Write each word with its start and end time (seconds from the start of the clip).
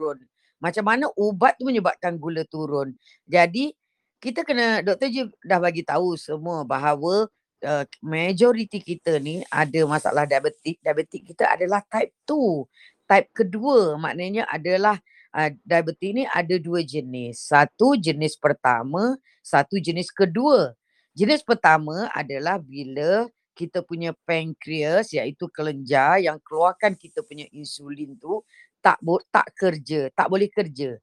turun. 0.00 0.16
Macam 0.56 0.84
mana 0.88 1.12
ubat 1.12 1.60
tu 1.60 1.68
menyebabkan 1.68 2.16
gula 2.16 2.48
turun. 2.48 2.96
Jadi 3.28 3.76
kita 4.16 4.44
kena 4.48 4.80
doktor 4.80 5.12
je 5.12 5.28
dah 5.44 5.60
bagi 5.60 5.84
tahu 5.84 6.16
semua 6.16 6.64
bahawa 6.64 7.28
uh, 7.64 7.84
majoriti 8.00 8.80
kita 8.80 9.20
ni 9.20 9.44
ada 9.52 9.84
masalah 9.84 10.24
diabetik. 10.24 10.80
Diabetik 10.80 11.28
kita 11.28 11.52
adalah 11.52 11.84
type 11.84 12.16
2. 12.24 12.64
Type 13.04 13.28
kedua 13.36 14.00
maknanya 14.00 14.48
adalah 14.48 14.96
uh, 15.36 15.50
diabetik 15.64 16.16
ni 16.16 16.24
ada 16.28 16.56
dua 16.56 16.80
jenis. 16.84 17.48
Satu 17.48 17.98
jenis 17.98 18.38
pertama, 18.38 19.18
satu 19.44 19.76
jenis 19.80 20.12
kedua. 20.14 20.76
Jenis 21.10 21.42
pertama 21.42 22.06
adalah 22.14 22.62
bila 22.62 23.26
kita 23.58 23.82
punya 23.82 24.14
pankreas 24.24 25.10
iaitu 25.10 25.50
kelenjar 25.50 26.22
yang 26.22 26.38
keluarkan 26.40 26.94
kita 26.96 27.20
punya 27.26 27.44
insulin 27.50 28.14
tu 28.16 28.40
tak 28.80 28.98
tak 29.28 29.46
kerja, 29.56 30.08
tak 30.12 30.26
boleh 30.28 30.48
kerja. 30.48 30.96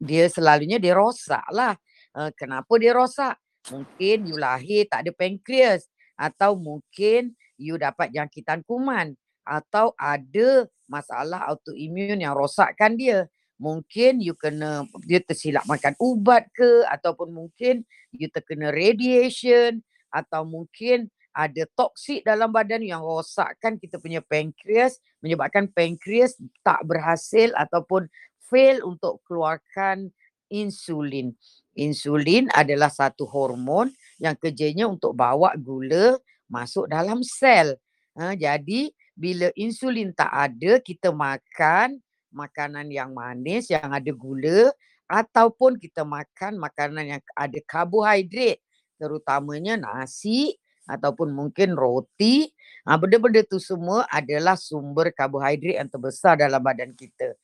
Dia 0.00 0.24
selalunya 0.32 0.80
dia 0.80 0.96
rosak 0.96 1.44
lah. 1.52 1.76
Uh, 2.16 2.32
kenapa 2.32 2.72
dia 2.80 2.96
rosak? 2.96 3.36
Mungkin 3.68 4.30
you 4.30 4.38
lahir 4.38 4.86
tak 4.88 5.04
ada 5.04 5.12
pankreas 5.12 5.90
atau 6.16 6.56
mungkin 6.56 7.34
you 7.60 7.76
dapat 7.76 8.14
jangkitan 8.14 8.64
kuman 8.64 9.12
atau 9.44 9.92
ada 9.98 10.64
masalah 10.86 11.50
autoimun 11.50 12.22
yang 12.22 12.32
rosakkan 12.32 12.94
dia. 12.94 13.28
Mungkin 13.56 14.20
you 14.20 14.36
kena 14.36 14.84
dia 15.08 15.20
tersilap 15.20 15.64
makan 15.64 15.96
ubat 15.96 16.46
ke 16.52 16.84
ataupun 16.88 17.32
mungkin 17.32 17.82
you 18.12 18.28
terkena 18.28 18.68
radiation 18.68 19.80
atau 20.12 20.44
mungkin 20.44 21.08
ada 21.36 21.68
toksik 21.76 22.24
dalam 22.24 22.48
badan 22.48 22.80
yang 22.80 23.04
rosakkan 23.04 23.76
kita 23.76 24.00
punya 24.00 24.24
pankreas 24.24 24.96
menyebabkan 25.20 25.68
pankreas 25.68 26.40
tak 26.64 26.80
berhasil 26.88 27.52
ataupun 27.52 28.08
fail 28.48 28.80
untuk 28.88 29.20
keluarkan 29.28 30.08
insulin. 30.48 31.36
Insulin 31.76 32.48
adalah 32.56 32.88
satu 32.88 33.28
hormon 33.28 33.92
yang 34.16 34.32
kerjanya 34.40 34.88
untuk 34.88 35.12
bawa 35.12 35.52
gula 35.60 36.16
masuk 36.48 36.88
dalam 36.88 37.20
sel. 37.20 37.76
Ha, 38.16 38.32
jadi 38.32 38.88
bila 39.12 39.52
insulin 39.52 40.16
tak 40.16 40.32
ada, 40.32 40.80
kita 40.80 41.12
makan 41.12 42.00
makanan 42.32 42.88
yang 42.88 43.12
manis 43.12 43.68
yang 43.68 43.92
ada 43.92 44.12
gula 44.12 44.72
ataupun 45.04 45.76
kita 45.76 46.00
makan 46.02 46.56
makanan 46.56 47.18
yang 47.18 47.22
ada 47.36 47.58
karbohidrat 47.64 48.56
terutamanya 48.96 49.76
nasi 49.76 50.56
ataupun 50.86 51.34
mungkin 51.34 51.74
roti. 51.74 52.50
Ha, 52.86 52.94
benda-benda 52.94 53.42
tu 53.42 53.58
semua 53.58 54.06
adalah 54.06 54.54
sumber 54.54 55.10
karbohidrat 55.10 55.82
yang 55.82 55.90
terbesar 55.90 56.38
dalam 56.38 56.62
badan 56.62 56.94
kita. 56.94 57.34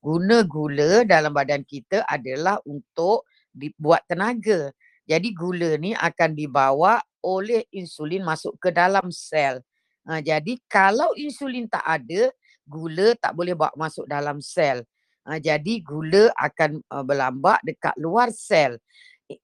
Guna 0.00 0.44
gula 0.44 1.04
dalam 1.04 1.32
badan 1.32 1.64
kita 1.64 2.04
adalah 2.08 2.60
untuk 2.68 3.28
dibuat 3.52 4.04
tenaga. 4.08 4.72
Jadi 5.08 5.32
gula 5.32 5.76
ni 5.80 5.96
akan 5.96 6.36
dibawa 6.36 7.00
oleh 7.24 7.64
insulin 7.72 8.24
masuk 8.24 8.56
ke 8.60 8.72
dalam 8.72 9.08
sel. 9.08 9.60
Ha, 10.08 10.20
jadi 10.20 10.56
kalau 10.68 11.12
insulin 11.16 11.68
tak 11.68 11.84
ada, 11.84 12.32
gula 12.64 13.12
tak 13.20 13.32
boleh 13.36 13.56
bawa 13.56 13.72
masuk 13.76 14.08
dalam 14.08 14.40
sel. 14.40 14.84
Ha, 15.28 15.36
jadi 15.36 15.84
gula 15.84 16.32
akan 16.32 16.80
uh, 16.88 17.04
berlambak 17.04 17.60
dekat 17.64 17.92
luar 18.00 18.32
sel. 18.32 18.80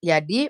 Jadi 0.00 0.48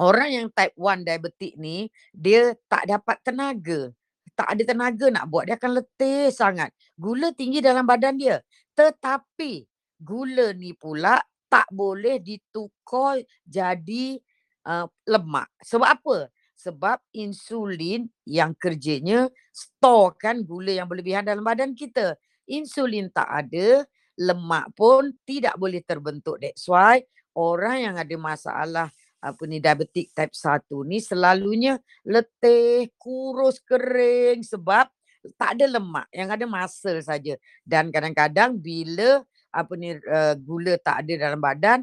orang 0.00 0.28
yang 0.32 0.46
type 0.52 0.76
1 0.76 1.04
diabetik 1.06 1.52
ni, 1.56 1.88
dia 2.12 2.52
tak 2.68 2.88
dapat 2.88 3.16
tenaga. 3.24 3.92
Tak 4.36 4.48
ada 4.52 4.62
tenaga 4.68 5.06
nak 5.08 5.26
buat. 5.32 5.48
Dia 5.48 5.56
akan 5.56 5.80
letih 5.80 6.28
sangat. 6.28 6.68
Gula 6.92 7.32
tinggi 7.32 7.64
dalam 7.64 7.88
badan 7.88 8.20
dia. 8.20 8.44
Tetapi 8.76 9.64
gula 9.96 10.52
ni 10.52 10.76
pula 10.76 11.16
tak 11.48 11.72
boleh 11.72 12.20
ditukar 12.20 13.24
jadi 13.48 14.20
uh, 14.68 14.84
lemak. 15.08 15.48
Sebab 15.64 15.88
apa? 15.88 16.28
Sebab 16.56 17.00
insulin 17.16 18.08
yang 18.28 18.52
kerjanya 18.56 19.32
storekan 19.52 20.44
gula 20.44 20.76
yang 20.76 20.88
berlebihan 20.88 21.24
dalam 21.24 21.44
badan 21.44 21.72
kita. 21.72 22.20
Insulin 22.44 23.08
tak 23.08 23.28
ada, 23.28 23.88
lemak 24.20 24.72
pun 24.76 25.16
tidak 25.24 25.56
boleh 25.56 25.80
terbentuk. 25.80 26.40
That's 26.40 26.68
why 26.68 27.04
orang 27.36 27.76
yang 27.88 27.96
ada 28.00 28.16
masalah 28.16 28.88
apa 29.26 29.42
ni 29.50 29.58
diabetik 29.58 30.14
type 30.14 30.30
1 30.30 30.70
ni 30.86 31.02
selalunya 31.02 31.82
letih, 32.06 32.94
kurus, 32.94 33.58
kering 33.58 34.46
sebab 34.46 34.86
tak 35.34 35.58
ada 35.58 35.66
lemak, 35.66 36.06
yang 36.14 36.30
ada 36.30 36.46
muscle 36.46 37.02
saja. 37.02 37.34
Dan 37.66 37.90
kadang-kadang 37.90 38.54
bila 38.54 39.26
apa 39.50 39.72
ni 39.74 39.98
uh, 39.98 40.38
gula 40.38 40.78
tak 40.78 41.02
ada 41.02 41.12
dalam 41.18 41.42
badan, 41.42 41.82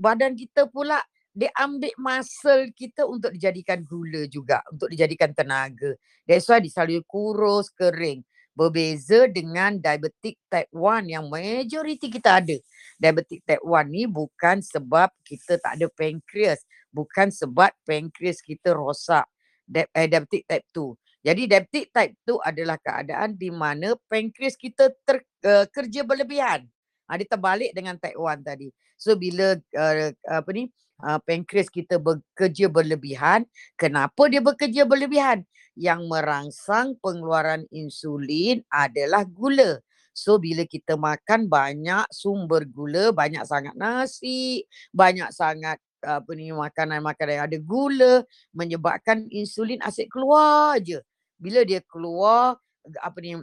badan 0.00 0.32
kita 0.32 0.64
pula 0.72 0.96
dia 1.30 1.52
ambil 1.60 1.92
muscle 2.00 2.72
kita 2.74 3.06
untuk 3.06 3.30
dijadikan 3.36 3.84
gula 3.84 4.24
juga, 4.26 4.64
untuk 4.72 4.88
dijadikan 4.88 5.30
tenaga. 5.36 5.94
That's 6.24 6.48
why 6.48 6.58
dia 6.58 6.72
selalu 6.72 7.04
kurus, 7.06 7.70
kering. 7.70 8.24
Berbeza 8.52 9.30
dengan 9.30 9.78
diabetic 9.78 10.36
type 10.50 10.72
1 10.74 11.06
yang 11.06 11.24
majoriti 11.30 12.10
kita 12.10 12.42
ada. 12.42 12.56
Diabetic 13.00 13.40
type 13.46 13.64
1 13.64 13.88
ni 13.88 14.04
bukan 14.04 14.60
sebab 14.60 15.08
kita 15.24 15.56
tak 15.62 15.78
ada 15.78 15.86
pankreas. 15.90 16.60
Bukan 16.90 17.30
sebab 17.30 17.70
pankreas 17.86 18.42
kita 18.42 18.74
rosak. 18.74 19.24
Eh, 19.70 20.08
diabetic 20.10 20.44
type 20.50 20.66
2. 20.74 20.98
Jadi 21.20 21.42
diabetic 21.46 21.86
type 21.92 22.14
2 22.24 22.40
adalah 22.40 22.76
keadaan 22.80 23.36
di 23.36 23.52
mana 23.52 23.92
pankreas 24.08 24.56
kita 24.56 24.88
ter, 25.04 25.20
uh, 25.44 25.68
kerja 25.68 26.00
berlebihan. 26.00 26.64
Ha, 27.06 27.20
dia 27.20 27.28
terbalik 27.28 27.70
dengan 27.76 28.00
type 28.00 28.16
1 28.16 28.40
tadi. 28.40 28.72
So 28.96 29.16
bila 29.16 29.56
uh, 29.56 30.08
apa 30.28 30.50
ni 30.52 30.72
uh, 31.02 31.20
pankreas 31.24 31.68
kita 31.72 31.96
bekerja 32.00 32.68
berlebihan, 32.68 33.44
kenapa 33.74 34.28
dia 34.28 34.40
bekerja 34.40 34.84
berlebihan? 34.84 35.44
Yang 35.78 36.00
merangsang 36.10 36.98
pengeluaran 37.00 37.64
insulin 37.72 38.60
adalah 38.68 39.24
gula. 39.24 39.80
So 40.10 40.36
bila 40.36 40.66
kita 40.66 40.98
makan 40.98 41.48
banyak 41.48 42.04
sumber 42.12 42.66
gula, 42.68 43.14
banyak 43.14 43.46
sangat 43.46 43.72
nasi, 43.78 44.66
banyak 44.92 45.30
sangat 45.32 45.80
apa 46.00 46.30
ni 46.32 46.48
makanan-makanan 46.52 47.34
yang 47.36 47.46
ada 47.46 47.58
gula 47.60 48.24
menyebabkan 48.56 49.28
insulin 49.28 49.80
asyik 49.84 50.08
keluar 50.12 50.76
aje. 50.80 51.00
Bila 51.40 51.64
dia 51.64 51.80
keluar 51.84 52.56
apa 53.00 53.18
ni 53.20 53.36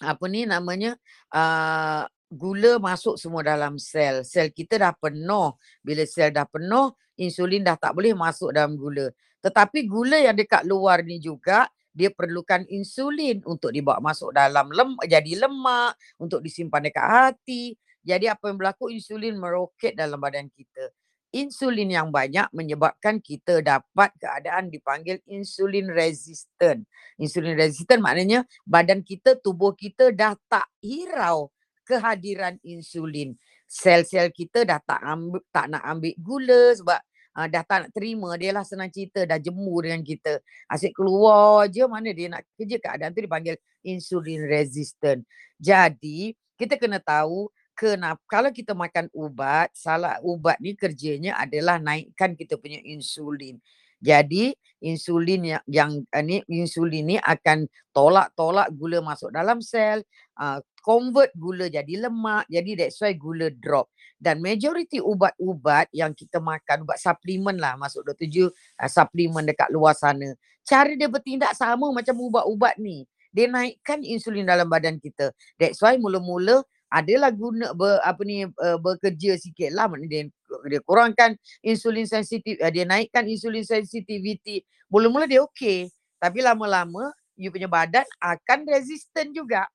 apa 0.00 0.24
ni 0.28 0.48
namanya 0.48 0.96
uh, 1.36 2.08
gula 2.30 2.78
masuk 2.78 3.18
semua 3.18 3.42
dalam 3.42 3.76
sel. 3.76 4.22
Sel 4.22 4.54
kita 4.54 4.78
dah 4.78 4.94
penuh. 4.94 5.58
Bila 5.82 6.06
sel 6.06 6.30
dah 6.30 6.46
penuh, 6.46 6.94
insulin 7.18 7.66
dah 7.66 7.74
tak 7.76 7.92
boleh 7.92 8.14
masuk 8.14 8.54
dalam 8.54 8.78
gula. 8.78 9.10
Tetapi 9.42 9.84
gula 9.90 10.16
yang 10.22 10.38
dekat 10.38 10.62
luar 10.62 11.02
ni 11.02 11.18
juga, 11.18 11.66
dia 11.90 12.08
perlukan 12.14 12.62
insulin 12.70 13.42
untuk 13.42 13.74
dibawa 13.74 13.98
masuk 13.98 14.30
dalam 14.30 14.70
lem 14.70 14.94
jadi 15.04 15.42
lemak, 15.42 15.98
untuk 16.22 16.38
disimpan 16.40 16.86
dekat 16.86 17.06
hati. 17.06 17.74
Jadi 18.00 18.30
apa 18.30 18.48
yang 18.48 18.56
berlaku, 18.56 18.88
insulin 18.88 19.36
meroket 19.36 19.98
dalam 19.98 20.16
badan 20.22 20.48
kita. 20.54 20.94
Insulin 21.30 21.86
yang 21.94 22.10
banyak 22.10 22.50
menyebabkan 22.50 23.22
kita 23.22 23.62
dapat 23.62 24.10
keadaan 24.18 24.66
dipanggil 24.66 25.22
insulin 25.30 25.86
resistant. 25.86 26.82
Insulin 27.22 27.54
resistant 27.54 28.02
maknanya 28.02 28.42
badan 28.66 29.06
kita, 29.06 29.38
tubuh 29.38 29.78
kita 29.78 30.10
dah 30.10 30.34
tak 30.50 30.66
hirau 30.82 31.54
kehadiran 31.86 32.56
insulin. 32.62 33.36
Sel-sel 33.70 34.34
kita 34.34 34.66
dah 34.66 34.82
tak 34.82 34.98
ambil, 35.02 35.42
tak 35.54 35.70
nak 35.70 35.82
ambil 35.86 36.14
gula 36.18 36.62
sebab 36.74 37.00
uh, 37.38 37.46
dah 37.46 37.62
tak 37.62 37.78
nak 37.86 37.90
terima. 37.94 38.34
Dia 38.34 38.50
lah 38.50 38.64
senang 38.66 38.90
cerita 38.90 39.22
dah 39.22 39.38
jemur 39.38 39.86
dengan 39.86 40.02
kita. 40.02 40.42
Asyik 40.66 40.96
keluar 40.96 41.70
je 41.70 41.84
mana 41.86 42.10
dia 42.10 42.26
nak 42.32 42.42
kerja 42.58 42.76
keadaan 42.82 43.14
tu 43.14 43.22
dipanggil 43.22 43.54
insulin 43.86 44.42
resistant. 44.46 45.22
Jadi 45.60 46.34
kita 46.58 46.76
kena 46.76 46.98
tahu 46.98 47.48
kenapa 47.78 48.20
kalau 48.26 48.50
kita 48.50 48.74
makan 48.74 49.08
ubat, 49.14 49.70
salah 49.72 50.18
ubat 50.20 50.58
ni 50.58 50.74
kerjanya 50.74 51.38
adalah 51.38 51.78
naikkan 51.78 52.34
kita 52.34 52.58
punya 52.58 52.82
insulin. 52.82 53.56
Jadi 54.00 54.56
insulin 54.80 55.44
yang, 55.44 55.64
yang 55.68 55.90
uh, 56.08 56.24
ni 56.24 56.40
insulin 56.48 57.04
ni 57.04 57.16
akan 57.20 57.68
tolak-tolak 57.92 58.72
gula 58.72 59.04
masuk 59.04 59.28
dalam 59.28 59.60
sel, 59.60 60.00
uh, 60.40 60.56
convert 60.80 61.30
gula 61.36 61.68
jadi 61.68 62.08
lemak. 62.08 62.48
Jadi 62.48 62.76
that's 62.76 63.00
why 63.00 63.12
gula 63.14 63.52
drop. 63.52 63.92
Dan 64.20 64.44
majoriti 64.44 65.00
ubat-ubat 65.00 65.88
yang 65.96 66.12
kita 66.12 66.40
makan, 66.40 66.84
ubat 66.84 67.00
suplemen 67.00 67.56
lah 67.56 67.76
masuk 67.80 68.04
doktor 68.04 68.28
Ju, 68.28 68.44
uh, 68.48 68.90
suplemen 68.90 69.48
dekat 69.48 69.72
luar 69.72 69.96
sana. 69.96 70.36
Cara 70.64 70.92
dia 70.92 71.08
bertindak 71.08 71.56
sama 71.56 71.88
macam 71.88 72.16
ubat-ubat 72.20 72.76
ni. 72.76 73.08
Dia 73.30 73.46
naikkan 73.46 74.02
insulin 74.02 74.44
dalam 74.44 74.66
badan 74.66 74.98
kita. 74.98 75.32
That's 75.56 75.80
why 75.80 75.96
mula-mula 75.96 76.66
adalah 76.90 77.30
guna 77.30 77.70
ber, 77.70 78.02
apa 78.02 78.20
ni 78.26 78.42
uh, 78.42 78.78
bekerja 78.82 79.38
sikit 79.38 79.70
lah 79.70 79.86
dia, 80.10 80.26
dia 80.66 80.80
kurangkan 80.82 81.38
insulin 81.62 82.02
sensitif 82.02 82.58
uh, 82.58 82.68
dia 82.68 82.82
naikkan 82.82 83.22
insulin 83.30 83.62
sensitivity 83.62 84.66
mula-mula 84.90 85.30
dia 85.30 85.38
okey 85.46 85.86
tapi 86.18 86.42
lama-lama 86.42 87.14
you 87.38 87.54
punya 87.54 87.70
badan 87.70 88.02
akan 88.18 88.66
resistant 88.66 89.30
juga 89.30 89.70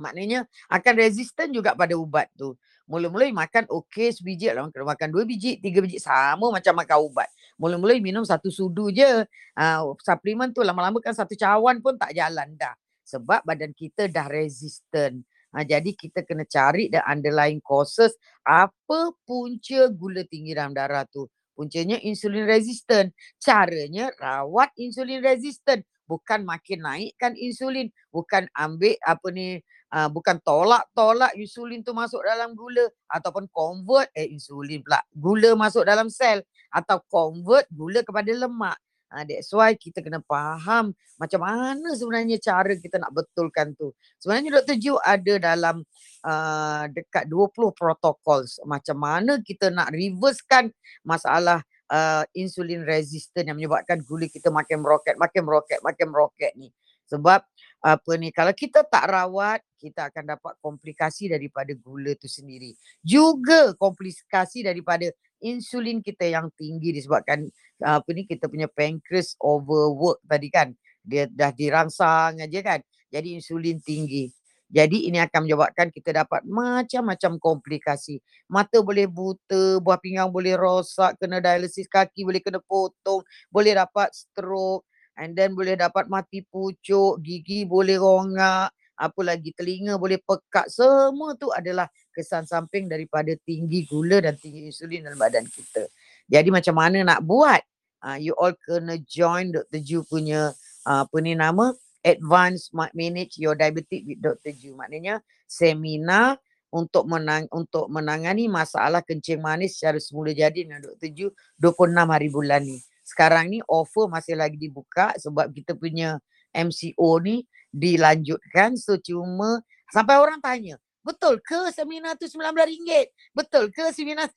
Maknanya 0.00 0.48
akan 0.68 0.92
resisten 0.96 1.52
juga 1.52 1.76
pada 1.76 1.96
ubat 1.96 2.28
tu. 2.36 2.54
Mula-mula 2.86 3.24
makan 3.32 3.64
okey 3.70 4.12
sebiji 4.12 4.52
lah. 4.52 4.68
Kena 4.68 4.92
makan 4.92 5.08
dua 5.08 5.22
biji, 5.24 5.56
tiga 5.62 5.80
biji. 5.80 6.02
Sama 6.02 6.52
macam 6.52 6.74
makan 6.76 6.98
ubat. 7.08 7.28
Mula-mula 7.56 7.96
minum 8.02 8.26
satu 8.26 8.52
sudu 8.52 8.92
je. 8.92 9.24
Uh, 9.56 9.94
suplemen 10.02 10.50
tu 10.50 10.60
lama-lama 10.60 10.98
kan 10.98 11.16
satu 11.16 11.32
cawan 11.38 11.80
pun 11.80 11.96
tak 11.96 12.12
jalan 12.12 12.52
dah. 12.58 12.74
Sebab 13.06 13.44
badan 13.44 13.72
kita 13.72 14.08
dah 14.08 14.28
resisten. 14.28 15.24
Ha, 15.52 15.68
jadi 15.68 15.92
kita 15.92 16.24
kena 16.24 16.48
cari 16.48 16.88
the 16.88 16.96
underlying 17.04 17.60
causes 17.60 18.16
apa 18.40 19.12
punca 19.28 19.84
gula 19.92 20.24
tinggi 20.24 20.56
dalam 20.56 20.72
darah 20.72 21.04
tu. 21.04 21.28
Puncanya 21.52 22.00
insulin 22.00 22.48
resistant. 22.48 23.12
Caranya 23.36 24.08
rawat 24.16 24.72
insulin 24.80 25.20
resistant. 25.20 25.84
Bukan 26.08 26.48
makin 26.48 26.80
naikkan 26.80 27.36
insulin. 27.36 27.92
Bukan 28.08 28.48
ambil 28.56 28.96
apa 29.04 29.28
ni. 29.28 29.60
Uh, 29.92 30.08
bukan 30.08 30.40
tolak-tolak 30.40 31.36
insulin 31.36 31.84
tu 31.84 31.92
masuk 31.92 32.24
dalam 32.24 32.56
gula. 32.56 32.88
Ataupun 33.12 33.44
convert 33.52 34.08
eh 34.16 34.32
insulin 34.32 34.80
pula. 34.80 35.04
Gula 35.12 35.52
masuk 35.52 35.84
dalam 35.84 36.08
sel. 36.08 36.40
Atau 36.72 37.04
convert 37.12 37.68
gula 37.68 38.00
kepada 38.00 38.32
lemak. 38.32 38.80
Uh, 39.12 39.28
that's 39.28 39.52
why 39.52 39.76
kita 39.76 40.00
kena 40.00 40.24
faham 40.24 40.96
macam 41.20 41.44
mana 41.44 41.92
sebenarnya 41.92 42.40
cara 42.40 42.72
kita 42.72 42.96
nak 42.96 43.12
betulkan 43.12 43.76
tu. 43.76 43.92
Sebenarnya 44.16 44.64
Dr. 44.64 44.76
Ju 44.80 44.96
ada 44.96 45.36
dalam 45.36 45.84
uh, 46.24 46.84
dekat 46.88 47.28
20 47.28 47.76
protokol 47.76 48.48
macam 48.64 48.96
mana 48.96 49.36
kita 49.44 49.68
nak 49.68 49.92
reversekan 49.92 50.72
masalah 51.04 51.60
uh, 51.92 52.24
insulin 52.32 52.88
resistant 52.88 53.52
yang 53.52 53.60
menyebabkan 53.60 54.00
gula 54.00 54.24
kita 54.32 54.48
makin 54.48 54.80
meroket, 54.80 55.20
makin 55.20 55.44
meroket, 55.44 55.78
makin 55.84 56.06
meroket 56.08 56.52
ni. 56.56 56.72
Sebab 57.12 57.40
apa 57.82 58.12
ni 58.16 58.32
kalau 58.32 58.54
kita 58.56 58.86
tak 58.88 59.04
rawat 59.10 59.60
kita 59.76 60.08
akan 60.08 60.38
dapat 60.38 60.54
komplikasi 60.62 61.28
daripada 61.28 61.76
gula 61.76 62.16
tu 62.16 62.30
sendiri. 62.30 62.72
Juga 63.04 63.76
komplikasi 63.76 64.64
daripada 64.64 65.12
insulin 65.42 66.00
kita 66.00 66.24
yang 66.24 66.48
tinggi 66.56 66.94
disebabkan 66.96 67.50
apa 67.82 68.08
ni 68.14 68.24
kita 68.24 68.48
punya 68.48 68.70
pancreas 68.70 69.36
overwork 69.42 70.24
tadi 70.24 70.48
kan. 70.48 70.72
Dia 71.02 71.26
dah 71.28 71.50
dirangsang 71.52 72.40
aja 72.40 72.60
kan 72.64 72.80
jadi 73.12 73.28
insulin 73.36 73.76
tinggi. 73.84 74.32
Jadi 74.72 75.04
ini 75.04 75.20
akan 75.20 75.44
menyebabkan 75.44 75.92
kita 75.92 76.24
dapat 76.24 76.48
macam-macam 76.48 77.36
komplikasi. 77.36 78.24
Mata 78.48 78.80
boleh 78.80 79.04
buta 79.04 79.76
buah 79.84 80.00
pinggang 80.00 80.32
boleh 80.32 80.56
rosak 80.56 81.20
kena 81.20 81.44
dialisis 81.44 81.84
kaki 81.84 82.24
boleh 82.24 82.40
kena 82.40 82.56
potong 82.64 83.20
boleh 83.52 83.76
dapat 83.76 84.08
stroke 84.16 84.88
and 85.18 85.36
then 85.36 85.52
boleh 85.52 85.76
dapat 85.76 86.08
mati 86.08 86.44
pucuk 86.44 87.20
gigi 87.20 87.68
boleh 87.68 88.00
rongak 88.00 88.72
apa 88.96 89.20
lagi 89.24 89.50
telinga 89.56 89.98
boleh 89.98 90.20
pekat 90.22 90.70
semua 90.70 91.34
tu 91.34 91.50
adalah 91.50 91.90
kesan 92.12 92.44
samping 92.44 92.86
daripada 92.86 93.32
tinggi 93.42 93.88
gula 93.88 94.20
dan 94.20 94.36
tinggi 94.36 94.68
insulin 94.68 95.08
dalam 95.08 95.18
badan 95.18 95.48
kita. 95.48 95.88
Jadi 96.28 96.48
macam 96.52 96.74
mana 96.76 97.02
nak 97.02 97.20
buat? 97.24 97.60
Uh, 98.02 98.18
you 98.18 98.34
all 98.36 98.52
kena 98.66 98.98
join 99.06 99.54
Dr. 99.54 99.80
Ju 99.80 100.02
punya 100.06 100.52
uh, 100.86 101.02
apa 101.06 101.16
ni 101.22 101.34
nama? 101.34 101.72
Advance 102.02 102.74
Manage 102.74 103.38
Your 103.38 103.54
Diabetes 103.54 104.02
with 104.02 104.18
Dr. 104.18 104.50
Ju. 104.54 104.74
Maknanya 104.74 105.22
seminar 105.46 106.38
untuk 106.72 107.06
menang 107.06 107.46
untuk 107.54 107.86
menangani 107.86 108.50
masalah 108.50 109.04
kencing 109.06 109.38
manis 109.38 109.78
secara 109.78 110.02
semula 110.02 110.34
jadi 110.34 110.66
dengan 110.66 110.82
Dr. 110.82 111.10
Ju 111.14 111.26
26 111.62 111.94
hari 112.10 112.28
bulan 112.32 112.62
ni. 112.66 112.78
Sekarang 113.12 113.52
ni 113.52 113.60
offer 113.68 114.08
masih 114.08 114.40
lagi 114.40 114.56
dibuka 114.56 115.12
sebab 115.20 115.52
kita 115.52 115.76
punya 115.76 116.16
MCO 116.56 117.20
ni 117.20 117.44
dilanjutkan. 117.68 118.80
So 118.80 118.96
cuma 118.96 119.60
sampai 119.92 120.16
orang 120.16 120.40
tanya 120.40 120.80
betul 121.02 121.42
ke 121.42 121.68
seminar 121.74 122.14
tu 122.16 122.30
RM19? 122.30 123.10
Betul 123.34 123.74
ke 123.74 123.90
seminar 123.90 124.30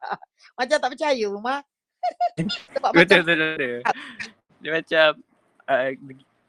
macam 0.58 0.76
tak 0.76 0.90
percaya 0.90 1.24
rumah 1.30 1.62
sebab 2.74 2.90
betul, 2.94 2.98
macam 2.98 3.20
betul 3.26 3.50
betul. 3.54 3.78
dia 4.58 4.70
macam 4.74 5.08
uh, 5.70 5.88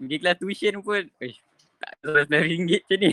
pergi 0.01 0.15
kelas 0.17 0.37
tuition 0.41 0.75
pun 0.81 1.03
eh 1.21 1.35
tak 1.79 1.93
RM19 2.01 2.69
macam 2.81 2.97
ni 2.97 3.11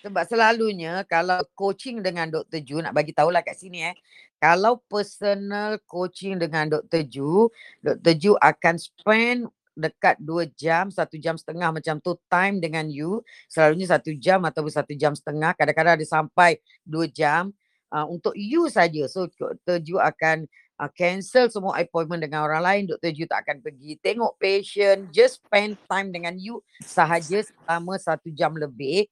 sebab 0.00 0.24
selalunya 0.28 1.04
kalau 1.04 1.40
coaching 1.52 2.00
dengan 2.00 2.28
Dr. 2.28 2.60
Ju 2.64 2.80
nak 2.80 2.96
bagi 2.96 3.12
tahulah 3.12 3.44
kat 3.44 3.56
sini 3.56 3.92
eh 3.92 3.96
kalau 4.40 4.80
personal 4.88 5.76
coaching 5.84 6.40
dengan 6.40 6.66
Dr. 6.68 7.04
Ju 7.04 7.52
Dr. 7.84 8.14
Ju 8.16 8.32
akan 8.40 8.74
spend 8.80 9.40
dekat 9.80 10.20
dua 10.20 10.44
jam, 10.58 10.92
satu 10.92 11.16
jam 11.16 11.40
setengah 11.40 11.72
macam 11.72 11.96
tu 12.02 12.12
time 12.28 12.60
dengan 12.60 12.84
you. 12.90 13.24
Selalunya 13.48 13.88
satu 13.88 14.12
jam 14.12 14.42
atau 14.44 14.66
satu 14.68 14.92
jam 14.92 15.16
setengah. 15.16 15.56
Kadang-kadang 15.56 15.96
ada 15.96 16.06
sampai 16.06 16.60
dua 16.84 17.08
jam 17.08 17.54
uh, 17.88 18.06
untuk 18.06 18.36
you 18.36 18.68
saja. 18.68 19.06
So 19.08 19.30
Dr. 19.32 19.80
Ju 19.80 19.96
akan 19.96 20.44
uh, 20.80 20.90
cancel 20.92 21.48
semua 21.48 21.80
appointment 21.80 22.20
dengan 22.20 22.44
orang 22.44 22.62
lain. 22.62 22.82
Dr. 22.92 23.10
Ju 23.12 23.24
tak 23.24 23.48
akan 23.48 23.64
pergi 23.64 23.96
tengok 24.00 24.36
patient. 24.36 25.08
Just 25.12 25.40
spend 25.44 25.80
time 25.88 26.12
dengan 26.12 26.36
you 26.36 26.60
sahaja 26.84 27.44
selama 27.44 27.96
satu 27.96 28.28
jam 28.32 28.52
lebih. 28.56 29.08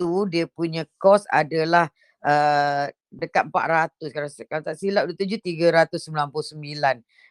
Itu 0.00 0.24
dia 0.32 0.48
punya 0.48 0.88
cost 0.96 1.28
adalah 1.28 1.92
uh, 2.24 2.88
dekat 3.12 3.52
400 3.52 4.00
kalau, 4.16 4.28
kalau 4.48 4.62
tak 4.64 4.80
silap 4.80 5.04
Dr. 5.12 5.28
Ju 5.28 5.36
399 5.44 6.56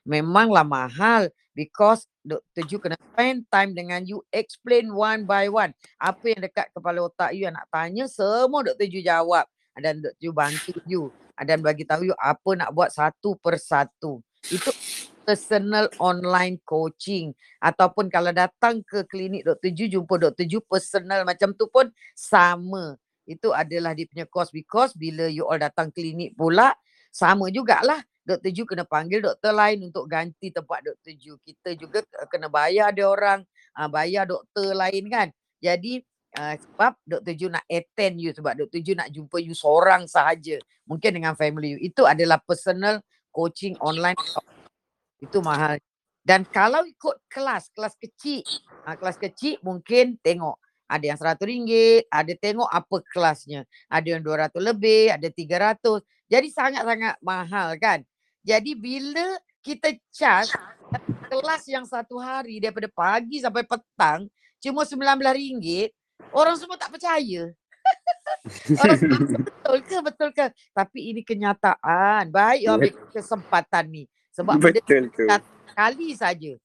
memanglah 0.05 0.61
mahal 0.61 1.33
because 1.57 2.05
Dr. 2.21 2.69
Ju 2.69 2.77
kena 2.77 2.93
spend 2.93 3.49
time 3.49 3.73
dengan 3.73 4.05
you 4.05 4.21
explain 4.29 4.93
one 4.93 5.25
by 5.25 5.49
one 5.49 5.73
apa 5.97 6.21
yang 6.29 6.45
dekat 6.45 6.69
kepala 6.69 7.09
otak 7.09 7.33
you 7.33 7.49
yang 7.49 7.57
nak 7.57 7.65
tanya 7.73 8.05
semua 8.05 8.61
Dr. 8.61 8.85
Ju 8.85 9.01
jawab 9.01 9.49
dan 9.81 9.97
Dr. 9.97 10.13
Ju 10.21 10.29
bantu 10.29 10.77
you 10.85 11.09
dan 11.41 11.65
bagi 11.65 11.89
tahu 11.89 12.13
you 12.13 12.17
apa 12.21 12.53
nak 12.53 12.69
buat 12.69 12.93
satu 12.93 13.33
persatu 13.41 14.21
itu 14.53 14.69
personal 15.29 15.85
online 16.01 16.57
coaching 16.65 17.29
ataupun 17.61 18.09
kalau 18.09 18.33
datang 18.33 18.81
ke 18.81 19.05
klinik 19.05 19.45
Dr. 19.45 19.69
Ju 19.77 19.85
jumpa 19.85 20.17
Dr. 20.17 20.49
Ju 20.49 20.57
personal 20.65 21.21
macam 21.21 21.53
tu 21.53 21.69
pun 21.69 21.85
sama 22.17 22.97
itu 23.29 23.53
adalah 23.53 23.93
dia 23.93 24.09
punya 24.09 24.25
cost 24.25 24.49
because 24.49 24.97
bila 24.97 25.29
you 25.29 25.45
all 25.45 25.61
datang 25.61 25.93
klinik 25.93 26.33
pula 26.33 26.73
sama 27.13 27.53
jugalah 27.53 28.01
Dr. 28.25 28.49
Ju 28.49 28.65
kena 28.65 28.89
panggil 28.89 29.21
doktor 29.21 29.53
lain 29.53 29.85
untuk 29.85 30.09
ganti 30.09 30.49
tempat 30.49 30.81
Dr. 30.81 31.13
Ju. 31.13 31.37
Kita 31.45 31.77
juga 31.77 32.01
kena 32.29 32.49
bayar 32.49 32.89
dia 32.89 33.05
orang, 33.05 33.45
uh, 33.73 33.89
bayar 33.89 34.25
doktor 34.25 34.73
lain 34.73 35.09
kan. 35.09 35.27
Jadi 35.61 36.01
uh, 36.41 36.57
sebab 36.57 36.97
Dr. 37.05 37.33
Ju 37.37 37.47
nak 37.53 37.65
attend 37.69 38.17
you 38.17 38.33
sebab 38.33 38.65
Dr. 38.65 38.81
Ju 38.81 38.93
nak 38.97 39.13
jumpa 39.13 39.37
you 39.41 39.53
seorang 39.53 40.09
sahaja. 40.09 40.57
Mungkin 40.89 41.21
dengan 41.21 41.37
family 41.37 41.77
you. 41.77 41.79
Itu 41.85 42.09
adalah 42.09 42.41
personal 42.41 43.01
coaching 43.29 43.77
online. 43.81 44.17
Itu 45.19 45.43
mahal. 45.43 45.79
Dan 46.23 46.43
kalau 46.47 46.83
ikut 46.83 47.15
kelas, 47.31 47.71
kelas 47.71 47.95
kecil, 47.95 48.43
uh, 48.87 48.95
kelas 48.95 49.15
kecil 49.15 49.59
mungkin 49.63 50.19
tengok 50.19 50.59
ada 50.89 51.05
yang 51.05 51.19
seratus 51.21 51.45
ringgit, 51.45 52.09
ada 52.09 52.33
tengok 52.33 52.65
apa 52.65 52.97
kelasnya. 53.13 53.61
Ada 53.85 54.17
yang 54.17 54.21
dua 54.25 54.49
ratus 54.49 54.57
lebih, 54.57 55.13
ada 55.13 55.29
tiga 55.29 55.69
ratus. 55.69 56.01
Jadi 56.25 56.49
sangat-sangat 56.49 57.21
mahal 57.21 57.77
kan. 57.77 58.01
Jadi 58.41 58.73
bila 58.73 59.37
kita 59.61 59.93
charge 60.09 60.49
kelas 61.29 61.63
yang 61.69 61.85
satu 61.85 62.17
hari 62.17 62.57
daripada 62.57 62.89
pagi 62.89 63.37
sampai 63.37 63.61
petang 63.61 64.25
cuma 64.57 64.81
sembilan 64.81 65.15
belas 65.21 65.37
ringgit, 65.37 65.93
orang 66.33 66.57
semua 66.57 66.75
tak 66.81 66.89
percaya. 66.89 67.53
orang 68.81 68.97
semua, 68.97 69.17
betul 69.45 69.77
ke 69.85 69.97
betul 70.01 70.29
ke? 70.33 70.45
Tapi 70.73 70.99
ini 71.13 71.21
kenyataan. 71.21 72.33
Baik 72.33 72.65
you 72.65 72.73
ambil 72.73 72.93
kesempatan 73.13 73.85
ni. 73.93 74.03
Sebab 74.39 74.55
betul 74.55 75.03
tu. 75.11 75.27
Kali 75.75 76.15
saja. 76.15 76.55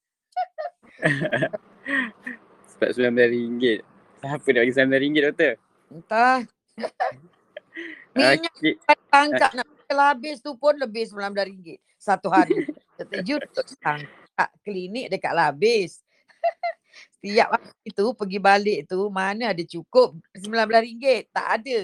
Sebab 2.71 2.89
sembilan 2.95 3.31
ringgit. 3.35 3.83
Siapa 4.23 4.47
nak 4.55 4.61
bagi 4.63 4.75
sembilan 4.79 5.01
ringgit 5.03 5.23
doktor? 5.27 5.55
Entah. 5.91 6.39
Minyak 8.15 8.55
okay. 8.55 8.79
tangkap 9.11 9.51
nak 9.59 9.67
kalau 9.91 10.07
habis 10.07 10.39
tu 10.39 10.55
pun 10.55 10.79
lebih 10.79 11.11
RM19 11.11 11.83
satu 11.99 12.31
hari. 12.31 12.63
Setuju 12.99 13.43
tak 14.39 14.51
klinik 14.63 15.11
dekat 15.11 15.35
lah 15.35 15.51
habis. 15.51 15.99
Setiap 17.19 17.59
hari 17.59 17.91
tu 17.91 18.15
pergi 18.15 18.39
balik 18.39 18.87
tu 18.87 19.11
mana 19.11 19.51
ada 19.51 19.63
cukup 19.67 20.15
RM19. 20.39 21.27
Tak 21.35 21.47
ada. 21.59 21.79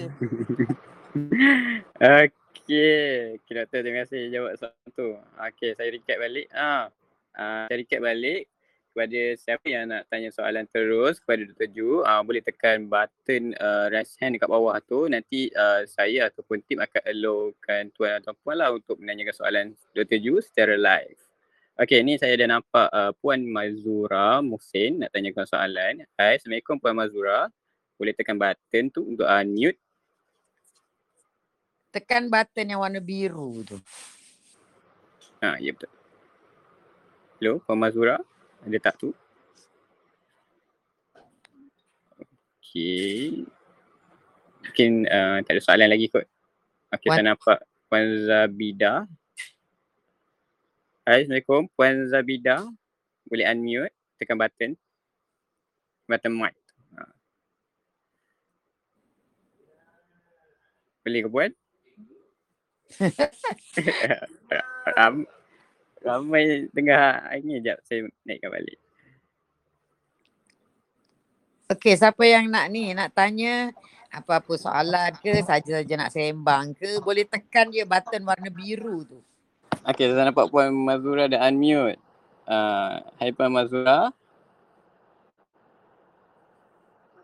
Okey. 1.99 2.40
Okay, 2.51 3.39
doktor 3.47 3.79
terima 3.83 4.03
kasih 4.03 4.31
jawab 4.31 4.51
soalan 4.59 4.89
tu. 4.91 5.09
Okey, 5.17 5.71
saya 5.75 5.89
recap 5.91 6.17
balik. 6.19 6.47
Ah, 6.51 6.91
uh, 7.39 7.65
saya 7.71 7.77
recap 7.79 7.99
balik 8.03 8.51
kepada 8.91 9.21
siapa 9.39 9.65
yang 9.71 9.87
nak 9.87 10.03
tanya 10.11 10.29
soalan 10.35 10.67
terus 10.67 11.23
kepada 11.23 11.47
Dr. 11.47 11.69
Ju 11.71 12.03
uh, 12.03 12.21
boleh 12.27 12.43
tekan 12.43 12.91
button 12.91 13.55
uh, 13.55 13.87
raise 13.87 14.19
hand 14.19 14.35
dekat 14.35 14.51
bawah 14.51 14.75
tu 14.83 15.07
nanti 15.07 15.47
uh, 15.55 15.87
saya 15.87 16.27
ataupun 16.27 16.59
tim 16.67 16.83
akan 16.83 16.99
allowkan 17.07 17.87
tuan 17.95 18.19
atau 18.19 18.35
puan 18.43 18.59
lah 18.59 18.75
untuk 18.75 18.99
menanyakan 18.99 19.31
soalan 19.31 19.65
Dr. 19.95 20.19
Ju 20.19 20.43
secara 20.43 20.75
live. 20.75 21.19
Okay 21.79 22.03
ni 22.03 22.19
saya 22.19 22.35
dah 22.35 22.59
nampak 22.59 22.87
uh, 22.91 23.15
Puan 23.23 23.47
Mazura 23.47 24.43
Muhsin 24.43 24.99
nak 25.01 25.15
tanyakan 25.15 25.47
soalan. 25.47 26.03
Hai 26.19 26.35
Assalamualaikum 26.35 26.75
Puan 26.77 26.93
Mazura. 26.93 27.47
boleh 27.95 28.17
tekan 28.17 28.33
button 28.33 28.89
tu 28.89 29.05
untuk 29.07 29.29
unmute. 29.29 29.77
Tekan 31.91 32.31
button 32.31 32.71
yang 32.71 32.79
warna 32.79 33.03
biru 33.03 33.67
tu. 33.67 33.75
Ha, 35.43 35.59
ya 35.59 35.75
betul. 35.75 35.91
Hello, 37.35 37.59
Puan 37.67 37.75
Mazura. 37.75 38.15
Ada 38.63 38.79
tak 38.79 38.95
tu? 38.95 39.11
Okay. 42.63 43.43
Mungkin 44.63 45.03
uh, 45.03 45.43
tak 45.43 45.51
ada 45.51 45.61
soalan 45.61 45.91
lagi 45.91 46.07
kot. 46.07 46.23
Okay, 46.95 47.11
saya 47.11 47.35
nampak 47.35 47.59
Puan 47.91 48.07
Zabida. 48.23 49.03
Hai, 51.03 51.27
Assalamualaikum. 51.27 51.67
Puan 51.75 52.07
Zabida. 52.07 52.63
Boleh 53.27 53.51
unmute. 53.51 53.91
Tekan 54.15 54.39
button. 54.39 54.71
Button 56.07 56.31
mic. 56.39 56.55
Ha. 56.95 57.03
Boleh 61.03 61.21
ke 61.25 61.29
Puan? 61.31 61.51
Ram, 64.97 65.23
ramai 66.01 66.67
tengah 66.73 67.29
ini 67.37 67.61
jap 67.61 67.77
saya 67.85 68.09
naikkan 68.25 68.51
balik. 68.51 68.77
Okey, 71.71 71.95
siapa 71.95 72.19
yang 72.27 72.51
nak 72.51 72.67
ni, 72.67 72.91
nak 72.91 73.15
tanya 73.15 73.71
apa-apa 74.11 74.59
soalan 74.59 75.15
ke, 75.23 75.39
saja-saja 75.39 75.95
nak 75.95 76.11
sembang 76.11 76.75
ke, 76.75 76.99
boleh 76.99 77.23
tekan 77.23 77.71
je 77.71 77.87
button 77.87 78.27
warna 78.27 78.51
biru 78.51 79.07
tu. 79.07 79.23
Okay, 79.87 80.11
saya 80.11 80.27
nampak 80.27 80.51
Puan 80.51 80.75
Mazura 80.75 81.31
dah 81.31 81.47
unmute. 81.47 81.95
Uh, 82.43 82.99
hai 83.17 83.31
Puan 83.31 83.55
Mazura. 83.55 84.11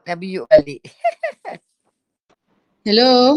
Dah 0.07 0.15
biuk 0.15 0.47
balik. 0.47 0.87
Hello, 2.87 3.35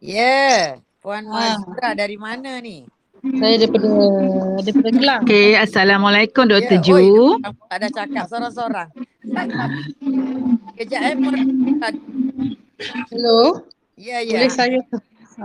yeah. 0.00 0.80
Puan 1.06 1.22
Ah. 1.30 1.54
Mazura 1.62 1.94
dari 1.94 2.18
mana 2.18 2.58
ni? 2.58 2.82
saya 3.38 3.62
daripada 3.62 3.86
daripada 4.58 4.90
Kelang. 4.90 5.22
Okey, 5.22 5.54
Assalamualaikum 5.54 6.50
Dr. 6.50 6.78
Ya, 6.78 6.82
Ju. 6.82 6.98
oi, 6.98 7.06
tak 7.70 7.78
ada 7.78 7.88
cakap 7.94 8.24
seorang-seorang. 8.26 8.88
Kejap 10.82 11.00
eh. 11.06 11.14
Hello, 13.14 13.62
Ya, 13.94 14.18
ya. 14.18 14.34
boleh 14.34 14.50
saya? 14.50 14.82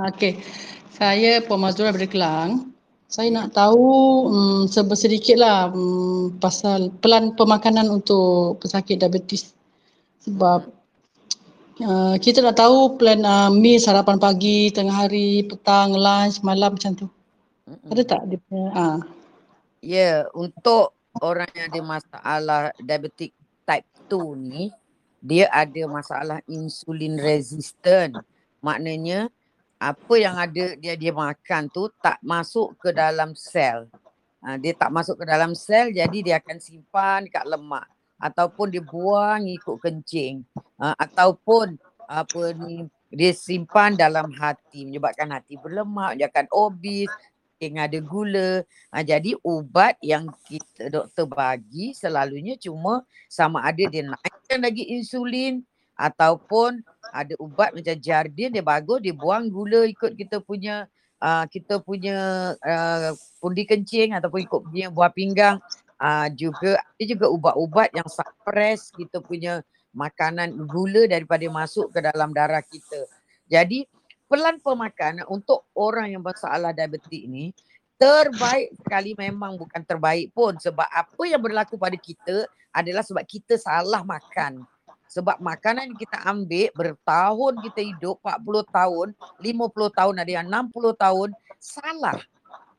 Okey, 0.10 0.42
saya 0.90 1.46
Puan 1.46 1.62
Mazura 1.62 1.94
daripada 1.94 2.10
Kelang. 2.10 2.74
Saya 3.06 3.30
nak 3.30 3.54
tahu 3.54 3.86
um, 4.34 4.66
sedikit 4.98 5.38
lah 5.38 5.70
um, 5.70 6.34
pasal 6.42 6.90
pelan 7.06 7.38
pemakanan 7.38 7.86
untuk 7.86 8.58
pesakit 8.66 8.98
diabetes. 8.98 9.54
Sebab 10.26 10.81
uh, 11.84 12.16
kita 12.18 12.42
nak 12.46 12.58
tahu 12.58 12.96
plan 12.96 13.22
uh, 13.26 13.50
meal 13.50 13.82
sarapan 13.82 14.18
pagi, 14.18 14.70
tengah 14.70 15.06
hari, 15.06 15.46
petang, 15.46 15.94
lunch, 15.94 16.42
malam 16.46 16.78
macam 16.78 16.96
tu. 16.96 17.08
Mm-mm. 17.70 17.92
Ada 17.94 18.02
tak 18.06 18.22
dia 18.30 18.40
punya? 18.46 18.70
Ah. 18.74 19.00
Ya, 19.82 20.30
untuk 20.38 20.94
orang 21.22 21.50
yang 21.58 21.68
ada 21.74 21.82
masalah 21.82 22.62
diabetic 22.82 23.34
type 23.66 23.88
2 24.10 24.38
ni, 24.38 24.64
dia 25.22 25.46
ada 25.54 25.82
masalah 25.86 26.42
insulin 26.50 27.18
resistant. 27.22 28.22
Maknanya 28.62 29.30
apa 29.82 30.14
yang 30.18 30.38
ada 30.38 30.78
dia 30.78 30.94
dia 30.94 31.10
makan 31.10 31.66
tu 31.74 31.90
tak 32.02 32.22
masuk 32.22 32.78
ke 32.78 32.94
dalam 32.94 33.34
sel. 33.34 33.90
Ha, 34.42 34.58
dia 34.58 34.74
tak 34.74 34.90
masuk 34.90 35.22
ke 35.22 35.26
dalam 35.30 35.54
sel 35.54 35.94
jadi 35.94 36.18
dia 36.26 36.36
akan 36.42 36.58
simpan 36.58 37.30
dekat 37.30 37.46
lemak 37.46 37.86
ataupun 38.22 38.70
dia 38.70 38.86
buang 38.86 39.50
ikut 39.50 39.82
kencing 39.82 40.46
ha, 40.78 40.94
ataupun 40.96 41.76
apa 42.06 42.54
ni 42.54 42.86
dia 43.12 43.34
simpan 43.36 43.98
dalam 43.98 44.32
hati 44.32 44.88
menyebabkan 44.88 45.36
hati 45.36 45.60
berlemak, 45.60 46.16
menyebabkan 46.16 46.48
obes, 46.54 47.12
yang 47.62 47.78
ada 47.78 48.00
gula. 48.02 48.66
Ha, 48.90 49.06
jadi 49.06 49.38
ubat 49.46 50.00
yang 50.02 50.32
kita 50.50 50.90
doktor 50.90 51.30
bagi 51.30 51.94
selalunya 51.94 52.58
cuma 52.58 53.06
sama 53.30 53.62
ada 53.62 53.84
dia 53.86 54.02
naikkan 54.02 54.60
lagi 54.64 54.90
insulin 54.96 55.62
ataupun 55.94 56.82
ada 57.14 57.38
ubat 57.38 57.78
macam 57.78 57.94
Jardin 58.02 58.50
dia 58.50 58.64
bagus 58.66 59.04
dia 59.06 59.14
buang 59.14 59.52
gula 59.54 59.86
ikut 59.86 60.18
kita 60.18 60.42
punya 60.42 60.90
uh, 61.22 61.46
kita 61.46 61.78
punya 61.86 62.52
uh, 62.58 63.14
pundi 63.38 63.64
kencing 63.70 64.18
ataupun 64.18 64.42
ikut 64.42 64.62
punya 64.66 64.88
buah 64.90 65.14
pinggang. 65.14 65.62
Uh, 66.02 66.34
juga 66.34 66.82
ada 66.82 67.04
juga 67.06 67.30
ubat-ubat 67.30 67.94
yang 67.94 68.10
suppress 68.10 68.90
kita 68.90 69.22
punya 69.22 69.62
makanan 69.94 70.66
gula 70.66 71.06
daripada 71.06 71.46
masuk 71.46 71.94
ke 71.94 72.02
dalam 72.02 72.34
darah 72.34 72.66
kita. 72.66 73.06
Jadi 73.46 73.86
pelan 74.26 74.58
pemakanan 74.58 75.30
untuk 75.30 75.68
orang 75.78 76.10
yang 76.18 76.26
bermasalah 76.26 76.74
diabetik 76.74 77.30
ni 77.30 77.54
terbaik 78.02 78.74
sekali 78.82 79.14
memang 79.14 79.62
bukan 79.62 79.86
terbaik 79.86 80.34
pun 80.34 80.58
sebab 80.58 80.90
apa 80.90 81.22
yang 81.30 81.38
berlaku 81.38 81.78
pada 81.78 81.94
kita 81.94 82.50
adalah 82.74 83.06
sebab 83.06 83.22
kita 83.30 83.62
salah 83.62 84.02
makan. 84.02 84.66
Sebab 85.12 85.44
makanan 85.44 85.92
yang 85.92 86.00
kita 86.00 86.18
ambil 86.24 86.72
bertahun 86.72 87.54
kita 87.68 87.84
hidup 87.84 88.18
40 88.24 88.64
tahun, 88.72 89.08
50 89.44 90.00
tahun 90.00 90.16
ada 90.18 90.32
yang 90.32 90.48
60 90.48 90.96
tahun 90.96 91.30
salah. 91.60 92.18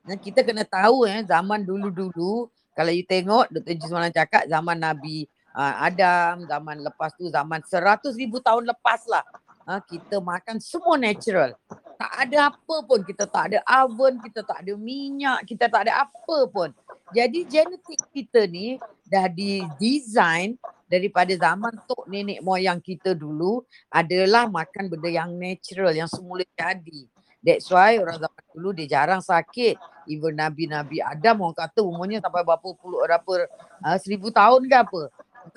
Dan 0.02 0.17
kita 0.19 0.41
kena 0.43 0.64
tahu 0.64 1.07
eh 1.07 1.23
zaman 1.23 1.62
dulu-dulu 1.62 2.50
kalau 2.73 2.93
you 2.93 3.05
tengok 3.05 3.52
Dr. 3.52 3.75
Ji 3.76 3.85
semalam 3.85 4.12
cakap 4.12 4.49
zaman 4.49 4.81
Nabi 4.81 5.29
uh, 5.52 5.75
Adam, 5.85 6.49
zaman 6.49 6.81
lepas 6.81 7.12
tu 7.12 7.29
zaman 7.29 7.61
100 7.61 8.17
ribu 8.17 8.41
tahun 8.41 8.64
lepas 8.64 9.05
lah. 9.09 9.25
Uh, 9.62 9.79
kita 9.87 10.19
makan 10.19 10.59
semua 10.59 10.99
natural. 10.99 11.55
Tak 12.00 12.12
ada 12.26 12.50
apa 12.50 12.76
pun. 12.83 13.00
Kita 13.07 13.31
tak 13.31 13.52
ada 13.52 13.59
oven, 13.85 14.19
kita 14.19 14.43
tak 14.43 14.59
ada 14.64 14.73
minyak, 14.75 15.47
kita 15.47 15.71
tak 15.71 15.87
ada 15.87 16.02
apa 16.02 16.38
pun. 16.50 16.75
Jadi 17.12 17.45
genetik 17.45 18.00
kita 18.11 18.49
ni 18.49 18.81
dah 19.07 19.29
didesign 19.29 20.57
daripada 20.88 21.31
zaman 21.37 21.76
tok 21.85 22.09
nenek 22.09 22.41
moyang 22.41 22.81
kita 22.81 23.12
dulu 23.12 23.62
adalah 23.93 24.49
makan 24.49 24.88
benda 24.88 25.12
yang 25.12 25.31
natural, 25.37 25.93
yang 25.93 26.09
semula 26.09 26.43
jadi. 26.57 27.12
That's 27.43 27.67
why 27.69 27.99
orang 27.99 28.23
zaman 28.23 28.43
dulu 28.55 28.71
dia 28.71 28.87
jarang 28.87 29.19
sakit. 29.19 29.75
Even 30.07 30.39
Nabi-Nabi 30.39 31.03
Adam 31.03 31.43
orang 31.43 31.59
kata 31.59 31.83
umurnya 31.83 32.23
sampai 32.23 32.47
berapa 32.47 32.69
puluh 32.79 33.03
berapa 33.03 33.51
uh, 33.83 33.99
seribu 33.99 34.31
tahun 34.31 34.71
ke 34.71 34.77
apa. 34.79 35.03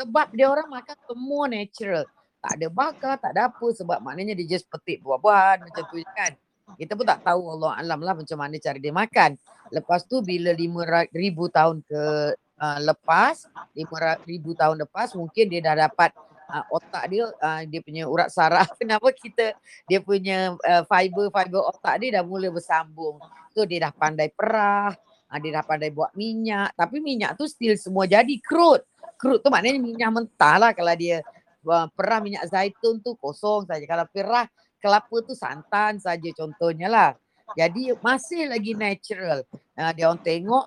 Sebab 0.02 0.34
dia 0.34 0.50
orang 0.50 0.66
makan 0.66 0.98
semua 1.06 1.46
natural. 1.46 2.10
Tak 2.42 2.52
ada 2.62 2.68
bakar, 2.70 3.14
tak 3.22 3.32
ada 3.38 3.50
apa 3.54 3.68
sebab 3.74 3.98
maknanya 4.02 4.34
dia 4.38 4.58
just 4.58 4.66
petik 4.70 5.02
buah-buahan 5.02 5.66
macam 5.66 5.84
tu 5.90 6.02
kan. 6.14 6.34
Kita 6.74 6.98
pun 6.98 7.06
tak 7.06 7.22
tahu 7.22 7.42
Allah 7.58 7.78
alam 7.78 8.00
lah 8.02 8.14
macam 8.18 8.38
mana 8.42 8.58
cara 8.58 8.78
dia 8.82 8.90
makan. 8.90 9.38
Lepas 9.70 10.10
tu 10.10 10.26
bila 10.26 10.50
lima 10.54 11.06
ribu 11.14 11.50
tahun 11.50 11.86
ke 11.86 12.02
uh, 12.38 12.80
lepas, 12.82 13.46
lima 13.78 14.18
ribu 14.26 14.58
tahun 14.58 14.82
lepas 14.86 15.14
mungkin 15.14 15.46
dia 15.50 15.62
dah 15.62 15.86
dapat 15.90 16.14
uh, 16.50 16.66
otak 16.74 17.04
dia, 17.10 17.30
uh, 17.30 17.62
dia 17.66 17.82
punya 17.82 18.04
urat 18.06 18.30
saraf. 18.30 18.74
Kenapa 18.82 19.10
kita, 19.12 19.56
dia 19.90 20.00
punya 20.02 20.54
uh, 20.56 20.84
fiber-fiber 20.86 21.62
otak 21.62 22.02
dia 22.02 22.22
dah 22.22 22.24
mula 22.26 22.50
bersambung. 22.50 23.18
So 23.56 23.64
dia 23.64 23.90
dah 23.90 23.94
pandai 23.96 24.30
perah, 24.34 24.94
uh, 25.30 25.40
dia 25.42 25.52
dah 25.62 25.66
pandai 25.66 25.90
buat 25.90 26.14
minyak. 26.14 26.76
Tapi 26.78 27.02
minyak 27.02 27.38
tu 27.40 27.46
still 27.50 27.76
semua 27.80 28.06
jadi 28.06 28.36
crude. 28.42 28.84
Crude 29.16 29.42
tu 29.42 29.50
maknanya 29.50 29.80
minyak 29.80 30.10
mentah 30.12 30.56
lah 30.60 30.72
kalau 30.76 30.94
dia 30.94 31.24
uh, 31.66 31.88
perah 31.94 32.20
minyak 32.22 32.46
zaitun 32.50 33.02
tu 33.02 33.18
kosong 33.18 33.66
saja. 33.66 33.84
Kalau 33.88 34.06
perah 34.10 34.46
kelapa 34.80 35.16
tu 35.26 35.34
santan 35.34 35.98
saja 35.98 36.30
contohnya 36.36 36.88
lah. 36.92 37.12
Jadi 37.54 37.94
masih 38.02 38.50
lagi 38.50 38.74
natural. 38.74 39.46
Uh, 39.78 39.92
dia 39.94 40.10
orang 40.10 40.22
tengok 40.22 40.66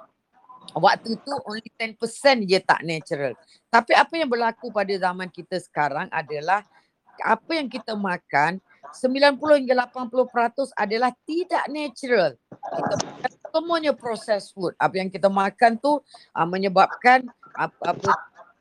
waktu 0.76 1.16
tu 1.24 1.32
only 1.48 1.70
10% 1.76 1.96
je 2.44 2.58
tak 2.60 2.80
natural. 2.84 3.32
Tapi 3.68 3.92
apa 3.96 4.12
yang 4.16 4.28
berlaku 4.28 4.68
pada 4.68 4.92
zaman 4.92 5.28
kita 5.32 5.56
sekarang 5.60 6.08
adalah 6.12 6.64
apa 7.24 7.50
yang 7.56 7.66
kita 7.66 7.96
makan 7.98 8.62
90 8.94 9.36
hingga 9.64 9.74
80% 9.90 10.72
adalah 10.72 11.10
tidak 11.28 11.64
natural. 11.68 12.30
Kita 12.48 12.96
makan 13.04 13.32
semuanya 13.52 13.92
processed 13.92 14.56
food. 14.56 14.72
Apa 14.80 15.00
yang 15.00 15.10
kita 15.12 15.28
makan 15.28 15.76
tu 15.76 16.00
uh, 16.32 16.48
menyebabkan 16.48 17.28
apa, 17.52 17.92
apa 17.92 18.12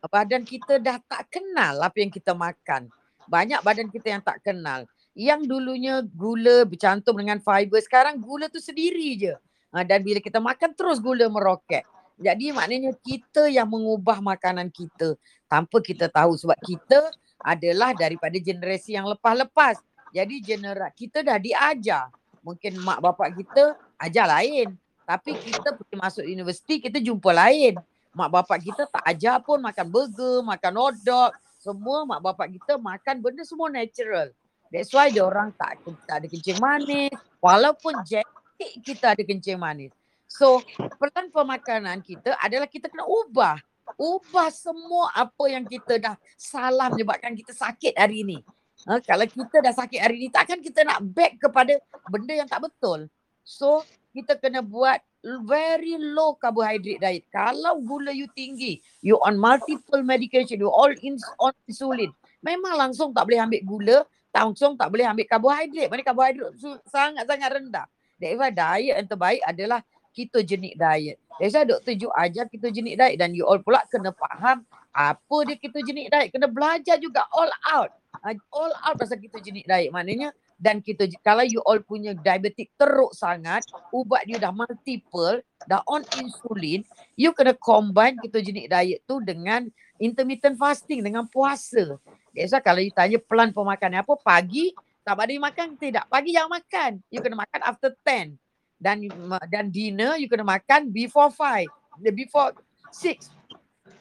badan 0.08 0.44
kita 0.48 0.80
dah 0.80 0.98
tak 1.06 1.28
kenal 1.32 1.80
apa 1.84 1.98
yang 2.00 2.12
kita 2.12 2.32
makan. 2.32 2.92
Banyak 3.28 3.60
badan 3.64 3.88
kita 3.92 4.08
yang 4.18 4.24
tak 4.24 4.40
kenal. 4.44 4.88
Yang 5.18 5.50
dulunya 5.50 6.06
gula 6.06 6.64
bercantum 6.64 7.18
dengan 7.18 7.42
fiber, 7.42 7.82
sekarang 7.82 8.22
gula 8.22 8.48
tu 8.48 8.62
sendiri 8.62 9.18
je. 9.18 9.34
Ha, 9.76 9.84
dan 9.84 10.00
bila 10.00 10.24
kita 10.24 10.40
makan 10.40 10.72
terus 10.78 11.02
gula 11.02 11.28
meroket. 11.28 11.84
Jadi 12.18 12.50
maknanya 12.50 12.98
kita 13.06 13.46
yang 13.46 13.70
mengubah 13.70 14.18
makanan 14.20 14.74
kita 14.74 15.14
tanpa 15.46 15.78
kita 15.80 16.10
tahu 16.10 16.34
sebab 16.34 16.58
kita 16.66 17.14
adalah 17.38 17.94
daripada 17.94 18.36
generasi 18.42 18.98
yang 18.98 19.06
lepas-lepas. 19.06 19.78
Jadi 20.10 20.42
generasi 20.42 21.08
kita 21.08 21.22
dah 21.22 21.38
diajar. 21.38 22.10
Mungkin 22.42 22.82
mak 22.82 23.06
bapak 23.06 23.38
kita 23.38 23.78
ajar 24.02 24.26
lain. 24.26 24.74
Tapi 25.06 25.38
kita 25.40 25.78
pergi 25.78 25.96
masuk 25.96 26.26
universiti 26.26 26.82
kita 26.82 26.98
jumpa 26.98 27.30
lain. 27.32 27.78
Mak 28.18 28.30
bapak 28.34 28.66
kita 28.66 28.90
tak 28.90 29.04
ajar 29.06 29.38
pun 29.46 29.62
makan 29.62 29.88
burger, 29.88 30.42
makan 30.42 30.74
hot 30.74 30.96
dog. 31.06 31.32
semua 31.58 32.06
mak 32.06 32.22
bapak 32.22 32.54
kita 32.54 32.80
makan 32.80 33.16
benda 33.22 33.44
semua 33.46 33.68
natural. 33.70 34.34
That's 34.74 34.92
why 34.92 35.10
dia 35.14 35.24
orang 35.24 35.56
tak, 35.56 35.80
tak 36.06 36.24
ada 36.24 36.28
kencing 36.28 36.60
manis. 36.60 37.12
Walaupun 37.40 38.04
genetik 38.04 38.72
kita 38.84 39.16
ada 39.16 39.24
kencing 39.24 39.60
manis. 39.60 39.92
So 40.28 40.62
peran 41.00 41.32
pemakanan 41.32 42.04
kita 42.04 42.36
adalah 42.44 42.68
kita 42.68 42.92
kena 42.92 43.08
ubah. 43.08 43.58
Ubah 43.96 44.52
semua 44.52 45.10
apa 45.16 45.48
yang 45.48 45.64
kita 45.64 45.96
dah 45.96 46.16
salah 46.36 46.92
menyebabkan 46.92 47.32
kita 47.34 47.56
sakit 47.56 47.96
hari 47.96 48.28
ini. 48.28 48.44
Ha, 48.86 49.02
kalau 49.02 49.26
kita 49.26 49.64
dah 49.64 49.74
sakit 49.74 49.98
hari 49.98 50.22
ini 50.22 50.28
takkan 50.30 50.60
kita 50.62 50.86
nak 50.86 51.02
back 51.02 51.40
kepada 51.40 51.80
benda 52.12 52.34
yang 52.36 52.46
tak 52.46 52.68
betul. 52.68 53.08
So 53.48 53.82
kita 54.12 54.36
kena 54.38 54.60
buat 54.60 55.00
very 55.48 55.96
low 55.98 56.36
carbohydrate 56.36 57.02
diet. 57.02 57.26
Kalau 57.32 57.80
gula 57.82 58.12
you 58.12 58.28
tinggi, 58.36 58.84
you 59.00 59.18
on 59.24 59.40
multiple 59.40 60.04
medication, 60.04 60.60
you 60.60 60.70
all 60.70 60.92
in, 60.92 61.18
on 61.42 61.56
insulin. 61.66 62.12
Memang 62.44 62.78
langsung 62.78 63.16
tak 63.16 63.26
boleh 63.28 63.40
ambil 63.42 63.62
gula, 63.66 63.98
langsung 64.32 64.78
tak 64.78 64.92
boleh 64.94 65.08
ambil 65.08 65.26
karbohidrat. 65.26 65.88
Mana 65.90 66.04
karbohidrat 66.06 66.52
sangat-sangat 66.92 67.50
rendah. 67.50 67.88
That's 68.18 68.34
diet 68.58 68.98
yang 68.98 69.10
terbaik 69.10 69.42
adalah 69.46 69.80
ketogenic 70.18 70.74
diet. 70.74 71.22
That's 71.38 71.54
why 71.54 71.70
Dr. 71.70 71.94
Ju 71.94 72.10
ajar 72.18 72.50
ketogenic 72.50 72.98
diet 72.98 73.22
dan 73.22 73.38
you 73.38 73.46
all 73.46 73.62
pula 73.62 73.86
kena 73.86 74.10
faham 74.18 74.66
apa 74.90 75.38
dia 75.46 75.62
ketogenic 75.62 76.10
diet. 76.10 76.34
Kena 76.34 76.50
belajar 76.50 76.98
juga 76.98 77.30
all 77.30 77.54
out. 77.70 77.94
Ah, 78.26 78.34
all 78.50 78.74
out 78.82 78.98
pasal 78.98 79.22
ketogenic 79.22 79.70
diet. 79.70 79.94
Maknanya 79.94 80.34
dan 80.58 80.82
kita 80.82 81.06
kalau 81.22 81.46
you 81.46 81.62
all 81.62 81.78
punya 81.86 82.18
diabetic 82.18 82.74
teruk 82.74 83.14
sangat, 83.14 83.62
ubat 83.94 84.26
you 84.26 84.42
dah 84.42 84.50
multiple, 84.50 85.38
dah 85.70 85.86
on 85.86 86.02
insulin, 86.18 86.82
you 87.14 87.30
kena 87.38 87.54
combine 87.54 88.18
ketogenic 88.18 88.66
diet 88.66 89.06
tu 89.06 89.22
dengan 89.22 89.70
intermittent 90.02 90.58
fasting 90.58 91.06
dengan 91.06 91.30
puasa. 91.30 92.02
Why 92.34 92.62
kalau 92.66 92.82
you 92.82 92.90
tanya 92.90 93.22
plan 93.22 93.54
pemakanan 93.54 94.02
apa 94.02 94.18
pagi 94.18 94.74
tak 95.06 95.24
ada 95.24 95.40
makan 95.40 95.80
tidak. 95.80 96.04
Pagi 96.12 96.36
jangan 96.36 96.60
makan. 96.60 96.92
You 97.08 97.24
kena 97.24 97.40
makan 97.40 97.62
after 97.64 97.96
10 98.04 98.36
dan 98.78 99.02
dan 99.50 99.74
dinner 99.74 100.16
you 100.22 100.30
kena 100.30 100.46
makan 100.46 100.94
before 100.94 101.34
five, 101.34 101.68
before 102.14 102.54
six. 102.94 103.34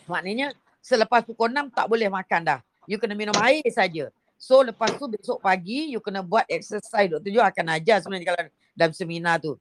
Maknanya 0.06 0.52
selepas 0.84 1.24
pukul 1.24 1.50
enam 1.50 1.72
tak 1.72 1.88
boleh 1.88 2.06
makan 2.06 2.44
dah. 2.44 2.60
You 2.86 3.00
kena 3.00 3.18
minum 3.18 3.34
air 3.42 3.64
saja. 3.72 4.12
So 4.36 4.60
lepas 4.62 4.94
tu 4.94 5.08
besok 5.08 5.42
pagi 5.42 5.90
you 5.90 5.98
kena 5.98 6.22
buat 6.22 6.46
exercise. 6.46 7.10
Doktor 7.10 7.32
Jo 7.32 7.42
akan 7.42 7.66
ajar 7.80 8.04
sebenarnya 8.04 8.26
kalau 8.30 8.42
dalam 8.76 8.92
seminar 8.94 9.42
tu. 9.42 9.56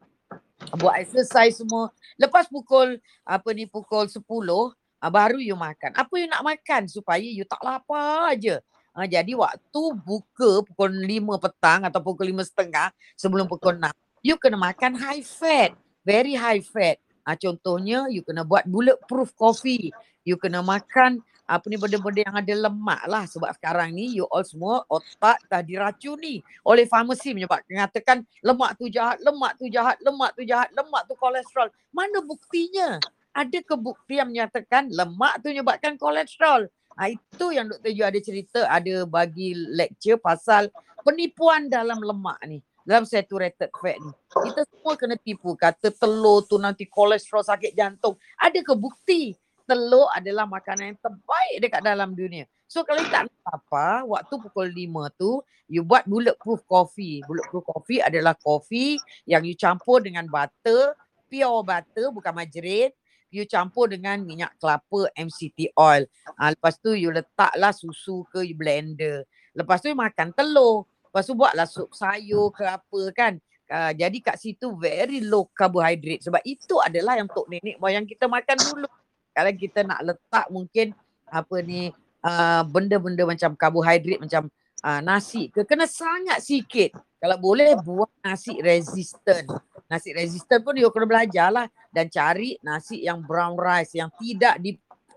Buat 0.76 1.02
exercise 1.02 1.58
semua. 1.58 1.90
Lepas 2.20 2.46
pukul 2.52 3.00
apa 3.24 3.50
ni 3.56 3.66
pukul 3.66 4.12
sepuluh 4.12 4.76
uh, 5.02 5.12
baru 5.12 5.40
you 5.40 5.56
makan. 5.58 5.96
Apa 5.96 6.14
you 6.20 6.28
nak 6.28 6.44
makan 6.44 6.92
supaya 6.92 7.24
you 7.24 7.48
tak 7.48 7.64
lapar 7.64 8.36
aja. 8.36 8.60
Uh, 8.96 9.08
jadi 9.08 9.32
waktu 9.36 9.84
buka 10.04 10.64
pukul 10.68 10.92
lima 10.92 11.40
petang 11.40 11.88
atau 11.88 12.00
pukul 12.04 12.30
lima 12.30 12.44
setengah 12.46 12.92
sebelum 13.16 13.48
pukul 13.48 13.76
enam 13.76 13.92
you 14.26 14.42
kena 14.42 14.58
makan 14.58 14.98
high 14.98 15.22
fat, 15.22 15.78
very 16.02 16.34
high 16.34 16.66
fat. 16.66 16.98
Ha, 17.30 17.38
contohnya 17.38 18.10
you 18.10 18.26
kena 18.26 18.42
buat 18.42 18.66
bulletproof 18.66 19.38
coffee. 19.38 19.94
You 20.26 20.42
kena 20.42 20.66
makan 20.66 21.22
apa 21.46 21.62
ni 21.70 21.78
benda-benda 21.78 22.26
yang 22.26 22.38
ada 22.42 22.54
lemak 22.58 23.06
lah 23.06 23.30
sebab 23.30 23.54
sekarang 23.54 23.94
ni 23.94 24.18
you 24.18 24.26
all 24.34 24.42
semua 24.42 24.82
otak 24.90 25.38
dah 25.46 25.62
diracuni 25.62 26.42
oleh 26.66 26.90
farmasi 26.90 27.38
menyebabkan 27.38 28.26
lemak 28.42 28.82
tu 28.82 28.90
jahat, 28.90 29.22
lemak 29.22 29.54
tu 29.62 29.70
jahat, 29.70 30.02
lemak 30.02 30.34
tu 30.34 30.42
jahat, 30.42 30.74
lemak 30.74 31.06
tu 31.06 31.14
kolesterol. 31.14 31.70
Mana 31.94 32.26
buktinya? 32.26 32.98
Ada 33.30 33.62
kebukti 33.62 34.18
yang 34.18 34.34
menyatakan 34.34 34.90
lemak 34.90 35.46
tu 35.46 35.54
menyebabkan 35.54 36.02
kolesterol. 36.02 36.66
Ha, 36.98 37.14
itu 37.14 37.46
yang 37.54 37.70
Dr. 37.70 37.94
Yu 37.94 38.04
ada 38.10 38.20
cerita, 38.24 38.66
ada 38.66 39.06
bagi 39.06 39.54
lecture 39.54 40.18
pasal 40.18 40.74
penipuan 41.06 41.70
dalam 41.70 42.02
lemak 42.02 42.42
ni 42.50 42.58
dalam 42.86 43.04
saturated 43.04 43.74
fat 43.74 43.98
ni. 43.98 44.14
Kita 44.30 44.62
semua 44.70 44.94
kena 44.94 45.18
tipu 45.18 45.58
kata 45.58 45.90
telur 45.90 46.46
tu 46.46 46.62
nanti 46.62 46.86
kolesterol 46.86 47.42
sakit 47.42 47.74
jantung. 47.74 48.14
Ada 48.38 48.62
ke 48.62 48.74
bukti 48.78 49.34
telur 49.66 50.06
adalah 50.14 50.46
makanan 50.46 50.94
yang 50.94 51.00
terbaik 51.02 51.56
dekat 51.58 51.82
dalam 51.82 52.14
dunia. 52.14 52.46
So 52.70 52.86
kalau 52.86 53.02
tak 53.10 53.26
apa, 53.46 54.06
waktu 54.06 54.34
pukul 54.38 54.70
5 54.70 55.18
tu 55.18 55.42
you 55.66 55.82
buat 55.82 56.06
bulletproof 56.06 56.62
coffee. 56.70 57.26
Bulletproof 57.26 57.66
coffee 57.66 58.02
adalah 58.02 58.38
kopi 58.38 59.02
yang 59.26 59.42
you 59.42 59.58
campur 59.58 60.02
dengan 60.06 60.30
butter, 60.30 60.94
pure 61.26 61.62
butter 61.66 62.14
bukan 62.14 62.34
margarine. 62.38 62.94
You 63.34 63.44
campur 63.50 63.92
dengan 63.92 64.22
minyak 64.24 64.56
kelapa 64.62 65.12
MCT 65.18 65.76
oil. 65.76 66.08
Ha, 66.40 66.56
lepas 66.56 66.78
tu 66.80 66.96
you 66.96 67.12
letaklah 67.12 67.74
susu 67.76 68.24
ke 68.32 68.46
you 68.46 68.56
blender. 68.56 69.28
Lepas 69.52 69.84
tu 69.84 69.92
you 69.92 69.98
makan 69.98 70.32
telur. 70.32 70.88
Lepas 71.16 71.32
tu 71.32 71.36
buatlah 71.40 71.64
sup 71.64 71.96
sayur 71.96 72.52
ke 72.52 72.68
apa 72.68 73.02
kan. 73.16 73.40
Uh, 73.72 73.96
jadi 73.96 74.20
kat 74.20 74.36
situ 74.36 74.76
very 74.76 75.24
low 75.24 75.48
carbohydrate. 75.56 76.20
Sebab 76.28 76.44
itu 76.44 76.76
adalah 76.84 77.16
yang 77.16 77.32
tok 77.32 77.48
nenek 77.48 77.80
moyang 77.80 78.04
kita 78.04 78.28
makan 78.28 78.60
dulu. 78.60 78.90
Kalau 79.32 79.52
kita 79.56 79.88
nak 79.88 80.04
letak 80.04 80.52
mungkin 80.52 80.92
apa 81.32 81.56
ni 81.64 81.96
uh, 82.20 82.68
benda-benda 82.68 83.24
macam 83.24 83.56
karbohidrat 83.56 84.28
macam 84.28 84.52
uh, 84.84 85.00
nasi 85.00 85.48
ke 85.48 85.64
kena 85.64 85.88
sangat 85.88 86.44
sikit. 86.44 87.00
Kalau 87.16 87.40
boleh 87.40 87.80
buat 87.80 88.12
nasi 88.20 88.60
resistant. 88.60 89.48
Nasi 89.88 90.12
resistant 90.12 90.68
pun 90.68 90.76
dia 90.76 90.92
kena 90.92 91.08
belajar 91.08 91.48
lah 91.48 91.72
dan 91.96 92.12
cari 92.12 92.60
nasi 92.60 93.08
yang 93.08 93.24
brown 93.24 93.56
rice 93.56 93.96
yang 93.96 94.12
tidak 94.20 94.60
di 94.60 94.76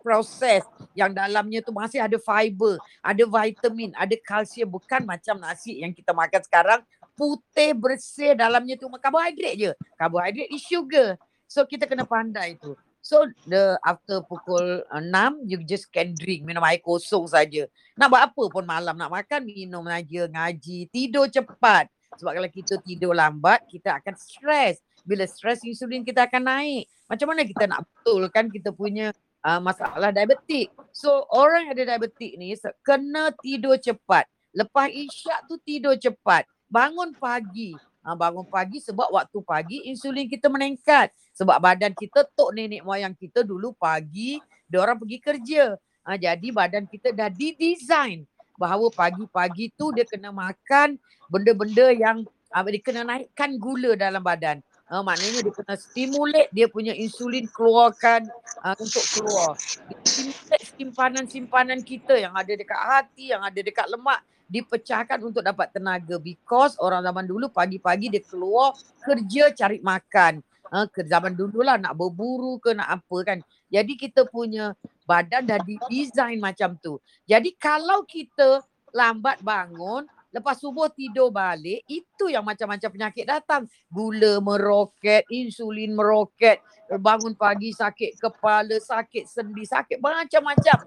proses 0.09 0.65
yang 0.97 1.13
dalamnya 1.13 1.61
tu 1.61 1.69
masih 1.69 2.01
ada 2.01 2.17
fiber, 2.17 2.81
ada 3.05 3.23
vitamin, 3.29 3.93
ada 3.93 4.17
kalsium 4.17 4.73
bukan 4.73 5.05
macam 5.05 5.37
nasi 5.37 5.85
yang 5.85 5.93
kita 5.93 6.17
makan 6.17 6.41
sekarang 6.41 6.81
putih 7.13 7.77
bersih 7.77 8.33
dalamnya 8.33 8.81
tu 8.81 8.89
karbohidrat 8.89 9.55
je. 9.61 9.71
Karbohidrat 10.01 10.49
is 10.49 10.65
sugar. 10.65 11.21
So 11.45 11.69
kita 11.69 11.85
kena 11.85 12.09
pandai 12.09 12.57
tu. 12.57 12.73
So 13.05 13.29
the 13.45 13.77
after 13.85 14.25
pukul 14.25 14.81
6 14.89 15.45
you 15.45 15.61
just 15.69 15.93
can 15.93 16.17
drink 16.17 16.49
minum 16.49 16.65
air 16.65 16.81
kosong 16.81 17.29
saja. 17.29 17.69
Nak 18.01 18.09
buat 18.09 18.23
apa 18.33 18.45
pun 18.49 18.65
malam 18.65 18.97
nak 18.97 19.13
makan 19.13 19.45
minum 19.45 19.85
saja 19.85 20.25
ngaji 20.25 20.89
tidur 20.89 21.29
cepat. 21.29 21.93
Sebab 22.17 22.33
kalau 22.33 22.49
kita 22.49 22.81
tidur 22.81 23.13
lambat 23.13 23.61
kita 23.69 24.01
akan 24.01 24.17
stres. 24.17 24.81
Bila 25.05 25.29
stres 25.29 25.61
insulin 25.69 26.01
kita 26.01 26.25
akan 26.25 26.43
naik. 26.49 26.85
Macam 27.09 27.27
mana 27.29 27.45
kita 27.45 27.65
nak 27.65 27.85
betulkan 27.85 28.49
kita 28.49 28.73
punya 28.73 29.13
uh, 29.43 29.61
masalah 29.63 30.11
diabetik. 30.11 30.73
So 30.91 31.27
orang 31.31 31.69
yang 31.69 31.73
ada 31.77 31.85
diabetik 31.95 32.33
ni 32.39 32.55
kena 32.83 33.31
tidur 33.39 33.79
cepat. 33.79 34.27
Lepas 34.55 34.91
isyak 34.91 35.47
tu 35.47 35.61
tidur 35.63 35.95
cepat. 35.95 36.49
Bangun 36.69 37.15
pagi. 37.17 37.77
Ha, 38.07 38.17
bangun 38.17 38.47
pagi 38.49 38.81
sebab 38.81 39.13
waktu 39.13 39.39
pagi 39.45 39.85
insulin 39.91 40.27
kita 40.27 40.49
meningkat. 40.49 41.13
Sebab 41.37 41.61
badan 41.61 41.93
kita 41.93 42.25
tok 42.33 42.57
nenek 42.57 42.83
moyang 42.83 43.13
kita 43.13 43.45
dulu 43.45 43.77
pagi 43.77 44.41
dia 44.69 44.79
orang 44.85 45.01
pergi 45.01 45.19
kerja. 45.21 45.65
Ha, 46.05 46.17
jadi 46.17 46.49
badan 46.53 46.85
kita 46.89 47.13
dah 47.13 47.29
didesain 47.29 48.25
bahawa 48.59 48.91
pagi-pagi 48.91 49.71
tu 49.79 49.95
dia 49.95 50.03
kena 50.03 50.35
makan 50.35 50.99
benda-benda 51.31 51.95
yang 51.95 52.27
uh, 52.51 52.65
dia 52.67 52.83
kena 52.83 53.07
naikkan 53.07 53.57
gula 53.57 53.95
dalam 53.95 54.21
badan. 54.21 54.59
Uh, 54.89 55.05
maknanya 55.05 55.45
dia 55.45 55.53
kena 55.53 55.77
stimulate 55.77 56.49
dia 56.49 56.65
punya 56.65 56.97
insulin 56.97 57.45
keluarkan 57.53 58.25
uh, 58.65 58.73
untuk 58.81 59.05
keluar. 59.13 59.53
Stimulate 60.01 60.65
simpanan-simpanan 60.81 61.85
kita 61.85 62.17
yang 62.17 62.33
ada 62.33 62.49
dekat 62.49 62.81
hati, 62.81 63.37
yang 63.37 63.45
ada 63.45 63.61
dekat 63.61 63.85
lemak 63.93 64.25
dipecahkan 64.49 65.21
untuk 65.21 65.45
dapat 65.45 65.69
tenaga 65.77 66.17
because 66.17 66.73
orang 66.81 67.05
zaman 67.05 67.29
dulu 67.29 67.53
pagi-pagi 67.53 68.09
dia 68.09 68.25
keluar 68.25 68.73
kerja 69.05 69.53
cari 69.53 69.79
makan. 69.85 70.41
Uh, 70.69 70.85
ke 70.85 71.01
zaman 71.05 71.33
dulu 71.33 71.65
lah 71.65 71.81
nak 71.81 71.97
berburu 71.97 72.61
ke 72.61 72.73
nak 72.77 73.01
apa 73.01 73.17
kan. 73.25 73.39
Jadi 73.69 73.93
kita 73.97 74.25
punya 74.29 74.77
badan 75.05 75.45
dah 75.45 75.61
didesain 75.65 76.37
macam 76.41 76.77
tu. 76.81 77.01
Jadi 77.29 77.57
kalau 77.57 78.05
kita 78.05 78.61
lambat 78.93 79.41
bangun, 79.45 80.09
Lepas 80.29 80.61
subuh 80.61 80.93
tidur 80.93 81.33
balik, 81.33 81.81
itu 81.89 82.29
yang 82.29 82.45
macam-macam 82.45 82.89
penyakit 82.93 83.25
datang. 83.25 83.65
Gula 83.89 84.45
meroket, 84.45 85.25
insulin 85.33 85.97
meroket, 85.97 86.61
bangun 87.01 87.33
pagi 87.33 87.73
sakit 87.73 88.21
kepala, 88.21 88.77
sakit 88.77 89.25
sendi, 89.25 89.65
sakit 89.65 89.97
macam-macam. 90.01 90.79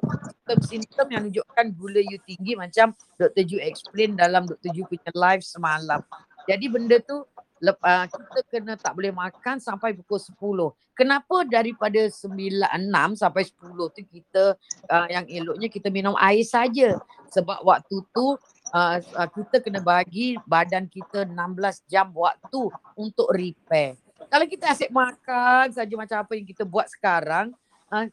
Simptom-simptom 0.41 1.08
yang 1.10 1.23
menunjukkan 1.30 1.65
gula 1.77 2.01
you 2.01 2.19
tinggi 2.25 2.54
macam 2.58 2.93
Dr. 3.17 3.45
Ju 3.45 3.58
explain 3.62 4.17
dalam 4.17 4.49
Dr. 4.49 4.73
Ju 4.73 4.86
punya 4.86 5.13
live 5.13 5.45
semalam. 5.45 6.01
Jadi 6.49 6.65
benda 6.69 6.97
tu 7.01 7.21
uh, 7.21 8.06
kita 8.10 8.39
kena 8.49 8.73
tak 8.75 8.97
boleh 8.97 9.13
makan 9.13 9.62
sampai 9.62 9.93
pukul 9.93 10.73
10. 10.73 10.97
Kenapa 10.97 11.47
daripada 11.47 12.01
9, 12.10 12.30
6 12.30 13.21
sampai 13.21 13.43
10 13.47 13.95
tu 13.95 14.01
kita 14.06 14.43
uh, 14.89 15.08
yang 15.08 15.25
eloknya 15.30 15.69
kita 15.69 15.88
minum 15.93 16.17
air 16.17 16.43
saja. 16.43 16.97
Sebab 17.32 17.63
waktu 17.63 18.01
tu 18.12 18.25
uh, 18.71 19.27
kita 19.29 19.60
kena 19.60 19.79
bagi 19.84 20.39
badan 20.47 20.88
kita 20.88 21.27
16 21.27 21.91
jam 21.91 22.10
waktu 22.15 22.71
untuk 22.95 23.27
repair. 23.31 23.99
Kalau 24.31 24.45
kita 24.47 24.71
asyik 24.71 24.91
makan 24.95 25.75
saja 25.75 25.93
macam 25.93 26.17
apa 26.23 26.31
yang 26.39 26.47
kita 26.47 26.63
buat 26.63 26.88
sekarang, 26.88 27.51
uh, 27.91 28.05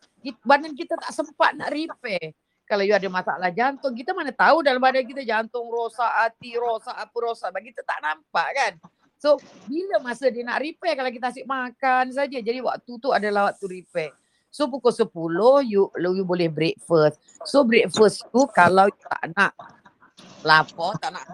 badan 0.42 0.74
kita 0.74 0.98
tak 0.98 1.14
sempat 1.14 1.54
nak 1.54 1.70
repair. 1.70 2.34
kalau 2.68 2.84
you 2.84 2.92
ada 2.92 3.08
masalah 3.08 3.48
jantung, 3.48 3.96
kita 3.96 4.12
mana 4.12 4.28
tahu 4.28 4.60
dalam 4.60 4.76
badan 4.76 5.00
kita 5.00 5.24
jantung 5.24 5.72
rosak, 5.72 6.04
hati 6.04 6.52
rosak, 6.52 6.92
apa 6.92 7.16
rosak. 7.16 7.48
Bagi 7.48 7.72
kita 7.72 7.80
tak 7.80 8.04
nampak 8.04 8.48
kan. 8.52 8.72
So 9.18 9.40
bila 9.66 9.98
masa 9.98 10.30
dia 10.30 10.46
nak 10.46 10.62
repair 10.62 10.94
kalau 10.94 11.10
kita 11.10 11.32
asyik 11.32 11.48
makan 11.48 12.14
saja. 12.14 12.38
Jadi 12.38 12.60
waktu 12.62 12.92
tu 13.00 13.08
adalah 13.10 13.50
waktu 13.50 13.82
repair. 13.82 14.12
So 14.48 14.70
pukul 14.70 14.92
10 14.92 15.10
you, 15.68 15.88
you 15.96 16.24
boleh 16.24 16.48
breakfast. 16.48 17.20
So 17.44 17.66
breakfast 17.66 18.24
tu 18.30 18.44
kalau 18.52 18.88
you 18.88 19.00
tak 19.00 19.22
nak 19.32 19.52
lapar, 20.46 20.98
tak 21.00 21.14
nak 21.14 21.24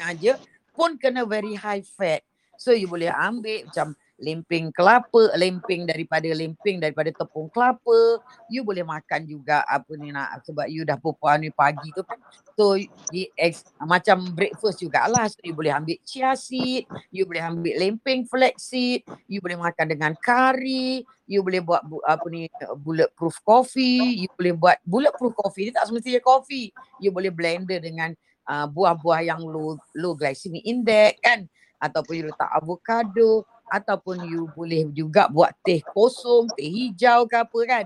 aja 0.00 0.36
pun 0.76 1.00
kena 1.00 1.24
very 1.24 1.56
high 1.56 1.84
fat. 1.84 2.20
So 2.56 2.72
you 2.72 2.88
boleh 2.88 3.12
ambil 3.12 3.68
macam 3.68 3.96
lemping 4.16 4.72
kelapa, 4.72 5.28
lemping 5.36 5.84
daripada 5.84 6.24
lemping 6.32 6.80
daripada 6.80 7.12
tepung 7.12 7.52
kelapa. 7.52 8.20
You 8.48 8.64
boleh 8.64 8.80
makan 8.80 9.28
juga 9.28 9.60
apa 9.68 9.92
ni 10.00 10.08
nak 10.08 10.40
sebab 10.48 10.64
you 10.72 10.88
dah 10.88 10.96
perempuan 10.96 11.44
ni 11.44 11.52
pagi 11.52 11.92
tu 11.92 12.00
kan. 12.00 12.16
So 12.56 12.80
di 13.12 13.28
ex, 13.36 13.68
macam 13.76 14.32
breakfast 14.32 14.80
jugalah. 14.80 15.28
So 15.28 15.44
you 15.44 15.52
boleh 15.52 15.76
ambil 15.76 16.00
chia 16.08 16.32
seed, 16.32 16.88
you 17.12 17.28
boleh 17.28 17.44
ambil 17.44 17.76
lemping 17.76 18.24
flax 18.24 18.72
seed, 18.72 19.04
you 19.28 19.44
boleh 19.44 19.60
makan 19.60 19.92
dengan 19.92 20.16
kari, 20.16 21.04
you 21.28 21.44
boleh 21.44 21.60
buat 21.60 21.84
bu, 21.84 22.00
apa 22.08 22.24
ni 22.32 22.48
bulletproof 22.80 23.36
coffee, 23.44 24.24
you 24.24 24.32
boleh 24.32 24.56
buat 24.56 24.76
bulletproof 24.88 25.36
coffee 25.36 25.68
ni 25.68 25.72
tak 25.76 25.92
semestinya 25.92 26.24
coffee. 26.24 26.72
You 27.04 27.12
boleh 27.12 27.28
blender 27.28 27.84
dengan 27.84 28.16
uh, 28.48 28.66
buah-buah 28.70 29.20
yang 29.26 29.42
low 29.42 29.76
low 29.98 30.14
glycemic 30.14 30.62
index 30.64 31.18
kan 31.20 31.44
ataupun 31.82 32.12
you 32.18 32.24
letak 32.30 32.50
avocado 32.56 33.44
ataupun 33.66 34.22
you 34.30 34.46
boleh 34.54 34.86
juga 34.94 35.26
buat 35.26 35.50
teh 35.66 35.82
kosong, 35.82 36.46
teh 36.54 36.66
hijau 36.70 37.26
ke 37.26 37.36
apa 37.42 37.60
kan. 37.66 37.84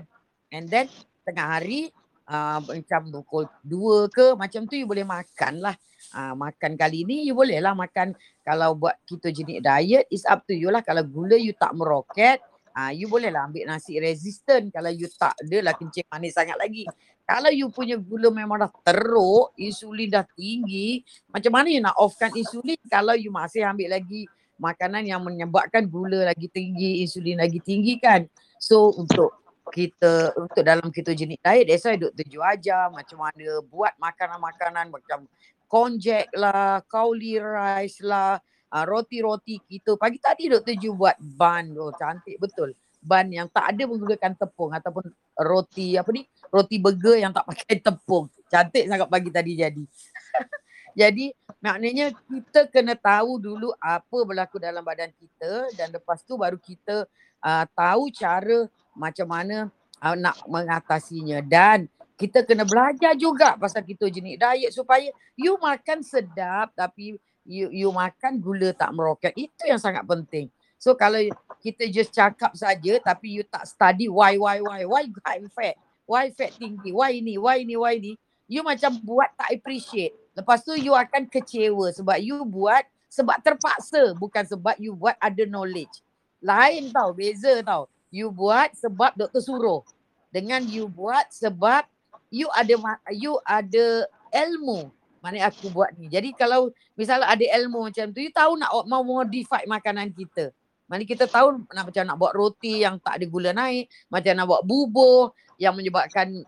And 0.53 0.69
then 0.69 0.87
tengah 1.25 1.57
hari 1.57 1.89
uh, 2.29 2.61
macam 2.61 3.09
pukul 3.09 3.49
dua 3.65 4.05
ke 4.07 4.37
macam 4.37 4.69
tu 4.69 4.77
you 4.77 4.85
boleh 4.85 5.05
makan 5.05 5.59
lah. 5.61 5.75
Uh, 6.13 6.33
makan 6.33 6.73
kali 6.77 7.05
ni 7.05 7.29
you 7.29 7.37
boleh 7.37 7.61
lah 7.61 7.77
makan 7.77 8.17
kalau 8.41 8.73
buat 8.73 8.97
ketogenic 9.05 9.61
diet 9.61 10.09
is 10.09 10.25
up 10.25 10.45
to 10.45 10.53
you 10.53 10.69
lah. 10.69 10.81
Kalau 10.85 11.01
gula 11.05 11.37
you 11.37 11.53
tak 11.57 11.73
meroket 11.73 12.41
uh, 12.75 12.91
you 12.93 13.07
boleh 13.11 13.29
lah 13.29 13.47
ambil 13.47 13.67
nasi 13.67 13.99
resistant 13.99 14.71
kalau 14.71 14.91
you 14.91 15.07
tak 15.11 15.35
ada 15.45 15.71
lah 15.71 15.73
kencing 15.75 16.07
manis 16.09 16.35
sangat 16.35 16.57
lagi. 16.57 16.87
Kalau 17.31 17.47
you 17.47 17.71
punya 17.71 17.95
gula 17.95 18.27
memang 18.27 18.59
dah 18.59 18.71
teruk, 18.83 19.55
insulin 19.55 20.11
dah 20.11 20.27
tinggi, 20.35 20.99
macam 21.31 21.51
mana 21.55 21.71
you 21.71 21.79
nak 21.79 21.95
offkan 21.95 22.27
insulin 22.35 22.75
kalau 22.91 23.15
you 23.15 23.31
masih 23.31 23.63
ambil 23.63 23.95
lagi 23.95 24.27
makanan 24.59 25.07
yang 25.07 25.23
menyebabkan 25.23 25.87
gula 25.87 26.27
lagi 26.27 26.51
tinggi, 26.51 26.99
insulin 27.07 27.39
lagi 27.39 27.63
tinggi 27.63 27.95
kan. 28.03 28.27
So 28.59 28.91
untuk 28.99 29.31
kita 29.71 30.35
untuk 30.35 30.59
dalam 30.59 30.91
ketogenic 30.91 31.39
diet, 31.39 31.71
that's 31.71 31.87
why 31.87 31.95
Dr. 31.95 32.27
Ju 32.27 32.43
ajar 32.43 32.91
macam 32.91 33.23
mana 33.23 33.63
buat 33.63 33.95
makanan-makanan 33.95 34.91
macam 34.91 35.23
konjac 35.71 36.27
lah, 36.35 36.83
kauli 36.83 37.39
rice 37.39 38.03
lah, 38.03 38.43
uh, 38.75 38.83
roti-roti 38.83 39.63
kita. 39.71 39.95
Pagi 39.95 40.19
tadi 40.19 40.51
Dr. 40.51 40.75
Ju 40.75 40.99
buat 40.99 41.15
bun, 41.15 41.79
oh 41.79 41.95
cantik 41.95 42.35
betul. 42.43 42.75
Bun 42.99 43.31
yang 43.31 43.47
tak 43.47 43.71
ada 43.71 43.87
menggunakan 43.87 44.35
tepung 44.35 44.75
ataupun 44.75 45.15
roti 45.41 45.97
apa 45.97 46.09
ni, 46.13 46.25
roti 46.49 46.77
burger 46.77 47.17
yang 47.17 47.33
tak 47.33 47.45
pakai 47.47 47.79
tepung. 47.85 48.29
Cantik 48.47 48.85
sangat 48.87 49.07
pagi 49.07 49.29
tadi 49.33 49.51
jadi. 49.57 49.83
Jadi 50.91 51.31
maknanya 51.63 52.11
kita 52.11 52.67
kena 52.67 52.99
tahu 52.99 53.39
dulu 53.39 53.71
apa 53.79 54.17
berlaku 54.27 54.59
dalam 54.59 54.83
badan 54.83 55.07
kita 55.15 55.71
dan 55.79 55.87
lepas 55.87 56.19
tu 56.27 56.35
baru 56.35 56.59
kita 56.59 57.07
uh, 57.39 57.65
tahu 57.71 58.11
cara 58.11 58.67
macam 58.91 59.23
mana 59.23 59.71
uh, 60.03 60.15
nak 60.19 60.35
mengatasinya 60.51 61.39
dan 61.39 61.87
kita 62.19 62.43
kena 62.43 62.67
belajar 62.67 63.15
juga 63.17 63.55
pasal 63.55 63.81
ketogenic 63.87 64.35
diet 64.35 64.75
supaya 64.75 65.09
you 65.39 65.55
makan 65.57 66.03
sedap 66.03 66.69
tapi 66.75 67.17
you 67.47 67.73
you 67.73 67.89
makan 67.89 68.37
gula 68.37 68.69
tak 68.75 68.93
meroket. 68.93 69.33
Itu 69.33 69.65
yang 69.65 69.81
sangat 69.81 70.05
penting. 70.05 70.53
So 70.81 70.97
kalau 70.97 71.21
kita 71.61 71.85
just 71.93 72.09
cakap 72.09 72.57
saja 72.57 72.97
tapi 73.05 73.37
you 73.37 73.45
tak 73.45 73.69
study 73.69 74.09
why 74.09 74.33
why 74.41 74.57
why 74.65 74.81
why 74.81 75.05
high 75.21 75.45
fat, 75.53 75.77
why 76.09 76.33
fat 76.33 76.57
tinggi, 76.57 76.89
why 76.89 77.13
ini, 77.13 77.37
why 77.37 77.61
ini, 77.61 77.77
why 77.77 78.01
ini, 78.01 78.17
you 78.49 78.65
macam 78.65 78.97
buat 79.05 79.29
tak 79.37 79.53
appreciate. 79.53 80.17
Lepas 80.33 80.65
tu 80.65 80.73
you 80.73 80.97
akan 80.97 81.29
kecewa 81.29 81.93
sebab 81.93 82.17
you 82.17 82.41
buat 82.49 82.81
sebab 83.13 83.37
terpaksa 83.45 84.17
bukan 84.17 84.41
sebab 84.41 84.73
you 84.81 84.97
buat 84.97 85.13
ada 85.21 85.45
knowledge. 85.45 86.01
Lain 86.41 86.89
tau, 86.89 87.13
beza 87.13 87.61
tau. 87.61 87.85
You 88.09 88.33
buat 88.33 88.73
sebab 88.73 89.13
doktor 89.13 89.45
suruh. 89.45 89.85
Dengan 90.33 90.65
you 90.65 90.89
buat 90.89 91.29
sebab 91.29 91.85
you 92.33 92.49
ada 92.57 92.73
you 93.13 93.37
ada 93.45 94.09
ilmu. 94.33 94.89
Mana 95.21 95.45
aku 95.45 95.69
buat 95.69 95.93
ni. 95.93 96.09
Jadi 96.09 96.33
kalau 96.33 96.73
misalnya 96.97 97.29
ada 97.29 97.45
ilmu 97.61 97.85
macam 97.85 98.09
tu, 98.09 98.25
you 98.25 98.33
tahu 98.33 98.57
nak 98.57 98.73
mau 98.89 99.05
modify 99.05 99.61
makanan 99.69 100.09
kita. 100.17 100.49
Mana 100.91 101.07
kita 101.07 101.23
tahu 101.23 101.63
nak 101.71 101.87
macam 101.87 102.03
nak 102.03 102.17
buat 102.19 102.33
roti 102.35 102.83
yang 102.83 102.99
tak 102.99 103.15
ada 103.15 103.25
gula 103.31 103.55
naik, 103.55 103.87
macam 104.11 104.35
nak 104.35 104.45
buat 104.51 104.61
bubur 104.67 105.31
yang 105.55 105.71
menyebabkan 105.71 106.43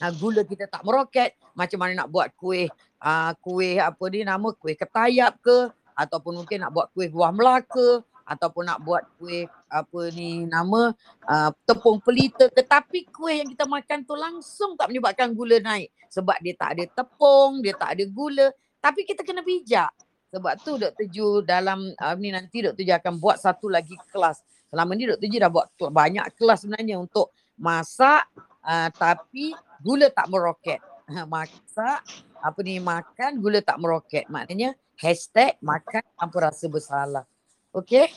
uh, 0.00 0.12
gula 0.16 0.40
kita 0.48 0.64
tak 0.72 0.80
meroket, 0.88 1.36
macam 1.52 1.84
mana 1.84 1.92
nak 1.92 2.08
buat 2.08 2.32
kuih 2.32 2.72
uh, 3.04 3.36
kuih 3.44 3.76
apa 3.76 4.04
ni 4.08 4.24
nama 4.24 4.48
kuih 4.56 4.72
ketayap 4.72 5.36
ke 5.44 5.68
ataupun 5.92 6.40
mungkin 6.40 6.64
nak 6.64 6.72
buat 6.72 6.88
kuih 6.96 7.12
buah 7.12 7.30
melaka 7.36 8.00
ataupun 8.24 8.64
nak 8.64 8.80
buat 8.80 9.04
kuih 9.20 9.44
apa 9.68 10.00
ni 10.16 10.48
nama 10.48 10.96
uh, 11.28 11.50
tepung 11.68 12.00
pelita 12.00 12.48
tetapi 12.48 13.12
kuih 13.12 13.44
yang 13.44 13.52
kita 13.52 13.68
makan 13.68 14.00
tu 14.08 14.16
langsung 14.16 14.80
tak 14.80 14.88
menyebabkan 14.88 15.36
gula 15.36 15.60
naik 15.60 15.92
sebab 16.08 16.40
dia 16.40 16.56
tak 16.56 16.80
ada 16.80 16.84
tepung, 16.88 17.60
dia 17.60 17.76
tak 17.76 17.98
ada 17.98 18.04
gula. 18.08 18.48
Tapi 18.80 19.04
kita 19.04 19.26
kena 19.26 19.44
bijak 19.44 19.90
sebab 20.34 20.52
tu 20.66 20.74
Dr. 20.74 21.06
Ju 21.06 21.46
dalam 21.46 21.94
uh, 21.94 22.14
ni 22.18 22.34
nanti 22.34 22.66
Dr. 22.66 22.82
Ju 22.82 22.90
akan 22.90 23.22
buat 23.22 23.38
satu 23.38 23.70
lagi 23.70 23.94
kelas 24.10 24.42
selama 24.66 24.98
ni 24.98 25.06
Dr. 25.06 25.30
Ju 25.30 25.38
dah 25.38 25.46
buat 25.46 25.70
banyak 25.78 26.26
kelas 26.34 26.66
sebenarnya 26.66 26.98
untuk 26.98 27.30
masak 27.54 28.26
uh, 28.66 28.90
tapi 28.90 29.54
gula 29.78 30.10
tak 30.10 30.26
meroket 30.26 30.82
masak 31.30 32.02
apa 32.42 32.58
ni 32.66 32.82
makan 32.82 33.38
gula 33.38 33.62
tak 33.62 33.78
meroket 33.78 34.26
maknanya 34.26 34.74
hashtag 34.98 35.54
makan 35.62 36.02
tanpa 36.18 36.50
rasa 36.50 36.66
bersalah 36.66 37.22
okey 37.70 38.10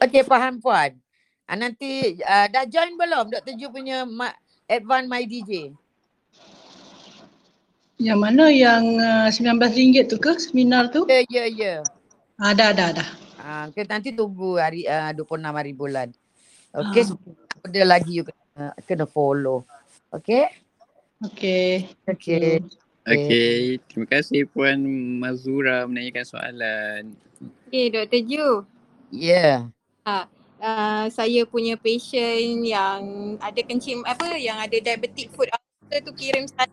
okey 0.00 0.24
faham 0.24 0.56
puan 0.56 0.96
uh, 1.44 1.56
nanti 1.60 2.16
uh, 2.24 2.48
dah 2.48 2.64
join 2.64 2.96
belum 2.96 3.28
Dr. 3.28 3.60
Ju 3.60 3.68
punya 3.68 4.08
advance 4.72 5.04
my 5.04 5.28
DJ 5.28 5.76
yang 8.00 8.18
mana 8.24 8.48
yang 8.48 8.96
uh, 8.96 9.28
RM19 9.28 10.08
tu 10.08 10.16
ke 10.16 10.32
seminar 10.40 10.88
tu? 10.88 11.04
Ya, 11.04 11.20
ya, 11.28 11.44
ya. 11.52 11.74
Ada, 12.40 12.72
ada, 12.72 12.84
ada. 12.96 13.04
Ah, 13.36 13.68
okay, 13.68 13.84
nanti 13.84 14.16
tunggu 14.16 14.56
hari 14.56 14.88
uh, 14.88 15.12
26 15.12 15.44
hari 15.52 15.72
bulan. 15.76 16.08
Okay, 16.72 17.04
ah 17.04 17.40
ada 17.66 17.82
lagi 17.84 18.20
you 18.20 18.24
kena, 18.24 18.72
kena 18.88 19.04
follow. 19.04 19.68
Okay? 20.08 20.48
Okay. 21.20 21.92
Okay. 22.08 22.64
Okay, 23.04 23.80
terima 23.88 24.06
kasih 24.08 24.48
Puan 24.48 24.80
Mazura 25.20 25.84
menanyakan 25.84 26.24
soalan. 26.24 27.02
Okay, 27.68 27.92
Dr. 27.92 28.20
Ju. 28.24 28.48
Yeah. 29.10 29.68
Ha, 30.06 30.24
uh, 30.62 31.04
saya 31.10 31.42
punya 31.48 31.76
patient 31.76 32.64
yang 32.64 33.00
ada 33.40 33.60
kencing 33.60 34.04
apa 34.06 34.36
yang 34.38 34.56
ada 34.60 34.76
diabetic 34.78 35.32
food 35.34 35.50
ulcer 35.50 36.00
tu 36.06 36.12
kirim 36.14 36.46
saya. 36.48 36.70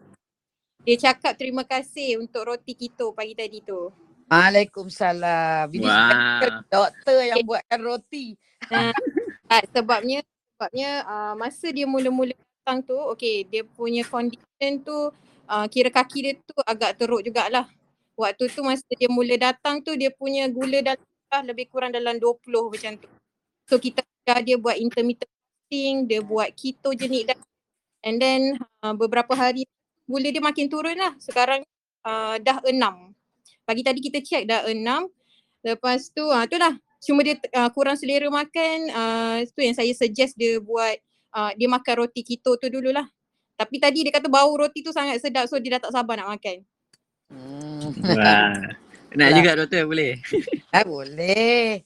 Dia 0.88 1.12
cakap 1.12 1.36
terima 1.36 1.67
kasih 1.67 2.15
untuk 2.15 2.47
roti 2.47 2.71
keto 2.71 3.12
pagi 3.12 3.36
tadi 3.36 3.60
tu. 3.60 3.91
Waalaikumsalam. 4.32 5.67
Ini 5.67 5.84
Wah. 5.84 6.63
doktor 6.71 7.28
yang 7.28 7.43
buatkan 7.43 7.80
roti. 7.84 8.39
Uh, 8.71 8.95
uh, 9.52 9.63
sebabnya 9.76 10.23
sebabnya 10.56 11.04
uh, 11.04 11.34
masa 11.36 11.76
dia 11.76 11.84
mula-mula 11.84 12.32
datang 12.32 12.80
tu 12.88 12.95
okay 12.95 13.43
dia 13.43 13.67
punya 13.67 14.08
condition 14.08 14.80
tu 14.80 15.12
uh, 15.52 15.65
kira 15.67 15.91
kaki 15.91 16.19
dia 16.23 16.34
tu 16.39 16.56
agak 16.63 16.95
teruk 16.95 17.19
jugalah. 17.19 17.67
Waktu 18.15 18.47
tu 18.47 18.63
masa 18.63 18.88
dia 18.95 19.12
mula 19.12 19.36
datang 19.36 19.84
tu 19.84 19.91
dia 19.91 20.08
punya 20.15 20.47
gula 20.47 20.80
dah 20.80 20.95
lebih 21.43 21.67
kurang 21.67 21.91
dalam 21.91 22.15
20 22.15 22.47
macam 22.47 22.95
tu. 22.95 23.12
So 23.67 23.76
kita 23.76 24.08
dah 24.23 24.39
dia 24.39 24.56
buat 24.56 24.80
intermittent 24.80 25.28
fasting, 25.67 26.08
dia 26.08 26.23
buat 26.23 26.47
ketogenic 26.56 27.28
diet 27.28 27.39
and 28.08 28.23
then 28.23 28.56
uh, 28.80 28.95
beberapa 28.95 29.36
hari 29.36 29.67
gula 30.07 30.31
dia 30.31 30.41
makin 30.41 30.65
turun 30.71 30.97
lah. 30.97 31.13
Sekarang 31.19 31.61
uh, 32.07 32.35
dah 32.39 32.63
enam. 32.65 33.11
Pagi 33.67 33.83
tadi 33.83 33.99
kita 33.99 34.23
check 34.23 34.47
dah 34.47 34.65
enam. 34.71 35.11
Lepas 35.61 36.09
tu 36.15 36.23
uh, 36.23 36.47
tu 36.47 36.55
lah 36.55 36.73
cuma 36.97 37.21
dia 37.21 37.37
uh, 37.53 37.69
kurang 37.75 37.93
selera 37.93 38.25
makan 38.25 38.77
uh, 38.89 39.37
tu 39.53 39.61
yang 39.61 39.77
saya 39.77 39.93
suggest 39.93 40.33
dia 40.33 40.57
buat 40.57 40.97
uh, 41.37 41.53
dia 41.53 41.69
makan 41.69 42.07
roti 42.07 42.23
keto 42.23 42.57
tu 42.57 42.71
dululah. 42.71 43.05
Tapi 43.57 43.77
tadi 43.77 44.07
dia 44.07 44.13
kata 44.15 44.31
bau 44.31 44.49
roti 44.55 44.81
tu 44.81 44.95
sangat 44.95 45.21
sedap 45.21 45.45
so 45.45 45.59
dia 45.59 45.77
dah 45.77 45.89
tak 45.89 45.93
sabar 45.93 46.17
nak 46.17 46.33
makan. 46.33 46.57
Hmm. 47.27 47.91
Wah. 48.01 48.55
Nak 49.17 49.27
Alah. 49.33 49.37
juga 49.39 49.51
doktor 49.59 49.83
boleh? 49.87 50.13
Ah, 50.75 50.83
boleh. 50.83 51.81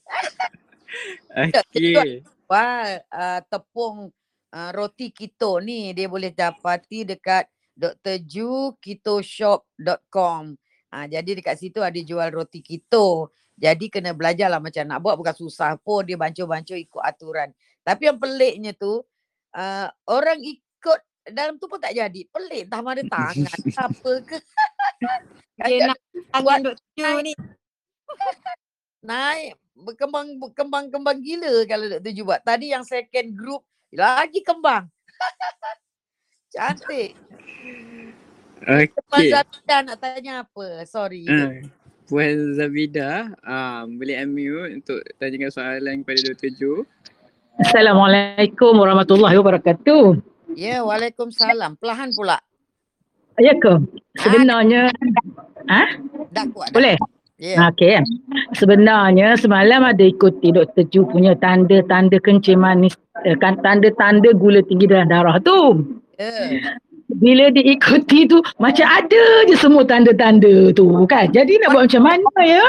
Okay. 1.32 2.20
jual 2.52 2.88
uh, 3.08 3.40
tepung 3.48 4.12
uh, 4.52 4.70
roti 4.76 5.08
keto 5.08 5.56
ni 5.64 5.96
dia 5.96 6.04
boleh 6.04 6.28
dapati 6.28 7.08
dekat 7.08 7.48
drjukitoshop.com. 7.76 10.42
Ha, 10.92 11.08
jadi 11.08 11.40
dekat 11.40 11.56
situ 11.56 11.80
ada 11.80 11.96
jual 11.96 12.28
roti 12.28 12.60
keto. 12.60 13.32
Jadi 13.56 13.88
kena 13.88 14.12
belajar 14.12 14.52
lah 14.52 14.60
macam 14.60 14.84
nak 14.84 15.00
buat 15.00 15.16
bukan 15.16 15.32
susah 15.36 15.76
pun 15.80 16.04
dia 16.04 16.20
bancur-bancur 16.20 16.76
ikut 16.76 17.00
aturan. 17.00 17.48
Tapi 17.84 18.06
yang 18.12 18.18
peliknya 18.20 18.72
tu 18.76 19.00
uh, 19.56 19.88
orang 20.08 20.40
ikut 20.40 21.00
dalam 21.30 21.56
tu 21.56 21.70
pun 21.70 21.78
tak 21.78 21.94
jadi. 21.96 22.20
Pelik 22.28 22.68
entah 22.68 22.82
mana 22.82 23.02
tangan 23.06 23.60
apa 23.88 24.12
ke. 24.26 24.36
Dia 25.62 25.94
nak 25.94 25.98
tangan 26.32 26.58
duk 26.64 26.76
tuju 26.96 27.20
ni. 27.22 27.32
naik 29.02 29.58
berkembang 29.74 30.38
berkembang 30.38 30.86
kembang 30.92 31.18
gila 31.22 31.66
kalau 31.66 31.86
Dr. 31.98 32.12
Ju 32.12 32.22
buat. 32.26 32.40
Tadi 32.42 32.74
yang 32.74 32.84
second 32.86 33.34
group 33.34 33.62
lagi 33.94 34.42
kembang. 34.42 34.90
Cantik. 36.52 37.16
Puan 39.08 39.24
Okey. 39.24 39.32
Zabida 39.32 39.76
nak 39.88 39.96
tanya 39.98 40.32
apa? 40.44 40.84
Sorry. 40.84 41.24
Ah, 41.24 41.64
Puan 42.06 42.52
Zabida, 42.52 43.32
ah, 43.40 43.88
boleh 43.88 44.20
unmute 44.20 44.76
untuk 44.76 45.00
tanyakan 45.16 45.48
soalan 45.48 46.04
kepada 46.04 46.20
Dr. 46.28 46.52
Ju. 46.60 46.72
Assalamualaikum 47.56 48.76
warahmatullahi 48.76 49.36
wabarakatuh. 49.40 50.20
Ya, 50.52 50.84
Waalaikumsalam. 50.84 51.80
Perlahan 51.80 52.12
pula. 52.12 52.36
Ya 53.40 53.56
ke? 53.56 53.80
Sebenarnya, 54.20 54.92
Dah 56.36 56.44
kuat 56.52 56.68
dah. 56.68 56.76
boleh? 56.76 56.96
Ya. 57.40 57.72
Okey. 57.72 57.96
Sebenarnya 58.60 59.40
semalam 59.40 59.88
ada 59.88 60.04
ikuti 60.04 60.52
Dr. 60.52 60.84
Ju 60.92 61.08
punya 61.08 61.32
tanda-tanda 61.40 62.20
kencing 62.20 62.60
manis, 62.60 62.92
eh, 63.24 63.34
kan 63.40 63.56
tanda-tanda 63.64 64.36
gula 64.36 64.60
tinggi 64.68 64.84
dalam 64.84 65.08
darah 65.08 65.40
tu. 65.40 65.80
Ya. 66.18 66.32
Bila 67.12 67.52
diikuti 67.52 68.24
tu 68.24 68.40
macam 68.56 68.86
ada 68.88 69.24
je 69.48 69.56
semua 69.56 69.84
tanda-tanda 69.84 70.72
tu 70.72 70.88
kan. 71.06 71.28
Jadi 71.28 71.60
nak 71.60 71.76
buat 71.76 71.84
macam 71.88 72.02
mana 72.02 72.32
ya? 72.44 72.64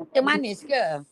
Macam 0.00 0.22
manis 0.24 0.64
ke? 0.64 1.04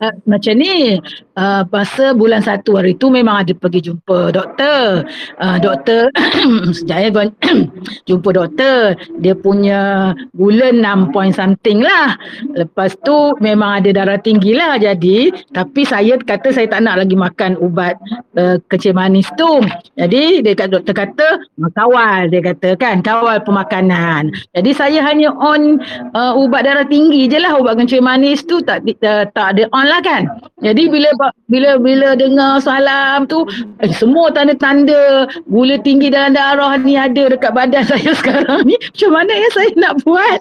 Uh, 0.00 0.16
macam 0.24 0.56
ni, 0.56 0.96
uh, 1.36 1.60
masa 1.68 2.16
bulan 2.16 2.40
satu 2.40 2.80
hari 2.80 2.96
tu 2.96 3.12
memang 3.12 3.44
ada 3.44 3.52
pergi 3.52 3.92
jumpa 3.92 4.32
doktor. 4.32 5.04
Uh, 5.36 5.60
doktor, 5.60 6.08
sejaya 6.80 7.12
gua 7.12 7.28
jumpa 8.08 8.32
doktor, 8.32 8.96
dia 9.20 9.36
punya 9.36 10.12
gula 10.32 10.72
6 10.72 11.12
point 11.12 11.36
something 11.36 11.84
lah. 11.84 12.16
Lepas 12.56 12.96
tu 13.04 13.36
memang 13.44 13.84
ada 13.84 13.92
darah 13.92 14.16
tinggi 14.16 14.56
lah 14.56 14.80
jadi, 14.80 15.36
tapi 15.52 15.84
saya 15.84 16.16
kata 16.16 16.48
saya 16.48 16.64
tak 16.72 16.80
nak 16.80 17.04
lagi 17.04 17.20
makan 17.20 17.60
ubat 17.60 18.00
uh, 18.40 18.56
kencing 18.72 18.96
manis 18.96 19.28
tu. 19.36 19.60
Jadi 20.00 20.40
dia 20.40 20.56
kata, 20.56 20.80
doktor 20.80 20.96
kata, 20.96 21.28
"Ah, 21.60 21.70
kawal 21.76 22.32
dia 22.32 22.40
kata 22.40 22.72
kan, 22.80 23.04
kawal 23.04 23.36
pemakanan. 23.44 24.32
Jadi 24.56 24.70
saya 24.72 25.04
hanya 25.04 25.28
on 25.36 25.76
uh, 26.16 26.32
ubat 26.40 26.64
darah 26.64 26.88
tinggi 26.88 27.28
je 27.28 27.36
lah, 27.36 27.52
ubat 27.60 27.76
kencing 27.76 28.00
manis 28.00 28.40
tu 28.48 28.64
tak 28.64 28.80
uh, 29.04 29.28
tak 29.36 29.60
ada 29.60 29.68
on 29.76 29.89
lah 29.90 29.98
kan. 30.06 30.22
Jadi 30.62 30.86
bila 30.86 31.10
bila 31.50 31.74
bila 31.82 32.14
dengar 32.14 32.62
salam 32.62 33.26
tu 33.26 33.42
eh, 33.82 33.90
semua 33.90 34.30
tanda-tanda 34.30 35.26
gula 35.50 35.74
tinggi 35.82 36.14
dalam 36.14 36.38
darah 36.38 36.78
ni 36.78 36.94
ada 36.94 37.34
dekat 37.34 37.50
badan 37.50 37.82
saya 37.90 38.14
sekarang 38.14 38.62
ni. 38.62 38.78
Macam 38.78 39.10
mana 39.10 39.32
ya 39.34 39.48
saya 39.50 39.70
nak 39.74 39.94
buat? 40.06 40.40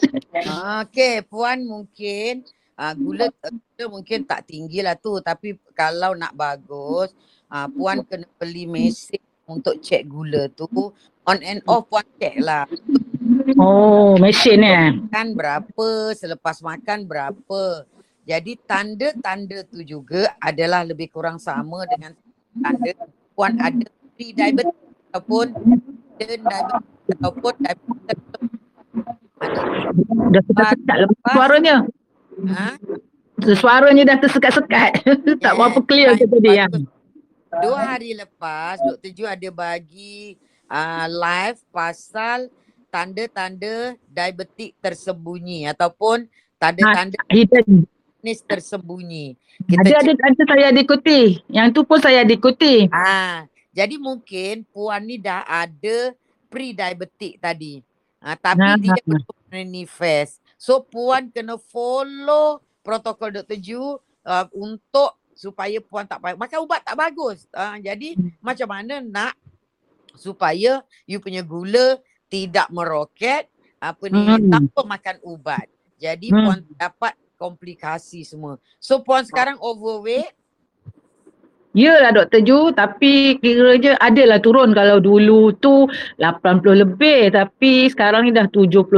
Okey, 0.86 1.26
puan 1.26 1.66
mungkin 1.66 2.46
uh, 2.80 2.94
gula 2.96 3.28
gula 3.36 3.86
mungkin 3.92 4.24
tak 4.24 4.48
tinggi 4.48 4.80
lah 4.80 4.96
tu 4.96 5.20
tapi 5.20 5.60
kalau 5.76 6.16
nak 6.16 6.32
bagus 6.34 7.12
uh, 7.52 7.68
puan 7.68 8.02
kena 8.08 8.26
beli 8.40 8.64
mesin 8.64 9.20
untuk 9.44 9.84
cek 9.84 10.08
gula 10.08 10.48
tu 10.56 10.66
on 11.28 11.40
and 11.44 11.60
off 11.68 11.84
puan 11.92 12.08
cek 12.18 12.40
lah 12.40 12.64
Oh, 13.60 14.18
mesin 14.18 14.64
eh. 14.64 14.90
makan 14.96 15.38
berapa 15.38 15.88
selepas 16.18 16.64
makan 16.66 17.06
berapa 17.06 17.86
jadi 18.30 18.54
tanda-tanda 18.70 19.66
tu 19.66 19.82
juga 19.82 20.30
adalah 20.38 20.86
lebih 20.86 21.10
kurang 21.10 21.42
sama 21.42 21.82
dengan 21.90 22.14
tanda 22.62 22.94
puan 23.34 23.58
ada 23.58 23.90
pre-diabetes 24.14 24.78
ataupun 25.10 25.50
diabetes 26.22 26.82
ataupun 27.18 27.54
diabetes 27.58 28.20
Dah 30.30 30.44
sekat-sekat 30.46 30.98
lepas 31.10 31.34
suaranya. 31.34 31.76
ha? 32.54 32.70
Suaranya 33.56 34.04
dah 34.14 34.18
tersekat-sekat. 34.20 34.92
tak 35.44 35.54
berapa 35.56 35.80
clear 35.88 36.14
ke 36.20 36.28
tadi 36.28 36.52
ya. 36.60 36.68
Dua 37.50 37.80
hari 37.82 38.14
lepas 38.14 38.78
Dr. 38.78 39.10
Ju 39.16 39.26
ada 39.26 39.50
bagi 39.50 40.38
uh, 40.70 41.08
live 41.10 41.58
pasal 41.74 42.52
tanda-tanda 42.94 43.98
diabetik 44.06 44.78
tersembunyi 44.84 45.66
ataupun 45.72 46.30
tanda-tanda 46.62 47.18
Hidden. 47.32 47.90
Manis 48.20 48.44
tersembunyi. 48.44 49.40
Ada 49.72 50.04
ada 50.04 50.12
ada 50.12 50.44
saya 50.44 50.66
ada 50.76 50.80
ikuti. 50.80 51.40
Yang 51.48 51.68
tu 51.72 51.82
pun 51.88 52.00
saya 52.04 52.28
ada 52.28 52.34
ikuti. 52.36 52.92
Ah, 52.92 53.48
jadi 53.72 53.96
mungkin 53.96 54.68
puan 54.68 55.08
ni 55.08 55.16
dah 55.16 55.48
ada 55.48 56.12
pre-diabetik 56.52 57.40
tadi. 57.40 57.80
Ah, 58.20 58.36
tapi 58.36 58.60
Nah, 58.60 58.76
dia 58.76 58.92
nah, 58.92 59.00
belum 59.08 59.24
manifest. 59.48 60.44
So 60.60 60.84
puan 60.84 61.32
kena 61.32 61.56
follow 61.56 62.60
protokol 62.84 63.32
Dr. 63.40 63.56
Ju 63.56 63.80
uh, 64.28 64.46
untuk 64.52 65.16
supaya 65.32 65.80
puan 65.80 66.04
tak 66.04 66.20
payah 66.20 66.36
makan 66.36 66.60
ubat 66.68 66.84
tak 66.84 67.00
bagus. 67.00 67.48
Ah, 67.56 67.80
jadi 67.80 68.20
Hmm. 68.20 68.36
macam 68.44 68.68
mana 68.68 69.00
nak 69.00 69.34
supaya 70.20 70.84
you 71.08 71.24
punya 71.24 71.40
gula 71.40 71.96
tidak 72.28 72.68
meroket 72.68 73.48
apa 73.80 74.04
ni 74.12 74.20
Hmm. 74.20 74.52
tanpa 74.52 74.84
makan 74.84 75.18
ubat. 75.24 75.72
Jadi 75.96 76.36
Hmm. 76.36 76.44
puan 76.44 76.60
dapat 76.76 77.16
komplikasi 77.40 78.28
semua. 78.28 78.60
So 78.84 79.00
puan 79.00 79.24
sekarang 79.24 79.56
overweight 79.64 80.36
Yalah 81.78 82.12
Dr. 82.12 82.42
Ju 82.42 82.74
tapi 82.74 83.38
kira 83.38 83.78
je 83.78 83.94
adalah 84.02 84.42
turun 84.42 84.74
kalau 84.74 84.98
dulu 84.98 85.54
tu 85.62 85.86
80 86.18 86.66
lebih 86.82 87.30
tapi 87.30 87.86
sekarang 87.94 88.26
ni 88.26 88.34
dah 88.34 88.50
79 88.50 88.90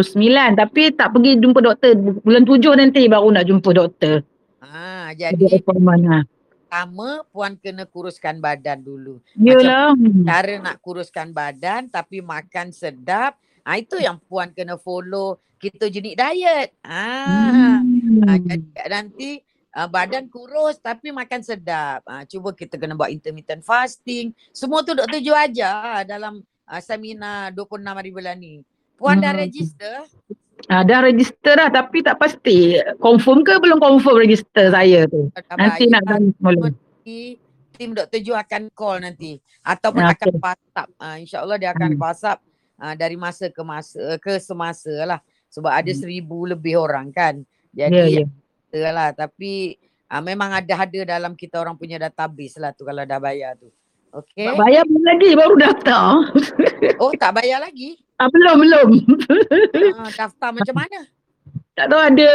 tapi 0.56 0.96
tak 0.96 1.12
pergi 1.12 1.36
jumpa 1.44 1.60
doktor 1.60 2.00
bulan 2.24 2.48
7 2.48 2.80
nanti 2.80 3.12
baru 3.12 3.28
nak 3.36 3.46
jumpa 3.52 3.70
doktor. 3.76 4.24
Ah, 4.64 5.12
jadi 5.12 5.60
ha. 5.60 6.24
pertama 6.72 7.28
puan 7.36 7.60
kena 7.60 7.84
kuruskan 7.84 8.40
badan 8.40 8.80
dulu. 8.80 9.20
Yalah. 9.36 9.92
Cara 10.24 10.56
nak 10.64 10.80
kuruskan 10.80 11.36
badan 11.36 11.92
tapi 11.92 12.24
makan 12.24 12.72
sedap. 12.72 13.36
Ah 13.68 13.76
itu 13.76 14.00
yang 14.00 14.16
puan 14.32 14.56
kena 14.56 14.80
follow 14.80 15.44
ketogenic 15.62 16.16
diet. 16.16 16.74
Ah, 16.82 17.78
ah 17.78 17.78
Hmm. 17.80 18.42
jadi 18.42 18.66
nanti 18.90 19.30
ah, 19.72 19.86
badan 19.86 20.26
kurus 20.28 20.78
tapi 20.78 21.10
makan 21.10 21.40
sedap. 21.40 22.02
Ah 22.04 22.26
cuba 22.26 22.52
kita 22.52 22.76
kena 22.76 22.94
buat 22.94 23.08
intermittent 23.08 23.62
fasting. 23.62 24.34
Semua 24.50 24.82
tu 24.82 24.92
doktor 24.92 25.18
Ju 25.18 25.32
ajar 25.32 26.02
dalam 26.04 26.38
ah, 26.64 26.82
seminar 26.82 27.54
26 27.54 27.62
hari 27.88 28.10
bulan 28.10 28.36
ni. 28.36 28.66
Puan 28.96 29.18
dah 29.18 29.32
Hmm. 29.32 29.42
register? 29.42 29.96
Ah, 30.68 30.82
dah 30.82 31.02
register 31.02 31.54
dah 31.56 31.70
tapi 31.70 32.02
tak 32.02 32.18
pasti 32.18 32.78
confirm 32.98 33.42
ke 33.42 33.58
belum 33.58 33.78
confirm 33.78 34.18
register 34.20 34.70
saya 34.70 35.06
tu. 35.06 35.30
Dah 35.32 35.56
Nanti 35.56 35.86
baik. 35.86 35.92
nak 35.92 36.04
tanya 36.04 36.30
nanti 36.60 37.20
tim 37.72 37.92
Dr. 37.92 38.20
Ju 38.20 38.34
akan 38.36 38.70
call 38.72 39.02
nanti 39.02 39.38
ataupun 39.62 40.02
Ah, 40.02 40.14
akan 40.14 40.28
WhatsApp. 40.38 40.90
Uh, 40.96 41.16
InsyaAllah 41.18 41.58
dia 41.58 41.70
akan 41.72 41.90
Hmm. 41.92 42.00
WhatsApp 42.00 42.40
uh, 42.78 42.94
dari 42.94 43.16
masa 43.16 43.50
ke 43.50 43.62
masa 43.62 44.02
ke 44.18 44.38
semasa 44.38 44.94
lah. 45.02 45.20
Sebab 45.52 45.72
ada 45.72 45.92
Hmm. 45.92 46.00
seribu 46.00 46.48
lebih 46.48 46.80
orang 46.80 47.12
kan. 47.12 47.44
Jadi 47.76 48.24
ya. 48.24 48.26
yeah. 48.72 48.92
lah. 48.96 49.12
Tapi 49.12 49.76
uh, 50.08 50.24
memang 50.24 50.56
ada 50.56 50.88
ada 50.88 51.00
dalam 51.04 51.36
kita 51.36 51.60
orang 51.60 51.76
punya 51.76 52.00
database 52.00 52.56
lah 52.58 52.72
tu 52.72 52.88
kalau 52.88 53.04
dah 53.04 53.20
bayar 53.20 53.60
tu. 53.60 53.68
Okay. 54.12 54.44
Tak 54.44 54.60
bayar 54.60 54.84
belum 54.88 55.04
lagi 55.08 55.30
baru 55.36 55.56
daftar. 55.60 56.04
Oh 57.02 57.14
tak 57.14 57.38
bayar 57.38 57.62
lagi? 57.62 57.98
Ah, 58.18 58.30
belum 58.30 58.58
belum. 58.66 58.90
Uh, 59.96 60.10
daftar 60.18 60.50
macam 60.54 60.76
mana? 60.76 61.06
tak 61.72 61.88
tahu 61.88 62.02
ada, 62.04 62.28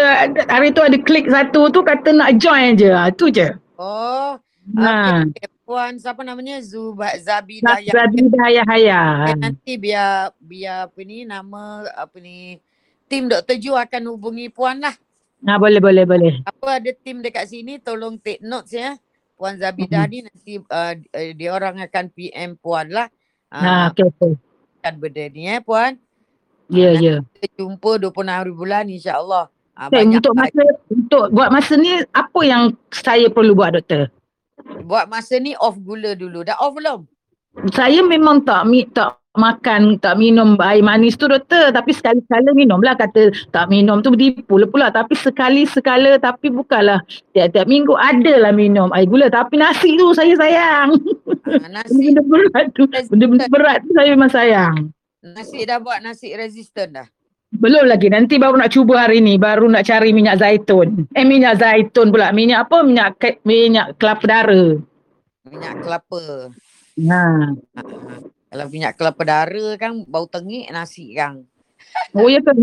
hari 0.51 0.75
tu 0.75 0.83
ada 0.83 0.99
klik 0.99 1.31
satu 1.31 1.71
tu 1.71 1.85
kata 1.85 2.11
nak 2.11 2.41
join 2.41 2.75
je. 2.75 2.91
Ah, 2.91 3.13
tu 3.13 3.31
je. 3.31 3.53
Oh. 3.77 4.35
Ha. 4.75 5.23
Okay. 5.31 5.47
Puan 5.67 5.99
siapa 5.99 6.23
namanya? 6.23 6.63
Zuba 6.63 7.19
Zabidah 7.19 7.83
yang 7.83 7.95
Zabidah 7.95 8.49
Yahaya. 8.55 9.03
Okay, 9.27 9.35
nanti 9.39 9.73
biar 9.75 10.31
biar 10.39 10.87
apa 10.87 11.01
ni 11.03 11.27
nama 11.27 11.83
apa 11.91 12.17
ni 12.23 12.63
tim 13.07 13.27
Dr. 13.27 13.57
Ju 13.57 13.73
akan 13.73 14.03
hubungi 14.11 14.49
puan 14.49 14.79
lah. 14.79 14.95
Ha, 15.43 15.57
boleh 15.57 15.79
boleh 15.79 16.05
boleh. 16.05 16.35
Apa 16.43 16.81
ada 16.81 16.91
tim 16.93 17.21
dekat 17.21 17.47
sini 17.47 17.79
tolong 17.79 18.19
take 18.19 18.43
notes 18.43 18.73
ya. 18.73 18.97
Puan 19.37 19.57
Zabidah 19.57 20.03
Mhm. 20.03 20.11
ni 20.11 20.19
nanti 20.25 20.53
uh, 20.59 20.95
uh, 20.97 21.31
dia 21.33 21.51
orang 21.53 21.77
akan 21.79 22.05
PM 22.11 22.57
puan 22.57 22.89
lah. 22.89 23.07
Ha, 23.53 23.59
Uh, 23.59 23.85
okey 23.93 24.05
okey. 24.11 24.33
kan 24.81 24.95
benda 24.97 25.25
ni 25.29 25.47
eh 25.47 25.61
puan. 25.61 26.01
Ya 26.67 26.91
ya. 26.93 27.23
Kita 27.37 27.47
jumpa 27.55 28.01
26 28.01 28.11
hari 28.27 28.51
bulan 28.51 28.85
insya-Allah. 28.87 29.47
Uh, 29.77 29.87
Okay, 29.87 30.09
untuk 30.09 30.33
masa 30.33 30.63
untuk 30.89 31.25
buat 31.31 31.53
masa 31.53 31.77
ni 31.77 32.01
apa 32.11 32.41
yang 32.43 32.63
saya 32.89 33.29
perlu 33.29 33.53
buat 33.53 33.77
doktor? 33.77 34.09
Buat 34.83 35.07
masa 35.07 35.37
ni 35.37 35.53
off 35.55 35.77
gula 35.79 36.17
dulu. 36.17 36.43
Dah 36.43 36.57
off 36.59 36.75
belum? 36.75 37.05
Saya 37.71 38.01
memang 38.03 38.41
tak 38.41 38.65
mi, 38.65 38.89
tak 38.89 39.21
makan, 39.37 40.01
tak 40.01 40.17
minum 40.17 40.57
air 40.61 40.83
manis 40.83 41.15
tu 41.15 41.29
doktor. 41.29 41.71
Tapi 41.71 41.93
sekali-sekala 41.93 42.53
minum 42.53 42.81
lah 42.81 42.97
kata 42.97 43.31
tak 43.53 43.69
minum 43.69 44.01
tu 44.01 44.13
bertipu 44.13 44.59
lah 44.59 44.69
pula. 44.69 44.87
Tapi 44.91 45.15
sekali-sekala 45.15 46.19
tapi 46.19 46.51
bukanlah 46.51 47.01
tiap-tiap 47.33 47.65
minggu 47.65 47.95
adalah 47.95 48.51
minum 48.51 48.91
air 48.93 49.07
gula. 49.07 49.29
Tapi 49.29 49.57
nasi 49.57 49.97
tu 49.97 50.13
saya 50.13 50.35
sayang. 50.37 50.97
Ha, 51.47 51.69
nasi 51.77 52.13
Benda-benda 52.13 52.23
berat 52.27 52.67
tu. 52.73 52.83
Benda-benda 52.89 53.45
berat 53.49 53.79
tu 53.85 53.91
saya 53.95 54.09
memang 54.13 54.33
sayang. 54.33 54.75
nasi 55.23 55.63
dah 55.63 55.79
buat 55.79 56.01
nasi 56.01 56.33
resistant 56.35 56.93
dah. 56.93 57.07
Belum 57.57 57.87
lagi. 57.87 58.11
Nanti 58.11 58.37
baru 58.37 58.59
nak 58.59 58.75
cuba 58.75 59.07
hari 59.07 59.23
ni. 59.23 59.39
Baru 59.39 59.71
nak 59.71 59.87
cari 59.87 60.11
minyak 60.11 60.43
zaitun. 60.43 61.07
Eh 61.15 61.25
minyak 61.25 61.63
zaitun 61.63 62.11
pula. 62.11 62.35
Minyak 62.35 62.69
apa? 62.69 62.83
Minyak 62.83 63.11
ke- 63.17 63.41
minyak 63.47 63.97
kelapa 63.97 64.25
dara. 64.27 64.65
Minyak 65.47 65.75
kelapa. 65.81 66.51
Ha. 67.07 67.23
Kalau 68.57 68.73
minyak 68.73 68.97
kelapa 68.97 69.21
dara 69.29 69.67
kan 69.77 70.01
bau 70.09 70.25
tengik 70.25 70.73
nasi 70.73 71.13
kan. 71.13 71.45
Oh 72.17 72.25
ya 72.25 72.41
ke? 72.41 72.57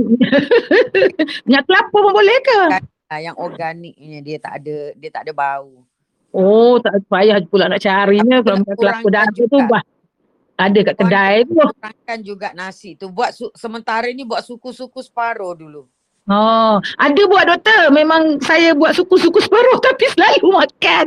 minyak 1.45 1.69
kelapa 1.69 1.93
pun 1.93 2.09
boleh 2.09 2.37
ke? 2.41 2.81
Ha, 3.13 3.21
yang 3.21 3.37
organiknya 3.37 4.25
dia 4.25 4.41
tak 4.41 4.65
ada 4.65 4.97
dia 4.97 5.09
tak 5.13 5.29
ada 5.29 5.37
bau. 5.37 5.85
Oh 6.33 6.81
tak 6.81 6.97
payah 7.05 7.37
pula 7.45 7.69
nak 7.69 7.77
carinya. 7.77 8.41
Kalau 8.41 8.65
minyak 8.65 8.77
kelapa 8.81 9.07
dara 9.13 9.29
tu 9.37 9.57
bah, 9.69 9.85
ada 10.57 10.79
kat 10.81 10.95
kedai 10.97 11.45
tu. 11.45 11.61
Kurangkan 11.61 12.19
juga 12.25 12.47
nasi 12.57 12.97
tu. 12.97 13.13
Buat 13.13 13.37
su- 13.37 13.53
sementara 13.53 14.09
ni 14.09 14.25
buat 14.25 14.41
suku-suku 14.41 14.97
separuh 15.05 15.53
dulu. 15.53 15.85
Oh, 16.25 16.81
ada 16.81 17.21
buat 17.29 17.45
doktor. 17.53 17.93
Memang 17.93 18.41
saya 18.41 18.73
buat 18.73 18.97
suku-suku 18.97 19.45
separuh 19.45 19.77
tapi 19.77 20.09
selalu 20.09 20.57
makan. 20.57 21.05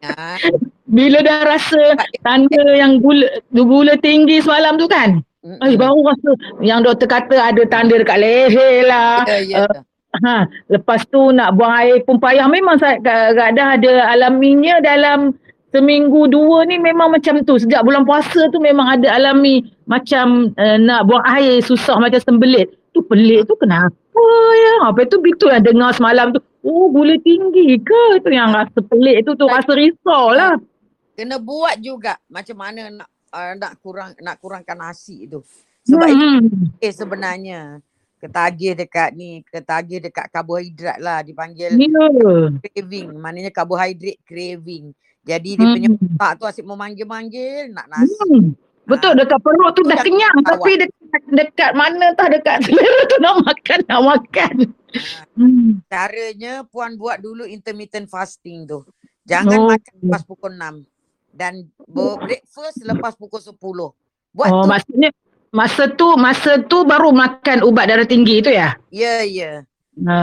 Ha, 0.00 0.40
Bila 0.84 1.24
dah 1.24 1.48
rasa 1.48 1.96
tanda 2.20 2.60
yang 2.76 3.00
gula 3.00 3.40
gula 3.56 3.96
tinggi 4.04 4.44
semalam 4.44 4.76
tu 4.76 4.84
kan. 4.84 5.24
mm-mm. 5.40 5.64
Ay, 5.64 5.80
baru 5.80 6.04
rasa 6.04 6.30
yang 6.60 6.84
doktor 6.84 7.08
kata 7.08 7.36
ada 7.40 7.62
tanda 7.72 7.96
dekat 7.96 8.20
leher 8.20 8.84
lah. 8.84 9.24
Ya, 9.24 9.38
ya. 9.40 9.64
Ha, 10.22 10.46
lepas 10.70 11.02
tu 11.08 11.32
nak 11.34 11.56
buang 11.56 11.72
air 11.74 12.04
pun 12.04 12.20
payah. 12.20 12.46
Memang 12.46 12.78
saya 12.78 13.00
kadang 13.02 13.80
ada 13.80 14.12
alaminya 14.12 14.78
dalam 14.84 15.34
seminggu 15.74 16.30
dua 16.30 16.68
ni 16.68 16.78
memang 16.78 17.10
macam 17.10 17.40
tu. 17.42 17.56
Sejak 17.58 17.82
bulan 17.82 18.04
puasa 18.04 18.46
tu 18.52 18.60
memang 18.60 19.00
ada 19.00 19.10
alami 19.10 19.64
macam 19.88 20.52
uh, 20.54 20.78
nak 20.78 21.08
buang 21.08 21.24
air 21.26 21.64
susah 21.64 21.96
macam 21.98 22.20
sembelit. 22.22 22.70
Tu 22.94 23.02
pelik 23.08 23.50
tu 23.50 23.58
kenapa 23.58 24.22
ya? 24.54 24.86
Apa 24.86 25.02
tu 25.10 25.18
betul 25.18 25.50
yang 25.50 25.66
dengar 25.66 25.90
semalam 25.96 26.30
tu. 26.30 26.38
Oh 26.62 26.92
gula 26.92 27.18
tinggi 27.26 27.80
ke? 27.82 28.22
Tu 28.22 28.30
yang 28.30 28.54
rasa 28.54 28.78
pelik 28.86 29.26
tu 29.26 29.34
tu 29.34 29.50
rasa 29.50 29.74
risau 29.74 30.30
lah. 30.30 30.54
Kena 31.14 31.38
buat 31.38 31.78
juga 31.78 32.18
macam 32.26 32.56
mana 32.58 32.90
nak 32.90 33.08
uh, 33.30 33.54
nak 33.54 33.72
kurang 33.78 34.10
nak 34.18 34.36
kurangkan 34.38 34.74
nasi 34.76 35.26
tu. 35.26 35.40
Sebab 35.84 36.08
itu 36.08 36.24
Hmm. 36.24 36.80
eh, 36.80 36.90
sebenarnya 36.90 37.60
ketagih 38.18 38.72
dekat 38.74 39.12
ni, 39.12 39.44
ketagih 39.44 40.00
dekat 40.00 40.32
karbohidrat 40.32 40.96
lah 40.96 41.20
dipanggil 41.20 41.70
Ya. 41.70 42.48
craving. 42.58 43.14
Maknanya 43.14 43.52
karbohidrat 43.52 44.16
craving. 44.24 44.96
Jadi 45.22 45.50
dia 45.54 45.66
punya 45.66 45.88
Hmm. 45.88 46.08
otak 46.16 46.32
tu 46.36 46.44
asyik 46.44 46.66
memanggil-manggil 46.66 47.68
nak 47.70 47.86
nasi. 47.88 48.16
Hmm. 48.24 48.56
Betul 48.84 49.16
dekat 49.16 49.40
perut 49.40 49.72
tu 49.72 49.80
dah 49.82 49.92
yang 49.94 50.04
kenyang 50.04 50.36
awak. 50.36 50.48
tapi 50.50 50.70
dekat 50.76 51.22
dekat 51.30 51.70
mana 51.72 52.06
tah 52.12 52.28
dekat 52.28 52.56
selera 52.60 53.00
tu 53.06 53.16
nak 53.18 53.34
makan 53.40 53.78
nak 53.82 54.00
makan. 54.04 54.54
Ha, 54.94 55.00
Hmm. 55.34 55.70
caranya 55.86 56.52
puan 56.64 56.94
buat 56.94 57.18
dulu 57.18 57.44
intermittent 57.44 58.06
fasting 58.06 58.64
tu. 58.64 58.84
Jangan 59.24 59.58
Oh. 59.58 59.68
makan 59.68 59.92
lepas 60.00 60.22
pukul 60.22 60.52
6 60.52 60.84
dan 61.34 61.66
breakfast 61.90 62.80
lepas 62.86 63.18
pukul 63.18 63.42
10. 63.42 63.58
Buat 64.34 64.48
Oh 64.50 64.62
tu. 64.64 64.70
maksudnya 64.70 65.10
masa 65.50 65.86
tu 65.90 66.08
masa 66.14 66.62
tu 66.62 66.86
baru 66.86 67.10
makan 67.10 67.66
ubat 67.66 67.90
darah 67.90 68.06
tinggi 68.06 68.42
tu 68.42 68.50
ya? 68.50 68.78
Ya, 68.94 69.26
ya. 69.26 69.66
Ha. 70.06 70.18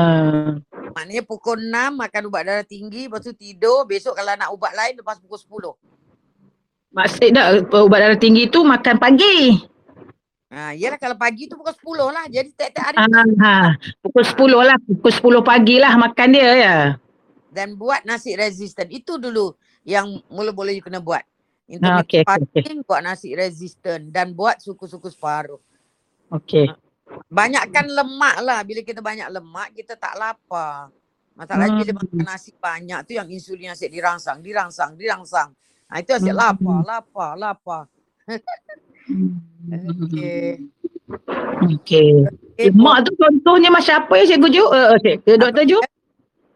Maknanya 0.91 1.23
pukul 1.23 1.59
6 1.63 1.71
makan 1.95 2.21
ubat 2.27 2.43
darah 2.43 2.67
tinggi, 2.67 3.07
lepas 3.07 3.23
tu 3.23 3.31
tidur, 3.31 3.87
besok 3.87 4.15
kalau 4.19 4.35
nak 4.35 4.51
ubat 4.51 4.75
lain 4.75 4.99
lepas 4.99 5.19
pukul 5.19 5.75
10. 5.75 6.95
Maksudnya 6.95 7.63
uh, 7.63 7.87
ubat 7.87 7.99
darah 8.03 8.19
tinggi 8.19 8.51
tu 8.51 8.67
makan 8.67 8.99
pagi. 8.99 9.67
Ha, 10.51 10.75
yalah 10.75 10.99
kalau 10.99 11.15
pagi 11.15 11.47
tu 11.47 11.55
pukul 11.55 11.71
10 11.71 12.11
lah. 12.11 12.25
Jadi 12.27 12.51
tiap-tiap 12.51 12.83
hari 12.83 12.95
Ha, 12.99 13.23
ha. 13.39 13.55
Pukul 14.03 14.23
10 14.27 14.67
lah, 14.67 14.75
pukul 14.83 15.39
10 15.39 15.47
pagi 15.47 15.75
lah 15.79 15.95
makan 15.95 16.27
dia 16.35 16.49
ya. 16.59 16.75
Dan 17.51 17.75
buat 17.75 18.07
nasi 18.07 18.33
resistant. 18.33 18.87
Itu 18.89 19.19
dulu 19.19 19.53
yang 19.83 20.23
mula-mula 20.31 20.71
you 20.71 20.81
kena 20.81 21.03
buat. 21.03 21.21
Intermittent 21.67 22.07
okey 22.07 22.21
okey. 22.23 22.63
fasting, 22.63 22.77
buat 22.87 23.01
nasi 23.03 23.35
resistant 23.35 24.07
dan 24.09 24.31
buat 24.31 24.63
suku-suku 24.63 25.11
separuh. 25.11 25.59
Okey. 26.31 26.71
Banyakkan 27.27 27.91
lemak 27.91 28.39
lah. 28.43 28.59
Bila 28.63 28.83
kita 28.83 29.03
banyak 29.03 29.27
lemak, 29.27 29.75
kita 29.75 29.99
tak 29.99 30.15
lapar. 30.15 30.91
Masalahnya 31.35 31.75
bila 31.79 31.91
Hmm. 31.95 31.99
makan 32.03 32.25
nasi 32.27 32.51
banyak 32.55 32.99
tu 33.07 33.11
yang 33.15 33.27
insulin 33.31 33.71
asyik 33.71 33.91
dirangsang, 33.91 34.43
dirangsang, 34.43 34.95
dirangsang. 34.99 35.51
Ha, 35.91 35.99
itu 36.03 36.11
asyik 36.11 36.35
Hmm. 36.35 36.43
lapar, 36.43 36.79
lapar, 36.83 37.31
lapar. 37.39 37.83
Okey. 39.71 40.67
Okey. 41.61 42.09
Okay, 42.57 42.67
Lemak 42.69 43.07
tu 43.07 43.11
contohnya 43.15 43.71
macam 43.71 44.05
apa 44.05 44.13
ya 44.21 44.35
Cikgu 44.35 44.47
Ju? 44.51 44.63
Uh, 44.69 44.97
Cikgu 45.01 45.39
Doktor 45.39 45.63
Ju? 45.65 45.77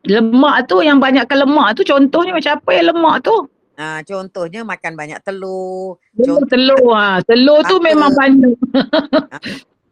Lemak 0.05 0.65
tu 0.65 0.79
yang 0.79 0.97
banyakkan 0.97 1.37
lemak 1.39 1.73
tu 1.73 1.83
contohnya 1.83 2.31
macam 2.31 2.51
apa 2.55 2.69
ya 2.71 2.83
lemak 2.85 3.17
tu? 3.21 3.35
Ha, 3.75 3.99
contohnya 4.01 4.63
makan 4.63 4.93
banyak 4.93 5.19
telur, 5.19 5.99
Telur, 6.11 6.39
Contoh- 6.39 6.47
telur 6.47 6.87
ha. 6.93 7.19
Telur 7.19 7.59
tu 7.65 7.75
memang 7.79 8.07
banyak. 8.09 8.55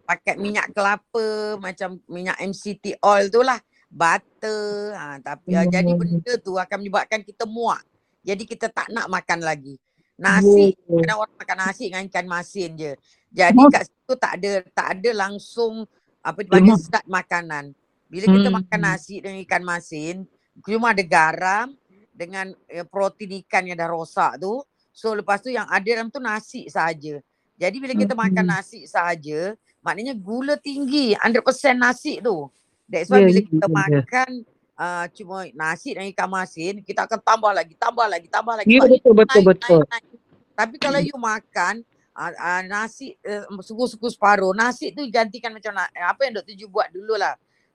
pakai 0.04 0.36
minyak 0.36 0.72
kelapa 0.72 1.26
macam 1.58 2.00
minyak 2.08 2.38
MCT 2.38 3.00
oil 3.00 3.28
tu 3.28 3.42
lah. 3.42 3.60
Butter. 3.90 4.94
Ha, 4.94 5.20
tapi 5.20 5.54
hmm. 5.54 5.68
jadi 5.68 5.92
Hmm. 5.92 6.00
benda 6.00 6.34
tu 6.38 6.56
akan 6.56 6.78
menyebabkan 6.80 7.22
kita 7.22 7.44
muak. 7.44 7.84
Jadi 8.22 8.44
kita 8.44 8.68
tak 8.68 8.88
nak 8.90 9.06
makan 9.08 9.42
lagi. 9.42 9.76
Nasi, 10.16 10.72
Oh. 10.88 11.02
kadang 11.02 11.20
orang 11.20 11.36
makan 11.36 11.58
nasi 11.60 11.84
dengan 11.90 12.06
ikan 12.06 12.26
masin 12.26 12.70
je. 12.74 12.92
Jadi 13.30 13.60
kat 13.68 13.84
situ 13.84 14.14
tak 14.16 14.34
ada 14.38 14.52
tak 14.72 14.88
ada 14.96 15.10
langsung 15.12 15.84
apa 16.22 16.40
dipanggil 16.40 16.72
Lemak. 16.72 16.88
zat 16.88 17.06
makanan. 17.06 17.66
Bila 18.14 18.30
kita 18.30 18.54
Hmm. 18.54 18.62
makan 18.62 18.80
nasi 18.86 19.26
dengan 19.26 19.42
ikan 19.42 19.64
masin, 19.66 20.16
cuma 20.62 20.94
ada 20.94 21.02
garam 21.02 21.74
dengan 22.14 22.54
eh, 22.70 22.86
protein 22.86 23.42
ikan 23.42 23.66
yang 23.66 23.74
dah 23.74 23.90
rosak 23.90 24.38
tu. 24.38 24.62
So 24.94 25.18
lepas 25.18 25.42
tu 25.42 25.50
yang 25.50 25.66
ada 25.66 25.82
dalam 25.82 26.14
tu 26.14 26.22
nasi 26.22 26.70
saja. 26.70 27.18
Jadi 27.58 27.78
bila 27.82 27.98
kita 27.98 28.14
makan 28.14 28.46
Hmm. 28.46 28.54
nasi 28.54 28.86
saja, 28.86 29.58
maknanya 29.82 30.14
gula 30.14 30.62
tinggi, 30.62 31.18
100% 31.18 31.82
nasi 31.82 32.22
tu. 32.22 32.54
That's 32.86 33.10
why 33.10 33.26
Ya, 33.26 33.34
bila 33.34 33.42
ya, 33.42 33.50
kita 33.50 33.66
ya, 33.66 33.74
ya. 33.74 33.82
makan 33.82 34.30
uh, 34.78 35.06
cuma 35.18 35.50
nasi 35.58 35.98
dan 35.98 36.06
ikan 36.14 36.30
masin, 36.30 36.86
kita 36.86 37.10
akan 37.10 37.18
tambah 37.18 37.50
lagi, 37.50 37.74
tambah 37.74 38.06
lagi, 38.06 38.28
tambah 38.30 38.54
lagi. 38.62 38.70
Ya 38.70 38.78
Sebab 38.78 38.90
betul 38.94 39.14
betul 39.18 39.42
naik, 39.42 39.50
betul. 39.50 39.80
naik, 39.82 40.06
naik. 40.06 40.20
Tapi 40.54 40.76
kalau 40.78 41.00
you 41.02 41.18
makan 41.18 41.82
uh, 42.14 42.30
uh, 42.38 42.62
nasi 42.70 43.18
uh, 43.26 43.50
suku-suku 43.66 44.06
separuh, 44.14 44.54
nasi 44.54 44.94
tu 44.94 45.02
gantikan 45.10 45.50
macam 45.50 45.74
na- 45.74 45.90
apa 46.06 46.30
yang 46.30 46.38
Dr. 46.38 46.54
Ju 46.54 46.70
buat 46.70 46.94
dulu 46.94 47.18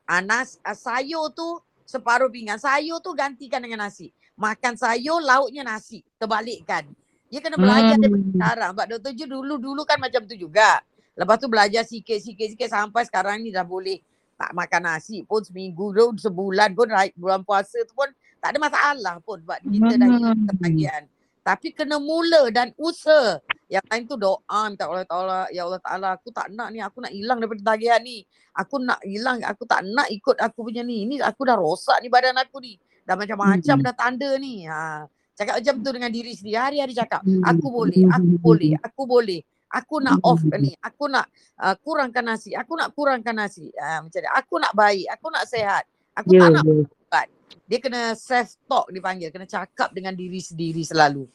Uh, 0.08 0.24
nas, 0.24 0.56
uh, 0.64 0.72
sayur 0.72 1.28
tu 1.36 1.60
separuh 1.84 2.32
pinggan. 2.32 2.56
Sayur 2.56 3.04
tu 3.04 3.12
gantikan 3.12 3.60
dengan 3.60 3.84
nasi. 3.84 4.08
Makan 4.34 4.74
sayur, 4.74 5.20
lauknya 5.20 5.68
nasi. 5.68 6.00
Terbalikkan. 6.16 6.88
Dia 7.28 7.44
kena 7.44 7.60
belajar 7.60 8.00
Hmm. 8.00 8.02
daripada 8.02 8.24
sekarang. 8.32 8.70
Sebab 8.72 8.86
Dr. 8.88 9.12
Ju 9.12 9.24
dulu-dulu 9.28 9.82
kan 9.84 10.00
macam 10.00 10.24
tu 10.24 10.32
juga. 10.32 10.80
Lepas 11.12 11.36
tu 11.36 11.46
belajar 11.50 11.84
sikit-sikit-sikit 11.84 12.72
sampai 12.72 13.04
sekarang 13.04 13.42
ni 13.44 13.52
dah 13.52 13.66
boleh 13.66 14.00
tak 14.38 14.54
makan 14.54 14.86
nasi 14.86 15.26
pun 15.26 15.42
seminggu 15.42 15.90
tu, 15.90 16.30
sebulan 16.30 16.72
pun 16.72 16.86
bulan 17.18 17.42
puasa 17.42 17.82
tu 17.82 17.90
pun 17.92 18.06
tak 18.38 18.54
ada 18.54 18.58
masalah 18.62 19.14
pun 19.20 19.42
sebab 19.42 19.58
kita 19.60 19.94
dah 19.98 20.08
Hmm. 20.08 20.46
ketagihan. 20.46 21.02
Tapi 21.42 21.68
kena 21.74 21.98
mula 21.98 22.46
dan 22.54 22.70
usaha. 22.78 23.42
Yang 23.68 23.84
lain 23.92 24.02
tu 24.08 24.16
doa 24.16 24.60
minta 24.72 24.88
Allah 24.88 25.04
Ta'ala, 25.04 25.38
ya 25.52 25.68
Allah 25.68 25.80
Ta'ala 25.84 26.08
aku 26.16 26.32
tak 26.32 26.48
nak 26.48 26.72
ni, 26.72 26.80
aku 26.80 27.04
nak 27.04 27.12
hilang 27.12 27.36
daripada 27.36 27.60
ketagihan 27.60 28.00
ni. 28.00 28.24
Aku 28.56 28.80
nak 28.80 29.00
hilang, 29.04 29.44
aku 29.44 29.68
tak 29.68 29.84
nak 29.84 30.08
ikut 30.08 30.40
aku 30.40 30.64
punya 30.64 30.80
ni. 30.80 31.04
Ni 31.04 31.20
aku 31.20 31.44
dah 31.44 31.54
rosak 31.54 32.00
ni 32.00 32.08
badan 32.08 32.40
aku 32.40 32.64
ni. 32.64 32.80
Dah 33.04 33.12
macam-macam 33.14 33.76
Hmm. 33.76 33.84
dah 33.84 33.94
tanda 33.94 34.30
ni. 34.40 34.64
Ha. 34.64 35.04
Cakap 35.36 35.60
macam 35.60 35.74
tu 35.84 35.90
dengan 35.94 36.10
diri 36.10 36.32
sendiri. 36.34 36.56
Hari-hari 36.58 36.92
cakap, 36.96 37.22
aku 37.22 37.66
boleh, 37.70 38.02
aku 38.10 38.34
boleh, 38.40 38.72
aku 38.82 39.02
boleh. 39.06 39.40
Aku 39.68 40.00
nak 40.00 40.16
off 40.24 40.40
ni. 40.56 40.72
Aku 40.80 41.12
nak 41.12 41.28
uh, 41.60 41.76
kurangkan 41.84 42.24
nasi. 42.24 42.56
Aku 42.56 42.72
nak 42.72 42.96
kurangkan 42.96 43.36
nasi. 43.36 43.68
Uh, 43.76 44.08
macam 44.08 44.20
ni. 44.24 44.28
Aku 44.32 44.54
nak 44.56 44.72
baik. 44.72 45.06
Aku 45.12 45.26
nak 45.28 45.44
sehat. 45.44 45.84
Aku 46.16 46.32
Ya 46.32 46.48
tak 46.48 46.50
nak 46.56 46.64
ya. 46.64 47.22
dia 47.68 47.78
kena 47.84 48.16
self 48.16 48.56
talk 48.64 48.88
dipanggil. 48.88 49.28
Kena 49.28 49.44
cakap 49.44 49.92
dengan 49.92 50.16
diri 50.16 50.40
sendiri 50.40 50.80
selalu. 50.88 51.28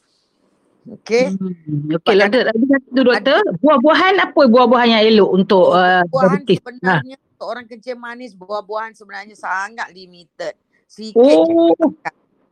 Okay. 0.84 1.32
Hmm. 1.32 1.96
Okey 1.96 2.14
lah 2.20 2.28
doktor. 2.28 2.52
Lagi 2.52 2.66
satu 2.68 3.02
doktor, 3.08 3.40
buah-buahan 3.64 4.14
apa 4.20 4.42
buah-buahan 4.52 4.90
yang 5.00 5.04
elok 5.16 5.30
untuk 5.32 5.66
uh, 5.72 6.04
buah-buahan 6.12 6.44
diabetes? 6.44 6.60
Ha. 6.60 6.68
sebenarnya 7.00 7.16
untuk 7.24 7.48
orang 7.48 7.66
kencing 7.72 8.00
manis 8.00 8.32
buah-buahan 8.36 8.92
sebenarnya 8.92 9.36
sangat 9.40 9.88
limited. 9.96 10.54
Sikit 10.92 11.38
je 11.48 11.54
Oh. 11.56 11.92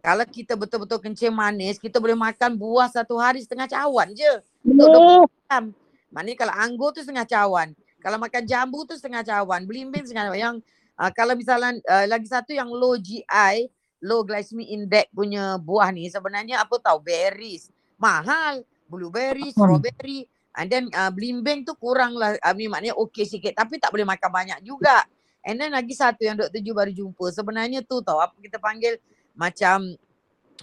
kalau 0.02 0.26
kita 0.26 0.56
betul-betul 0.56 0.98
kencing 1.04 1.36
manis, 1.36 1.76
kita 1.78 2.00
boleh 2.00 2.16
makan 2.16 2.56
buah 2.56 2.88
satu 2.90 3.20
hari 3.20 3.44
setengah 3.44 3.68
cawan 3.68 4.16
je. 4.16 4.34
Untuk 4.64 4.90
Oh, 4.96 5.26
jam. 5.52 5.76
Maknanya 6.10 6.38
kalau 6.48 6.54
anggur 6.56 6.90
tu 6.96 7.04
setengah 7.04 7.28
cawan. 7.28 7.76
Kalau 8.02 8.18
makan 8.18 8.44
jambu 8.48 8.82
tu 8.88 8.98
setengah 8.98 9.22
cawan. 9.22 9.68
Belimbing 9.68 10.08
setengah 10.08 10.32
cawan. 10.32 10.40
Yang 10.40 10.56
uh, 10.98 11.12
kalau 11.14 11.34
misalnya 11.38 11.78
uh, 11.86 12.06
lagi 12.10 12.26
satu 12.26 12.56
yang 12.56 12.72
low 12.72 12.98
GI, 12.98 13.56
low 14.02 14.26
glycemic 14.26 14.68
index 14.74 15.06
punya 15.14 15.60
buah 15.62 15.94
ni 15.94 16.10
sebenarnya 16.10 16.66
apa 16.66 16.82
tahu 16.82 16.98
berries. 17.04 17.70
Mahal. 18.02 18.66
Blueberry, 18.90 19.54
strawberry. 19.54 20.26
And 20.58 20.68
then 20.68 20.90
uh, 20.92 21.14
belimbing 21.14 21.64
tu 21.64 21.78
kurang 21.78 22.18
lah. 22.18 22.36
I 22.42 22.52
mean, 22.58 22.74
maknanya 22.74 22.98
okey 22.98 23.24
sikit. 23.24 23.56
Tapi 23.56 23.78
tak 23.78 23.94
boleh 23.94 24.04
makan 24.04 24.30
banyak 24.34 24.60
juga. 24.66 25.06
And 25.46 25.58
then 25.58 25.72
lagi 25.72 25.96
satu 25.96 26.22
yang 26.22 26.36
Dr. 26.36 26.60
Ju 26.60 26.74
baru 26.76 26.92
jumpa. 26.92 27.26
Sebenarnya 27.32 27.86
tu 27.86 28.04
tahu 28.04 28.20
apa 28.20 28.36
kita 28.42 28.60
panggil 28.60 28.98
macam 29.38 29.96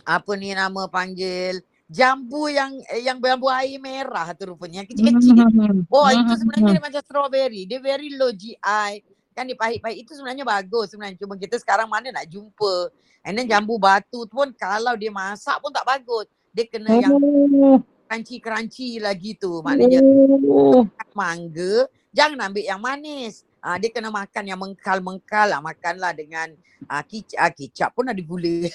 apa 0.06 0.32
ni 0.38 0.54
nama 0.54 0.86
panggil 0.86 1.58
jambu 1.88 2.52
yang 2.52 2.76
eh, 2.92 3.02
yang 3.02 3.18
jambu 3.18 3.48
air 3.48 3.80
merah 3.80 4.30
tu 4.36 4.52
rupanya 4.52 4.84
yang 4.84 4.88
kecil-kecil. 4.92 5.34
Oh 5.94 6.06
itu 6.12 6.32
sebenarnya 6.44 6.78
dia 6.78 6.82
macam 6.84 7.02
strawberry. 7.02 7.62
Dia 7.64 7.80
very 7.80 8.12
low 8.14 8.30
GI. 8.30 8.90
Kan 9.32 9.48
dia 9.48 9.56
pahit-pahit. 9.56 10.04
Itu 10.04 10.14
sebenarnya 10.14 10.44
bagus 10.44 10.92
sebenarnya. 10.92 11.16
Cuma 11.18 11.34
kita 11.40 11.56
sekarang 11.58 11.88
mana 11.88 12.12
nak 12.12 12.28
jumpa. 12.28 12.92
And 13.24 13.34
then 13.34 13.48
jambu 13.48 13.80
batu 13.80 14.28
tu 14.28 14.34
pun 14.36 14.52
kalau 14.54 14.94
dia 14.94 15.10
masak 15.10 15.58
pun 15.58 15.72
tak 15.74 15.88
bagus. 15.88 16.28
Dia 16.58 16.66
kena 16.66 16.90
yang 16.98 17.14
Oh, 17.14 17.78
crunchy-crunchy 18.10 18.98
lagi 18.98 19.38
tu. 19.38 19.62
Maknanya 19.62 20.02
oh. 20.50 20.82
mangga, 21.14 21.86
jangan 22.10 22.50
ambil 22.50 22.64
yang 22.66 22.82
manis. 22.82 23.46
Ah 23.62 23.78
dia 23.78 23.94
kena 23.94 24.10
makan 24.10 24.42
yang 24.42 24.58
mengkal-mengkal 24.58 25.54
lah. 25.54 25.62
Makanlah 25.62 26.10
dengan 26.18 26.50
ah, 26.90 27.06
kicap, 27.06 27.38
ah, 27.38 27.52
kicap 27.54 27.90
pun 27.94 28.10
ada 28.10 28.18
gula. 28.18 28.66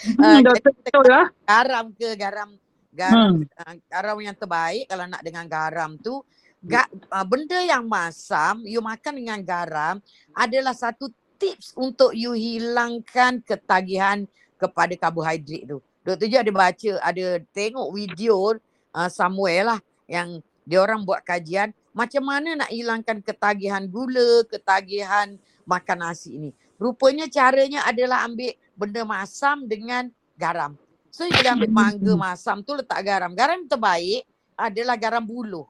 Hmm, 0.00 0.40
kita 0.40 0.72
betul 0.72 1.12
lah. 1.12 1.28
garam 1.44 1.92
ke 1.92 2.16
garam 2.16 2.56
garam 2.88 3.36
Hmm. 3.36 3.44
uh, 3.60 3.74
garam 3.84 4.16
yang 4.24 4.32
terbaik 4.32 4.88
kalau 4.88 5.04
nak 5.04 5.20
dengan 5.20 5.44
garam 5.44 6.00
tu 6.00 6.24
ga, 6.64 6.88
uh, 7.12 7.26
benda 7.28 7.60
yang 7.60 7.84
masam 7.84 8.64
you 8.64 8.80
makan 8.80 9.20
dengan 9.20 9.44
garam 9.44 10.00
adalah 10.32 10.72
satu 10.72 11.12
tips 11.36 11.76
untuk 11.76 12.16
you 12.16 12.32
hilangkan 12.32 13.44
ketagihan 13.44 14.24
kepada 14.56 14.92
karbohidrat 14.96 15.68
tu. 15.68 15.78
Doktor 16.00 16.26
je 16.32 16.38
ada 16.40 16.52
baca, 16.52 16.92
ada 17.04 17.26
tengok 17.52 17.88
video 17.92 18.56
uh, 18.96 19.10
somewhere 19.12 19.76
lah 19.76 19.80
yang 20.08 20.40
dia 20.64 20.80
orang 20.80 21.04
buat 21.04 21.20
kajian 21.20 21.76
macam 21.90 22.22
mana 22.22 22.64
nak 22.64 22.70
hilangkan 22.70 23.18
ketagihan 23.20 23.84
gula, 23.90 24.46
ketagihan 24.46 25.34
makan 25.66 25.98
nasi 26.00 26.38
ni. 26.38 26.50
Rupanya 26.80 27.28
caranya 27.28 27.84
adalah 27.84 28.24
ambil 28.24 28.54
benda 28.72 29.02
masam 29.04 29.68
dengan 29.68 30.08
garam. 30.38 30.78
So 31.12 31.26
you 31.26 31.34
ambil 31.36 31.68
mangga 31.82 32.14
masam 32.16 32.62
tu 32.62 32.72
letak 32.78 33.02
garam. 33.04 33.34
Garam 33.34 33.66
terbaik 33.66 34.24
adalah 34.56 34.96
garam 34.96 35.20
buluh. 35.20 35.66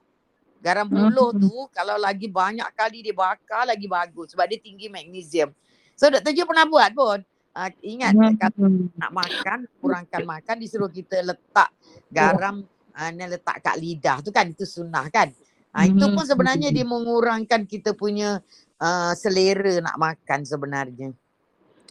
Garam 0.60 0.86
buluh 0.86 1.32
tu 1.34 1.50
kalau 1.72 1.96
lagi 1.96 2.28
banyak 2.28 2.68
kali 2.76 3.00
dia 3.00 3.16
bakar 3.16 3.64
lagi 3.64 3.88
bagus 3.88 4.36
sebab 4.36 4.44
dia 4.44 4.60
tinggi 4.60 4.92
magnesium. 4.92 5.50
So 5.96 6.12
Dr. 6.12 6.36
Jo 6.36 6.44
pernah 6.44 6.68
buat 6.68 6.92
pun. 6.92 7.18
Uh, 7.60 7.68
ingat 7.84 8.16
kalau 8.40 8.72
nak 8.96 9.12
makan, 9.12 9.68
kurangkan 9.84 10.24
makan 10.24 10.56
disuruh 10.64 10.88
kita 10.88 11.20
letak 11.20 11.68
garam 12.08 12.64
uh, 12.96 13.08
ni 13.12 13.20
letak 13.28 13.60
kat 13.60 13.76
lidah 13.76 14.24
tu 14.24 14.32
kan 14.32 14.48
itu 14.48 14.64
sunnah 14.64 15.04
kan. 15.12 15.28
Uh, 15.76 15.84
itu 15.84 16.08
pun 16.08 16.24
sebenarnya 16.24 16.72
dia 16.72 16.88
mengurangkan 16.88 17.68
kita 17.68 17.92
punya 17.92 18.40
uh, 18.80 19.12
selera 19.12 19.84
nak 19.84 20.00
makan 20.00 20.40
sebenarnya. 20.48 21.12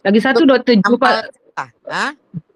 Lagi 0.02 0.18
satu 0.18 0.42
doktor 0.42 0.74
Ju 0.74 0.90
Ampal 0.90 1.30
Pak, 1.54 1.54
ah, 1.54 1.70
ha? 1.86 2.06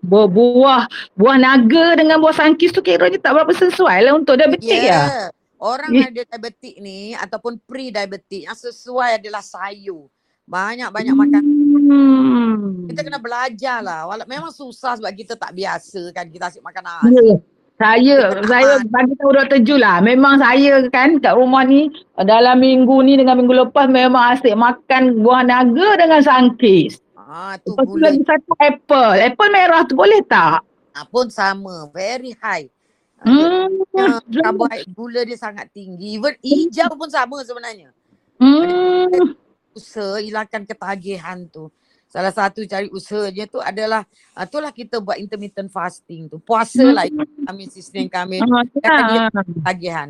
buah, 0.02 0.26
buah 0.26 0.82
buah 1.14 1.36
naga 1.38 1.94
dengan 1.94 2.18
buah 2.18 2.34
sangkis 2.34 2.74
tu 2.74 2.82
kiranya 2.82 3.22
tak 3.22 3.30
berapa 3.30 3.52
sesuai 3.54 4.10
lah 4.10 4.12
untuk 4.18 4.34
diabetik 4.34 4.90
ya. 4.90 5.30
Orang 5.62 5.94
Ya. 5.94 6.10
ada 6.10 6.22
diabetik 6.26 6.76
ni 6.82 7.14
ataupun 7.14 7.62
pre-diabetik 7.62 8.44
yang 8.44 8.58
sesuai 8.58 9.22
adalah 9.22 9.40
sayur. 9.40 10.10
Banyak-banyak 10.44 11.14
makan. 11.16 11.42
Hmm. 11.84 12.86
Kita 12.86 13.00
kena 13.00 13.16
belajar 13.16 13.80
lah. 13.80 14.04
Walau 14.04 14.28
memang 14.28 14.52
susah 14.52 15.00
sebab 15.00 15.08
kita 15.10 15.34
tak 15.34 15.52
biasa 15.52 16.12
kan. 16.12 16.28
Kita 16.28 16.52
asyik 16.52 16.60
makan 16.60 16.82
nasi. 16.84 17.16
Ya. 17.16 17.34
Saya 17.74 18.16
Kita 18.30 18.46
saya 18.46 18.72
nak- 18.78 18.86
bagi 18.86 19.14
tahu 19.18 19.30
Dr. 19.34 19.58
Ju 19.66 19.74
lah. 19.74 19.98
Memang 19.98 20.38
saya 20.38 20.84
kan 20.88 21.18
kat 21.18 21.34
rumah 21.34 21.66
ni 21.66 21.90
dalam 22.14 22.62
minggu 22.62 23.02
ni 23.02 23.18
dengan 23.18 23.34
minggu 23.34 23.66
lepas 23.66 23.90
memang 23.90 24.30
asyik 24.30 24.54
makan 24.54 25.24
buah 25.24 25.42
naga 25.42 25.98
dengan 25.98 26.20
sangkis. 26.22 27.02
Ah, 27.18 27.58
tu 27.58 27.74
Lepas 27.74 27.84
tu 27.88 27.98
lagi 27.98 28.22
satu 28.22 28.52
apple. 28.62 29.12
Apple 29.18 29.50
merah 29.50 29.82
tu 29.82 29.98
boleh 29.98 30.22
tak? 30.22 30.62
ah, 30.94 31.04
pun 31.10 31.26
sama. 31.26 31.90
Very 31.90 32.36
high. 32.38 32.70
Ah, 33.18 33.26
Hmm. 33.26 34.20
dia- 34.28 34.86
gula 34.94 35.26
dia 35.26 35.34
sangat 35.34 35.66
tinggi. 35.72 36.14
Even 36.14 36.36
hijau 36.38 36.94
pun 36.94 37.10
sama 37.10 37.42
sebenarnya. 37.42 37.90
Hmm. 38.38 39.34
Usaha 39.74 40.16
hilangkan 40.16 40.62
ketagihan 40.62 41.44
tu. 41.46 41.68
Salah 42.06 42.30
satu 42.30 42.62
cari 42.62 42.86
usahanya 42.88 43.42
tu 43.44 43.58
adalah 43.58 44.06
uh, 44.32 44.46
itulah 44.46 44.70
kita 44.70 45.02
buat 45.02 45.18
intermittent 45.18 45.66
fasting 45.66 46.30
tu. 46.30 46.38
Puasa 46.38 46.86
lah 46.86 47.10
kami 47.42 47.66
sistem 47.66 48.06
kami 48.06 48.38
Ah, 48.38 48.62
ya. 48.62 49.26
ketagihan. 49.50 50.08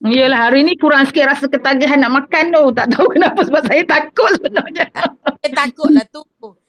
Yelah 0.00 0.48
hari 0.48 0.62
ni 0.62 0.78
kurang 0.78 1.04
sikit 1.04 1.28
rasa 1.28 1.44
ketagihan 1.44 1.98
nak 1.98 2.24
makan 2.24 2.54
tu. 2.54 2.62
Tak 2.70 2.86
tahu 2.88 3.06
kenapa 3.10 3.42
sebab 3.42 3.62
saya 3.66 3.82
takut 3.84 4.30
sebenarnya. 4.32 4.86
Saya 5.40 5.52
takutlah 5.58 6.04
tu. 6.08 6.22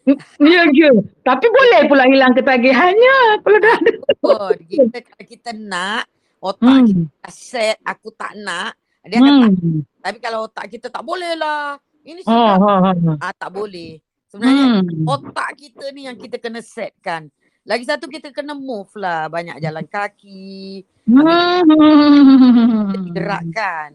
Ya 0.42 0.66
ke? 0.66 0.90
Tapi 1.22 1.46
boleh 1.46 1.82
pula 1.86 2.10
hilang 2.10 2.34
ketagihannya 2.34 3.18
kalau 3.40 3.58
dah 3.62 3.74
ada. 3.78 3.92
Oh, 4.26 4.52
kita 4.58 4.98
kalau 4.98 5.26
kita 5.28 5.50
nak 5.54 6.10
otak 6.42 6.90
kita 6.90 7.06
Hmm. 7.22 7.30
set 7.30 7.78
aku 7.86 8.10
tak 8.12 8.34
nak 8.36 8.74
dia 9.04 9.20
akan 9.20 9.34
tak. 9.38 9.52
Hmm. 9.54 9.82
Tapi 10.02 10.18
kalau 10.18 10.40
otak 10.46 10.66
kita 10.68 10.88
tak 10.90 11.04
boleh 11.04 11.38
lah. 11.38 11.78
Ini 12.02 12.22
Oh, 12.26 12.34
sudah 12.34 12.58
oh, 12.58 13.14
oh. 13.14 13.18
ah, 13.20 13.34
tak 13.34 13.52
boleh. 13.52 14.02
Sebenarnya 14.26 14.82
Hmm. 14.82 15.06
otak 15.06 15.50
kita 15.56 15.92
ni 15.92 16.08
yang 16.08 16.16
kita 16.16 16.40
kena 16.40 16.64
setkan. 16.64 17.28
Lagi 17.62 17.86
satu 17.86 18.10
kita 18.10 18.34
kena 18.34 18.58
move 18.58 18.90
lah. 18.98 19.28
Banyak 19.28 19.62
jalan 19.62 19.86
kaki. 19.86 20.82
Hmm. 21.06 21.62
Digerakkan. 22.96 23.90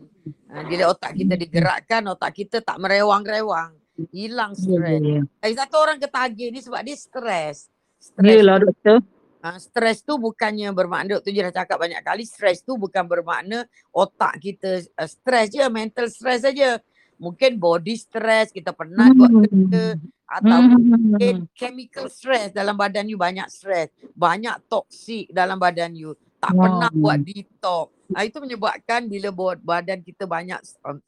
Ha, 0.46 0.62
bila 0.64 0.92
otak 0.92 1.12
kita 1.14 1.34
digerakkan, 1.34 2.02
otak 2.06 2.32
kita 2.32 2.62
tak 2.62 2.78
merewang-rewang. 2.78 3.74
Hilang 4.12 4.52
Ya, 4.52 4.60
stres. 4.60 5.00
ya, 5.00 5.12
ya. 5.18 5.22
Lagi 5.40 5.54
satu 5.56 5.76
orang 5.80 5.98
ketagih 5.98 6.48
ni 6.52 6.60
sebab 6.60 6.80
dia 6.84 6.94
stres. 6.94 7.66
Stres 7.96 8.28
Yelah 8.38 8.60
doktor. 8.60 9.00
Ha, 9.40 9.56
stres 9.56 10.02
tu 10.02 10.18
bukannya 10.18 10.68
bermakna, 10.70 11.16
Dr. 11.16 11.30
Ju 11.30 11.40
dah 11.40 11.54
cakap 11.54 11.78
banyak 11.78 12.02
kali, 12.02 12.26
stres 12.26 12.60
tu 12.60 12.74
bukan 12.74 13.06
bermakna 13.06 13.62
otak 13.88 14.42
kita 14.42 14.82
uh, 14.98 15.06
stres 15.06 15.54
je, 15.54 15.62
mental 15.70 16.10
stres 16.10 16.42
saja. 16.42 16.76
Mungkin 17.16 17.56
body 17.56 17.94
stress, 17.96 18.52
kita 18.52 18.76
penat 18.76 19.16
buat 19.16 19.32
kerja 19.32 19.96
atau 20.26 20.58
mungkin 20.66 21.46
chemical 21.54 22.10
stress 22.10 22.50
dalam 22.50 22.74
badan 22.74 23.06
you 23.06 23.16
banyak 23.16 23.46
stres, 23.48 23.88
banyak 24.12 24.58
toksik 24.66 25.30
dalam 25.32 25.56
badan 25.56 25.94
you, 25.96 26.12
tak 26.42 26.52
Wow. 26.52 26.62
pernah 26.68 26.90
buat 26.92 27.18
detox. 27.22 27.88
Ha, 28.12 28.24
itu 28.24 28.38
menyebabkan 28.40 29.08
bila 29.08 29.28
buat 29.32 29.58
badan 29.60 30.00
kita 30.00 30.24
banyak 30.28 30.60
um, 30.84 30.98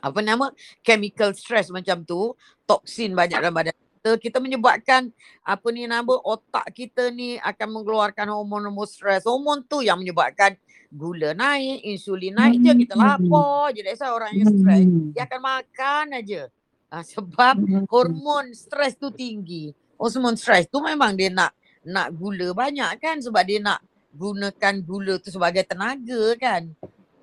apa 0.00 0.20
nama 0.24 0.48
chemical 0.80 1.32
stress 1.36 1.68
macam 1.68 2.04
tu, 2.04 2.32
toksin 2.64 3.12
banyak 3.12 3.40
dalam 3.40 3.52
badan 3.52 3.76
kita, 4.00 4.16
kita 4.16 4.38
menyebabkan 4.40 5.12
apa 5.44 5.66
ni 5.68 5.84
nama 5.84 6.08
otak 6.24 6.72
kita 6.72 7.12
ni 7.12 7.36
akan 7.36 7.68
mengeluarkan 7.68 8.32
hormon-hormon 8.32 8.88
stres. 8.88 9.28
Hormon 9.28 9.60
tu 9.68 9.84
yang 9.84 10.00
menyebabkan 10.00 10.56
gula 10.88 11.36
naik, 11.36 11.84
insulin 11.84 12.32
naik 12.32 12.64
je, 12.64 12.72
kita 12.88 12.96
lapar 12.96 13.76
je. 13.76 13.84
That's 13.84 14.00
why 14.00 14.08
orang 14.08 14.32
yang 14.32 14.48
stres, 14.56 14.88
dia 15.12 15.22
akan 15.28 15.40
makan 15.44 16.04
aja. 16.16 16.42
Ha, 16.90 17.04
sebab 17.04 17.60
hormon 17.92 18.56
stres 18.56 18.96
tu 18.96 19.12
tinggi. 19.12 19.76
Hormon 20.00 20.32
stres 20.34 20.64
tu 20.72 20.80
memang 20.80 21.12
dia 21.12 21.28
nak 21.28 21.52
nak 21.84 22.08
gula 22.16 22.56
banyak 22.56 22.96
kan 22.96 23.20
sebab 23.20 23.44
dia 23.44 23.60
nak 23.60 23.84
gunakan 24.16 24.74
gula 24.80 25.20
tu 25.20 25.28
sebagai 25.28 25.68
tenaga 25.68 26.40
kan. 26.40 26.72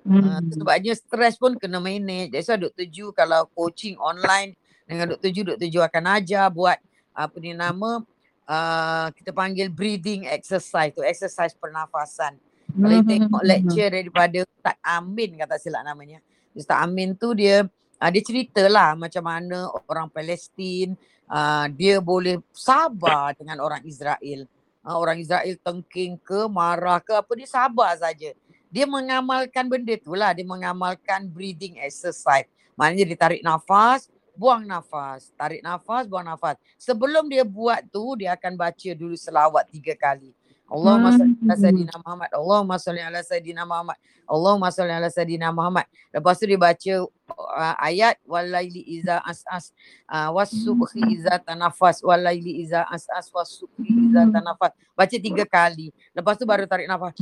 Uh, 0.08 0.40
Hmm. 0.40 0.48
sebabnya 0.48 0.96
stres 0.96 1.36
pun 1.36 1.58
kena 1.58 1.82
manage. 1.82 2.32
That's 2.32 2.48
why 2.48 2.56
Dr. 2.56 2.88
Ju 2.88 3.12
kalau 3.12 3.44
coaching 3.52 3.98
online 4.00 4.56
dengan 4.88 5.12
Dr. 5.12 5.28
Ju, 5.28 5.42
Dr. 5.44 5.68
Ju 5.68 5.84
akan 5.84 6.04
ajar 6.16 6.48
buat 6.48 6.80
apa 7.12 7.36
ni 7.36 7.52
nama 7.52 8.00
uh, 8.48 9.06
kita 9.12 9.36
panggil 9.36 9.68
breathing 9.68 10.24
exercise 10.24 10.96
tu, 10.96 11.04
exercise 11.04 11.52
pernafasan. 11.52 12.40
Kalau 12.68 12.94
you 12.94 13.04
tengok 13.04 13.42
lecture 13.44 13.90
daripada 13.92 14.38
Ustaz 14.44 14.76
Amin 14.80 15.36
kata 15.36 15.60
silap 15.60 15.84
namanya. 15.84 16.24
Ustaz 16.56 16.80
Amin 16.80 17.12
tu 17.12 17.36
dia 17.36 17.68
uh, 18.00 18.10
dia 18.10 18.22
ceritalah 18.24 18.96
macam 18.96 19.24
mana 19.24 19.68
orang 19.84 20.08
Palestin 20.08 20.96
uh, 21.28 21.68
dia 21.68 22.00
boleh 22.00 22.40
sabar 22.56 23.36
dengan 23.36 23.60
orang 23.60 23.84
Israel. 23.84 24.48
Uh, 24.84 24.96
orang 24.96 25.20
Israel 25.20 25.52
tengking 25.60 26.16
ke, 26.16 26.48
marah 26.48 27.00
ke 27.04 27.12
apa 27.12 27.32
dia 27.36 27.48
sabar 27.48 27.92
saja. 28.00 28.32
Dia 28.68 28.84
mengamalkan 28.84 29.64
benda 29.64 29.96
tu 29.96 30.12
lah, 30.12 30.36
dia 30.36 30.44
mengamalkan 30.44 31.24
breathing 31.24 31.80
exercise. 31.80 32.44
Maknanya 32.76 33.04
dia 33.08 33.18
tarik 33.18 33.40
nafas, 33.40 34.12
buang 34.38 34.62
nafas. 34.62 35.34
Tarik 35.34 35.66
nafas, 35.66 36.06
buang 36.06 36.22
nafas. 36.22 36.54
Sebelum 36.78 37.26
dia 37.26 37.42
buat 37.42 37.82
tu, 37.90 38.14
dia 38.14 38.38
akan 38.38 38.54
baca 38.54 38.90
dulu 38.94 39.18
selawat 39.18 39.66
tiga 39.74 39.98
kali. 39.98 40.30
Allahumma 40.68 41.16
salli 41.16 41.32
ala 41.40 41.56
Hmm. 41.56 41.62
sayyidina 41.64 41.94
Muhammad. 42.04 42.30
Allahumma 42.36 42.76
salli 42.76 43.00
ala 43.00 43.20
sayyidina 43.24 43.62
Muhammad. 43.64 43.98
Allahumma 44.28 44.68
salli 44.68 44.92
ala 44.92 45.08
sayyidina 45.08 45.48
Muhammad. 45.48 45.88
Lepas 46.12 46.36
tu 46.36 46.44
dia 46.44 46.60
baca 46.60 46.94
uh, 47.32 47.74
ayat 47.80 48.20
walaili 48.28 48.84
iza 49.00 49.16
as'as 49.24 49.72
uh, 50.12 50.28
wasubhi 50.36 51.16
iza 51.16 51.40
tanafas 51.40 52.04
walaili 52.04 52.60
iza 52.60 52.84
as'as 52.84 53.32
wasubhi 53.32 54.12
iza 54.12 54.28
tanafas. 54.28 54.76
Baca 54.92 55.16
tiga 55.16 55.48
kali. 55.48 55.88
Lepas 56.12 56.36
tu 56.36 56.44
baru 56.44 56.68
tarik 56.68 56.84
nafas. 56.84 57.16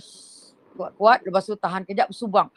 Kuat-kuat. 0.75 1.23
Lepas 1.23 1.47
tu 1.47 1.55
tahan 1.55 1.87
kejap, 1.87 2.11
buang. 2.27 2.51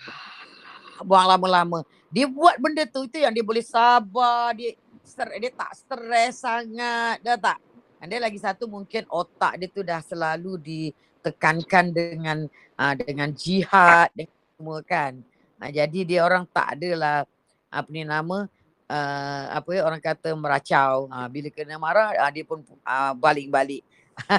Buang 1.06 1.26
lama-lama. 1.30 1.86
Dia 2.10 2.26
buat 2.26 2.58
benda 2.58 2.84
tu, 2.90 3.06
itu 3.06 3.22
yang 3.22 3.34
dia 3.34 3.46
boleh 3.46 3.62
sabar. 3.62 4.54
Dia 4.58 4.74
stres, 5.06 5.38
dia 5.38 5.52
tak 5.54 5.72
stres 5.78 6.42
sangat. 6.42 7.22
Dah 7.22 7.38
tak? 7.38 7.60
Dan 8.00 8.06
dia 8.16 8.20
lagi 8.24 8.40
satu 8.40 8.66
mungkin 8.66 9.04
otak 9.12 9.60
dia 9.60 9.68
tu 9.68 9.84
dah 9.84 10.00
selalu 10.00 10.56
ditekankan 10.58 11.92
dengan 11.92 12.48
uh, 12.80 12.94
dengan 12.96 13.30
jihad 13.36 14.08
dengan 14.16 14.40
semua 14.56 14.80
kan. 14.88 15.20
Uh, 15.60 15.72
jadi 15.72 16.00
dia 16.08 16.20
orang 16.24 16.48
tak 16.48 16.80
adalah 16.80 17.28
apa 17.70 17.88
ni 17.92 18.08
nama 18.08 18.48
uh, 18.90 19.44
apa 19.52 19.70
ya 19.76 19.82
orang 19.84 20.00
kata 20.00 20.32
meracau. 20.34 21.12
Uh, 21.12 21.28
bila 21.28 21.52
kena 21.52 21.76
marah 21.76 22.16
uh, 22.16 22.32
dia 22.32 22.48
pun 22.48 22.64
uh, 22.88 23.14
balik-balik. 23.20 23.84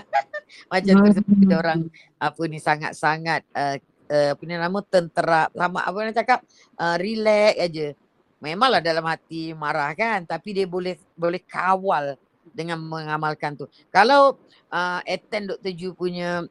Macam 0.72 0.94
tu 1.04 1.10
sebab 1.20 1.36
dia 1.40 1.56
orang 1.56 1.80
apa 2.20 2.42
ni 2.48 2.58
sangat-sangat 2.58 3.44
uh, 3.54 3.76
uh, 4.11 4.28
apa 4.34 4.42
ni 4.42 4.54
nama 4.58 4.78
tentera 4.82 5.46
sama 5.54 5.86
apa 5.86 5.96
nak 6.02 6.16
cakap 6.18 6.38
uh, 6.76 6.96
relax 6.98 7.54
aja. 7.56 7.88
Memanglah 8.40 8.82
dalam 8.82 9.04
hati 9.06 9.54
marah 9.54 9.94
kan 9.94 10.26
tapi 10.26 10.56
dia 10.56 10.66
boleh 10.66 10.98
boleh 11.14 11.40
kawal 11.46 12.18
dengan 12.50 12.82
mengamalkan 12.82 13.54
tu. 13.54 13.70
Kalau 13.94 14.36
uh, 14.72 15.00
attend 15.06 15.54
Dr. 15.54 15.72
Ju 15.72 15.88
punya 15.94 16.44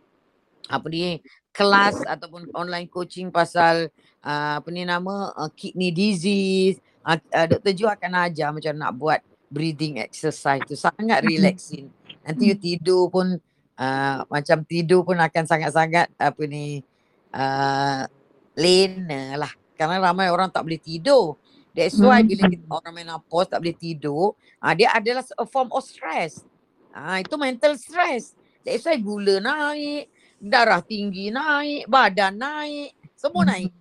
apa 0.70 0.86
ni 0.88 1.20
kelas 1.50 2.06
ataupun 2.06 2.54
online 2.54 2.86
coaching 2.88 3.34
pasal 3.34 3.90
uh, 4.22 4.62
apa 4.62 4.70
ni 4.70 4.86
nama 4.86 5.34
uh, 5.34 5.50
kidney 5.52 5.90
disease, 5.90 6.78
uh, 7.04 7.18
uh, 7.18 7.48
Dr. 7.50 7.74
Ju 7.76 7.86
akan 7.90 8.30
ajar 8.30 8.54
macam 8.54 8.74
nak 8.78 8.94
buat 8.96 9.20
breathing 9.50 9.98
exercise 9.98 10.62
tu 10.70 10.78
sangat 10.78 11.26
relaxing. 11.26 11.90
Nanti 12.22 12.54
you 12.54 12.58
tidur 12.58 13.10
pun 13.10 13.42
uh, 13.82 14.18
macam 14.30 14.62
tidur 14.62 15.02
pun 15.02 15.18
akan 15.18 15.44
sangat-sangat 15.50 16.14
apa 16.22 16.44
ni 16.46 16.86
uh, 17.34 18.04
lena 18.58 19.24
lah. 19.40 19.52
Kerana 19.78 20.12
ramai 20.12 20.28
orang 20.30 20.52
tak 20.52 20.68
boleh 20.68 20.82
tidur. 20.82 21.40
That's 21.72 21.96
why 22.02 22.26
bila 22.26 22.50
kita, 22.50 22.66
orang 22.68 22.94
menopause 23.06 23.48
tak 23.48 23.62
boleh 23.64 23.78
tidur, 23.78 24.36
ah 24.60 24.76
dia 24.76 24.92
adalah 24.92 25.24
a 25.38 25.46
form 25.48 25.72
of 25.72 25.86
stress. 25.86 26.44
Ah 26.92 27.22
itu 27.22 27.38
mental 27.40 27.78
stress. 27.80 28.36
That's 28.66 28.84
why 28.84 29.00
gula 29.00 29.40
naik, 29.40 30.12
darah 30.42 30.84
tinggi 30.84 31.32
naik, 31.32 31.88
badan 31.88 32.36
naik, 32.36 32.92
semua 33.16 33.48
naik. 33.48 33.72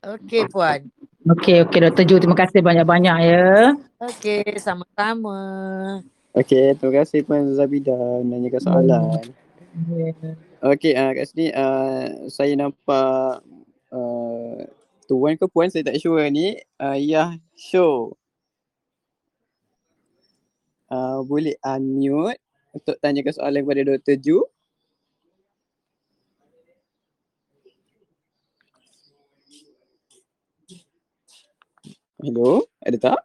Okey 0.00 0.48
puan. 0.48 0.88
Okey, 1.28 1.60
okey 1.68 1.78
Dr. 1.84 2.04
Ju. 2.08 2.16
Terima 2.16 2.32
kasih 2.32 2.64
banyak-banyak 2.64 3.16
ya. 3.20 3.76
Okey, 4.00 4.56
sama-sama. 4.56 5.36
Okey, 6.32 6.72
terima 6.80 7.04
kasih 7.04 7.20
Puan 7.28 7.52
Zabida 7.52 7.92
menanyakan 8.24 8.60
soalan. 8.64 9.20
Okey, 10.60 10.92
uh, 10.98 11.10
kat 11.14 11.24
sini 11.30 11.46
uh, 11.54 12.26
saya 12.26 12.58
nampak 12.58 13.38
uh, 13.94 14.58
tuan 15.06 15.38
ke 15.38 15.46
puan 15.46 15.70
saya 15.70 15.86
tak 15.86 16.02
sure 16.02 16.26
ni 16.26 16.58
uh, 16.82 16.98
Yah 16.98 17.38
Show. 17.54 18.18
Uh, 20.90 21.22
boleh 21.22 21.54
unmute 21.62 22.42
untuk 22.74 22.98
tanyakan 22.98 23.30
soalan 23.30 23.62
kepada 23.62 23.82
Dr. 23.94 24.16
Ju. 24.18 24.38
Hello, 32.20 32.66
ada 32.84 32.98
tak? 33.00 33.20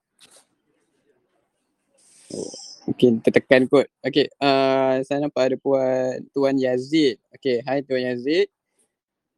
Oh, 2.31 2.64
mungkin 2.85 3.19
tertekan 3.19 3.65
kot. 3.65 3.89
Okey, 4.05 4.29
uh, 4.39 5.01
saya 5.01 5.25
nampak 5.25 5.51
ada 5.51 5.57
puan 5.57 6.21
Tuan 6.31 6.55
Yazid. 6.55 7.17
Okey, 7.33 7.65
hai 7.65 7.81
Tuan 7.81 8.13
Yazid. 8.13 8.47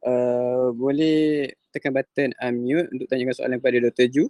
Uh, 0.04 0.70
boleh 0.76 1.50
tekan 1.74 1.90
button 1.90 2.30
unmute 2.38 2.86
untuk 2.94 3.10
tanyakan 3.10 3.34
soalan 3.34 3.58
kepada 3.58 3.78
Dr. 3.90 4.06
Ju. 4.08 4.24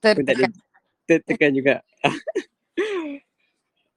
Tertekan. 0.00 0.50
tertekan 1.04 1.52
juga. 1.52 1.74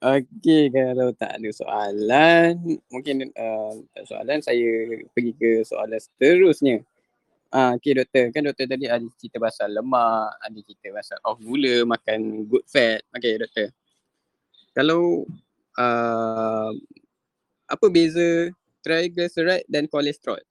Okey, 0.04 0.68
kalau 0.68 1.16
tak 1.16 1.40
ada 1.40 1.50
soalan, 1.56 2.60
mungkin 2.92 3.32
uh, 3.40 3.72
soalan, 4.04 4.44
saya 4.44 5.00
pergi 5.16 5.32
ke 5.32 5.64
soalan 5.64 5.96
seterusnya. 5.96 6.84
Ah, 7.54 7.78
okay 7.78 7.94
doktor, 7.94 8.34
kan 8.34 8.42
doktor 8.42 8.66
tadi 8.66 8.90
ada 8.90 9.06
cerita 9.22 9.38
pasal 9.38 9.78
lemak, 9.78 10.34
ada 10.42 10.58
cerita 10.66 10.90
pasal 10.90 11.22
off 11.22 11.38
gula, 11.38 11.86
makan 11.86 12.50
good 12.50 12.66
fat. 12.66 13.06
Okay 13.14 13.38
doktor. 13.38 13.70
Kalau 14.74 15.30
uh, 15.78 16.74
apa 17.70 17.86
beza 17.94 18.50
triglyceride 18.82 19.70
dan 19.70 19.86
kolesterol? 19.86 20.42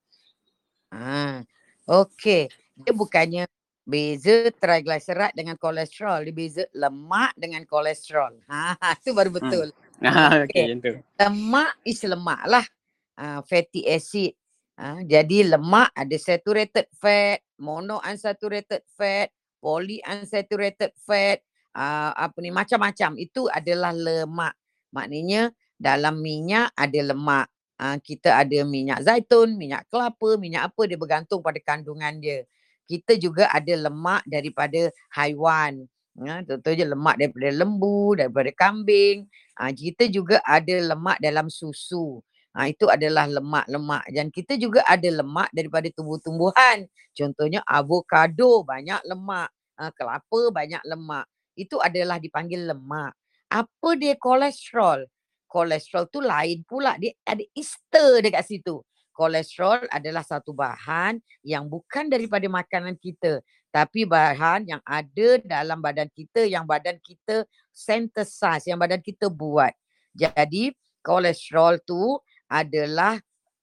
Ah, 0.95 1.43
okey. 1.91 2.47
Dia 2.87 2.95
bukannya 2.95 3.51
beza 3.83 4.55
triglyceride 4.63 5.35
dengan 5.35 5.59
kolesterol. 5.59 6.23
Dia 6.23 6.35
beza 6.39 6.63
lemak 6.71 7.35
dengan 7.35 7.67
kolesterol. 7.67 8.47
Ha, 8.47 8.79
tu 9.03 9.11
baru 9.11 9.35
betul. 9.35 9.75
Ah, 10.03 10.43
Okey. 10.43 10.67
okay, 10.67 10.83
tu. 10.83 10.93
Lemak 11.15 11.79
is 11.87 12.03
lemak 12.03 12.43
lah. 12.51 12.67
Ah, 13.15 13.39
fatty 13.47 13.87
acid. 13.87 14.35
Ah, 14.81 15.01
jadi 15.05 15.53
lemak 15.53 15.93
ada 15.93 16.17
saturated 16.17 16.89
fat, 16.97 17.45
monounsaturated 17.61 18.81
fat, 18.97 19.29
polyunsaturated 19.61 20.97
fat, 21.05 21.45
ah, 21.77 22.11
apa 22.17 22.37
ni 22.41 22.49
macam-macam. 22.51 23.21
Itu 23.21 23.53
adalah 23.53 23.93
lemak. 23.93 24.57
Maknanya 24.97 25.53
dalam 25.77 26.21
minyak 26.25 26.73
ada 26.73 27.01
lemak. 27.05 27.47
Ah, 27.77 27.99
kita 28.01 28.41
ada 28.41 28.65
minyak 28.65 29.05
zaitun, 29.05 29.61
minyak 29.61 29.85
kelapa, 29.93 30.41
minyak 30.41 30.73
apa 30.73 30.83
dia 30.89 30.97
bergantung 30.97 31.45
pada 31.45 31.61
kandungan 31.61 32.17
dia. 32.23 32.49
Kita 32.89 33.17
juga 33.21 33.49
ada 33.53 33.73
lemak 33.77 34.25
daripada 34.25 34.89
haiwan. 35.17 35.85
Ha, 36.13 36.45
contohnya 36.45 36.85
lemak 36.93 37.17
daripada 37.17 37.49
lembu, 37.57 38.13
daripada 38.21 38.51
kambing. 38.53 39.25
Ha, 39.57 39.73
kita 39.73 40.09
juga 40.13 40.41
ada 40.45 40.77
lemak 40.93 41.17
dalam 41.25 41.49
susu. 41.49 42.21
Ha, 42.53 42.69
itu 42.69 42.85
adalah 42.85 43.25
lemak-lemak. 43.25 44.05
Dan 44.13 44.29
kita 44.29 44.61
juga 44.61 44.85
ada 44.85 45.09
lemak 45.09 45.49
daripada 45.57 45.89
tumbuh-tumbuhan. 45.89 46.85
Contohnya 47.17 47.65
avocado 47.65 48.61
banyak 48.61 49.01
lemak. 49.09 49.49
Ha, 49.81 49.89
kelapa 49.97 50.41
banyak 50.53 50.85
lemak. 50.85 51.25
Itu 51.57 51.81
adalah 51.81 52.21
dipanggil 52.21 52.69
lemak. 52.69 53.17
Apa 53.49 53.97
dia 53.97 54.17
kolesterol? 54.21 55.09
Kolesterol 55.49 56.09
tu 56.13 56.21
lain 56.21 56.65
pula. 56.69 57.01
Dia 57.01 57.17
ada 57.25 57.45
ester 57.57 58.21
dekat 58.21 58.45
situ. 58.45 58.85
Kolesterol 59.13 59.89
adalah 59.93 60.25
satu 60.25 60.57
bahan 60.57 61.21
yang 61.45 61.69
bukan 61.69 62.09
daripada 62.09 62.45
makanan 62.49 62.97
kita. 62.97 63.45
Tapi 63.73 64.05
bahan 64.05 64.69
yang 64.69 64.83
ada 64.85 65.41
dalam 65.41 65.81
badan 65.81 66.09
kita, 66.13 66.45
yang 66.45 66.69
badan 66.69 67.01
kita 67.01 67.49
synthesize, 67.73 68.69
yang 68.69 68.77
badan 68.77 69.01
kita 69.01 69.33
buat. 69.33 69.73
Jadi 70.13 70.77
kolesterol 71.01 71.81
tu 71.85 72.21
adalah 72.53 73.17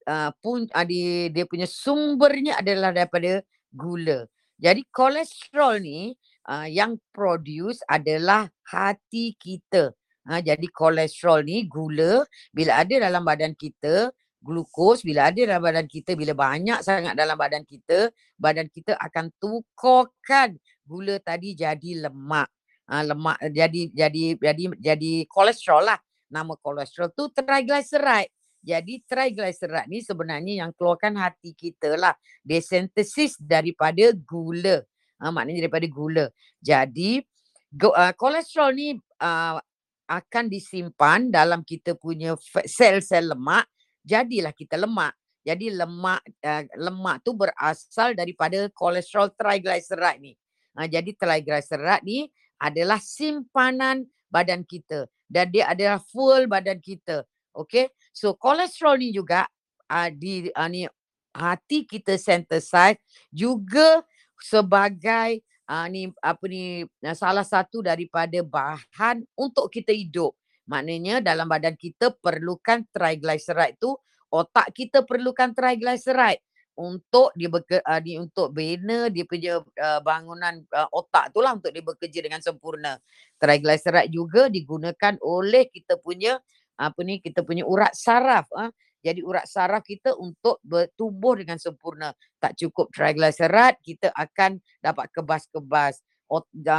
uh, 0.10 0.34
pun 0.42 0.66
uh, 0.66 0.86
dia, 0.90 1.30
dia 1.30 1.46
punya 1.46 1.70
sumbernya 1.70 2.58
adalah 2.58 2.90
daripada 2.90 3.46
gula. 3.70 4.26
Jadi 4.60 4.82
kolesterol 4.90 5.80
ni 5.80 6.18
uh, 6.50 6.68
yang 6.68 6.98
produce 7.14 7.80
adalah 7.86 8.50
hati 8.68 9.38
kita. 9.38 9.94
Ha, 10.30 10.46
jadi 10.46 10.68
kolesterol 10.70 11.42
ni 11.42 11.66
gula 11.66 12.22
bila 12.54 12.86
ada 12.86 13.02
dalam 13.02 13.26
badan 13.26 13.58
kita, 13.58 14.14
glukos 14.38 15.02
bila 15.02 15.32
ada 15.32 15.42
dalam 15.42 15.64
badan 15.64 15.88
kita, 15.90 16.14
bila 16.14 16.38
banyak 16.38 16.86
sangat 16.86 17.18
dalam 17.18 17.34
badan 17.34 17.66
kita, 17.66 18.14
badan 18.38 18.70
kita 18.70 18.94
akan 19.00 19.34
tukarkan 19.42 20.60
gula 20.86 21.18
tadi 21.24 21.58
jadi 21.58 22.06
lemak. 22.06 22.46
Ha, 22.90 23.06
lemak 23.10 23.42
jadi 23.50 23.90
jadi 23.90 24.24
jadi 24.38 24.64
jadi 24.78 25.14
kolesterol 25.26 25.88
lah. 25.88 25.98
Nama 26.30 26.54
kolesterol 26.62 27.10
tu 27.16 27.32
triglyceride. 27.34 28.30
Jadi 28.60 29.01
triglyceride 29.07 29.88
ni 29.88 30.03
sebenarnya 30.03 30.66
yang 30.66 30.72
keluarkan 30.76 31.16
hati 31.16 31.55
kita 31.55 31.95
lah. 31.95 32.16
Dia 32.43 32.60
sintesis 32.60 33.39
daripada 33.39 34.12
gula. 34.14 34.84
Ha, 35.20 35.32
maknanya 35.32 35.68
daripada 35.68 35.88
gula. 35.88 36.26
Jadi 36.60 37.24
go, 37.72 37.95
uh, 37.95 38.12
kolesterol 38.16 38.72
ni 38.76 38.89
uh, 39.24 39.57
akan 40.10 40.45
disimpan 40.51 41.32
dalam 41.32 41.64
kita 41.64 41.95
punya 41.95 42.36
sel-sel 42.66 43.32
lemak 43.32 43.68
jadilah 44.03 44.53
kita 44.55 44.76
lemak. 44.76 45.14
Jadi 45.45 45.72
lemak 45.72 46.22
uh, 46.43 46.64
lemak 46.76 47.24
tu 47.24 47.32
berasal 47.38 48.18
daripada 48.18 48.68
kolesterol 48.76 49.32
triglyceride 49.38 50.20
ni. 50.20 50.34
Uh, 50.76 50.88
jadi 50.89 51.14
triglyceride 51.16 52.03
ni 52.03 52.28
adalah 52.60 52.99
simpanan 52.99 54.03
badan 54.28 54.68
kita 54.68 55.07
dan 55.32 55.47
dia 55.49 55.72
adalah 55.72 56.01
fuel 56.03 56.49
badan 56.49 56.82
kita. 56.84 57.24
Okay. 57.55 57.91
So 58.20 58.36
kolesterol 58.36 58.99
ni 58.99 59.15
juga 59.15 59.47
uh, 59.88 60.11
di 60.11 60.51
uh, 60.51 60.67
ni 60.67 60.84
hati 61.32 61.88
kita 61.88 62.20
synthesize 62.20 62.99
juga 63.32 64.03
sebagai 64.36 65.39
uh, 65.72 65.88
ni 65.88 66.11
apa 66.20 66.43
ni 66.51 66.84
salah 67.15 67.47
satu 67.47 67.80
daripada 67.80 68.43
bahan 68.43 69.24
untuk 69.39 69.72
kita 69.72 69.95
hidup. 69.95 70.36
Maknanya 70.67 71.24
dalam 71.24 71.47
badan 71.47 71.80
kita 71.80 72.11
perlukan 72.20 72.84
triglyceride 72.91 73.80
tu 73.80 73.95
otak 74.28 74.76
kita 74.76 75.07
perlukan 75.07 75.55
triglyceride 75.55 76.43
untuk 76.76 77.32
dia 77.39 77.47
bekerja 77.47 77.84
uh, 77.88 78.03
dia 78.03 78.20
untuk 78.20 78.51
bina 78.51 79.07
dia 79.07 79.24
punya 79.24 79.63
uh, 79.63 79.99
bangunan 80.03 80.59
uh, 80.76 80.91
otak 80.91 81.32
tu 81.32 81.39
lah 81.39 81.55
untuk 81.55 81.72
dia 81.72 81.88
bekerja 81.88 82.20
dengan 82.20 82.43
sempurna. 82.43 82.99
Triglyceride 83.39 84.11
juga 84.11 84.51
digunakan 84.51 85.15
oleh 85.24 85.72
kita 85.72 85.95
punya 86.03 86.36
apa 86.80 87.04
ni 87.04 87.20
kita 87.20 87.44
punya 87.44 87.68
urat 87.68 87.92
saraf 87.92 88.48
uh. 88.56 88.72
Jadi 89.00 89.24
urat 89.24 89.48
saraf 89.48 89.88
kita 89.88 90.12
untuk 90.20 90.60
bertumbuh 90.60 91.40
dengan 91.40 91.56
sempurna. 91.56 92.12
Tak 92.36 92.60
cukup 92.60 92.92
triglyceride, 92.92 93.80
kita 93.80 94.12
akan 94.12 94.60
dapat 94.84 95.08
kebas-kebas. 95.16 96.04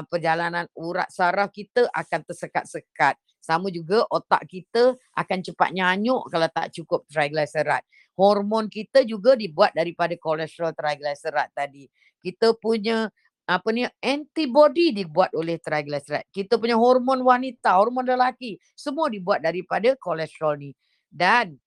Perjalanan 0.04 0.68
urat 0.76 1.08
saraf 1.08 1.48
kita 1.48 1.88
akan 1.88 2.20
tersekat-sekat. 2.28 3.16
Sama 3.40 3.72
juga 3.72 4.04
otak 4.12 4.44
kita 4.52 5.00
akan 5.16 5.38
cepat 5.40 5.72
nyanyuk 5.72 6.28
kalau 6.28 6.48
tak 6.52 6.68
cukup 6.76 7.08
triglyceride. 7.08 7.88
Hormon 8.20 8.68
kita 8.68 9.00
juga 9.08 9.32
dibuat 9.32 9.72
daripada 9.72 10.12
kolesterol 10.20 10.76
triglyceride 10.76 11.56
tadi. 11.56 11.88
Kita 12.20 12.52
punya 12.60 13.08
apa 13.50 13.68
ni 13.74 13.82
antibody 13.98 14.94
dibuat 14.94 15.34
oleh 15.34 15.58
triglyceride. 15.58 16.30
Kita 16.30 16.54
punya 16.54 16.78
hormon 16.78 17.26
wanita, 17.26 17.74
hormon 17.74 18.06
lelaki, 18.06 18.54
semua 18.78 19.10
dibuat 19.10 19.42
daripada 19.42 19.98
kolesterol 19.98 20.54
ni. 20.54 20.70
Dan 21.10 21.58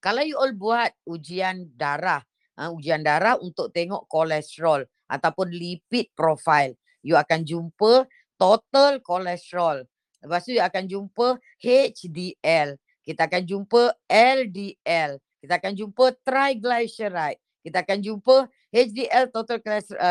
kalau 0.00 0.24
you 0.24 0.40
all 0.40 0.56
buat 0.56 0.88
ujian 1.04 1.68
darah, 1.76 2.24
uh, 2.56 2.72
ujian 2.72 3.04
darah 3.04 3.36
untuk 3.36 3.68
tengok 3.68 4.08
kolesterol 4.08 4.88
ataupun 5.12 5.52
lipid 5.52 6.08
profile, 6.16 6.72
you 7.04 7.12
akan 7.20 7.44
jumpa 7.44 8.08
total 8.40 9.04
kolesterol 9.04 9.84
Lepas 10.22 10.46
tu 10.46 10.54
akan 10.54 10.84
jumpa 10.86 11.26
HDL. 11.58 12.78
Kita 13.02 13.26
akan 13.26 13.42
jumpa 13.42 13.82
LDL. 14.06 15.18
Kita 15.42 15.58
akan 15.58 15.72
jumpa 15.74 16.14
triglyceride. 16.22 17.42
Kita 17.62 17.86
akan 17.86 17.98
jumpa 18.02 18.50
HDL 18.74 19.30
total 19.30 19.62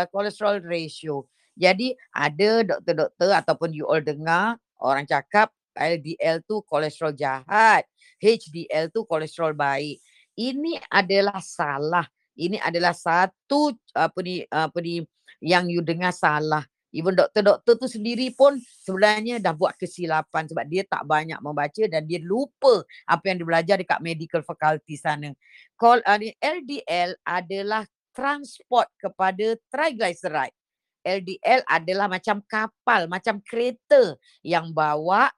cholesterol 0.08 0.58
uh, 0.58 0.66
ratio. 0.66 1.28
Jadi 1.60 1.92
ada 2.16 2.64
doktor-doktor 2.64 3.30
ataupun 3.36 3.70
you 3.76 3.84
all 3.84 4.00
dengar 4.00 4.56
orang 4.80 5.04
cakap 5.04 5.52
LDL 5.76 6.44
tu 6.48 6.64
kolesterol 6.64 7.16
jahat. 7.16 7.84
HDL 8.20 8.92
tu 8.92 9.04
kolesterol 9.04 9.52
baik. 9.56 10.00
Ini 10.36 10.80
adalah 10.88 11.44
salah. 11.44 12.08
Ini 12.36 12.64
adalah 12.64 12.96
satu 12.96 13.76
apa 13.92 14.20
ni 14.24 14.48
apa 14.48 14.78
ni 14.80 15.04
yang 15.44 15.68
you 15.68 15.84
dengar 15.84 16.16
salah. 16.16 16.64
Even 16.92 17.16
doktor-doktor 17.16 17.80
tu 17.80 17.88
sendiri 17.88 18.36
pun 18.36 18.60
sebenarnya 18.84 19.40
dah 19.40 19.56
buat 19.56 19.80
kesilapan 19.80 20.44
sebab 20.52 20.68
dia 20.68 20.84
tak 20.84 21.08
banyak 21.08 21.40
membaca 21.40 21.84
dan 21.88 22.04
dia 22.04 22.20
lupa 22.20 22.84
apa 23.08 23.24
yang 23.32 23.40
dia 23.40 23.48
belajar 23.48 23.76
dekat 23.80 24.00
medical 24.04 24.44
faculty 24.44 25.00
sana. 25.00 25.32
LDL 26.44 27.16
adalah 27.24 27.88
transport 28.12 28.92
kepada 29.00 29.56
triglyceride. 29.72 30.56
LDL 31.02 31.66
adalah 31.66 32.06
macam 32.12 32.44
kapal, 32.46 33.10
macam 33.10 33.42
kereta 33.42 34.20
yang 34.46 34.70
bawa 34.70 35.32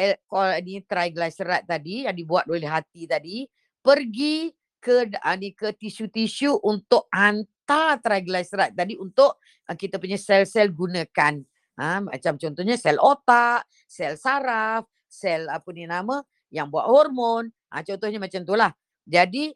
L, 0.00 0.16
call 0.24 0.64
ni 0.64 0.80
triglyceride 0.80 1.68
tadi 1.68 2.08
yang 2.08 2.16
dibuat 2.16 2.48
oleh 2.48 2.64
hati 2.64 3.04
tadi 3.04 3.44
pergi 3.84 4.48
ke 4.80 5.12
uh, 5.12 5.36
ni 5.36 5.52
ke 5.52 5.76
tisu-tisu 5.76 6.56
untuk 6.64 7.04
hantar 7.12 7.59
hantar 7.70 8.02
triglyceride 8.02 8.74
tadi 8.74 8.98
untuk 8.98 9.38
uh, 9.70 9.76
kita 9.78 10.02
punya 10.02 10.18
sel-sel 10.18 10.74
gunakan. 10.74 11.38
Ha, 11.78 12.02
macam 12.02 12.34
contohnya 12.36 12.76
sel 12.76 12.98
otak, 13.00 13.64
sel 13.86 14.18
saraf, 14.18 14.84
sel 15.06 15.46
apa 15.48 15.70
ni 15.70 15.86
nama 15.86 16.20
yang 16.50 16.66
buat 16.68 16.84
hormon. 16.90 17.48
Ha, 17.70 17.86
contohnya 17.86 18.18
macam 18.18 18.42
itulah. 18.42 18.74
Jadi 19.06 19.54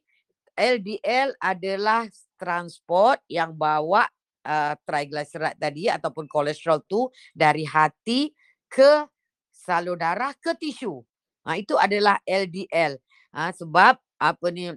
LDL 0.55 1.35
adalah 1.43 2.07
transport 2.39 3.19
yang 3.27 3.53
bawa 3.53 4.07
uh, 4.47 4.79
triglyceride 4.87 5.59
tadi 5.59 5.91
ataupun 5.91 6.31
kolesterol 6.31 6.87
tu 6.87 7.11
dari 7.35 7.67
hati 7.67 8.31
ke 8.71 9.05
salur 9.51 9.99
darah 9.99 10.33
ke 10.39 10.55
tisu. 10.55 11.03
Ha, 11.45 11.59
itu 11.59 11.75
adalah 11.77 12.23
LDL. 12.25 12.97
Ha, 13.35 13.51
sebab 13.53 13.99
apa 13.99 14.47
ni 14.55 14.71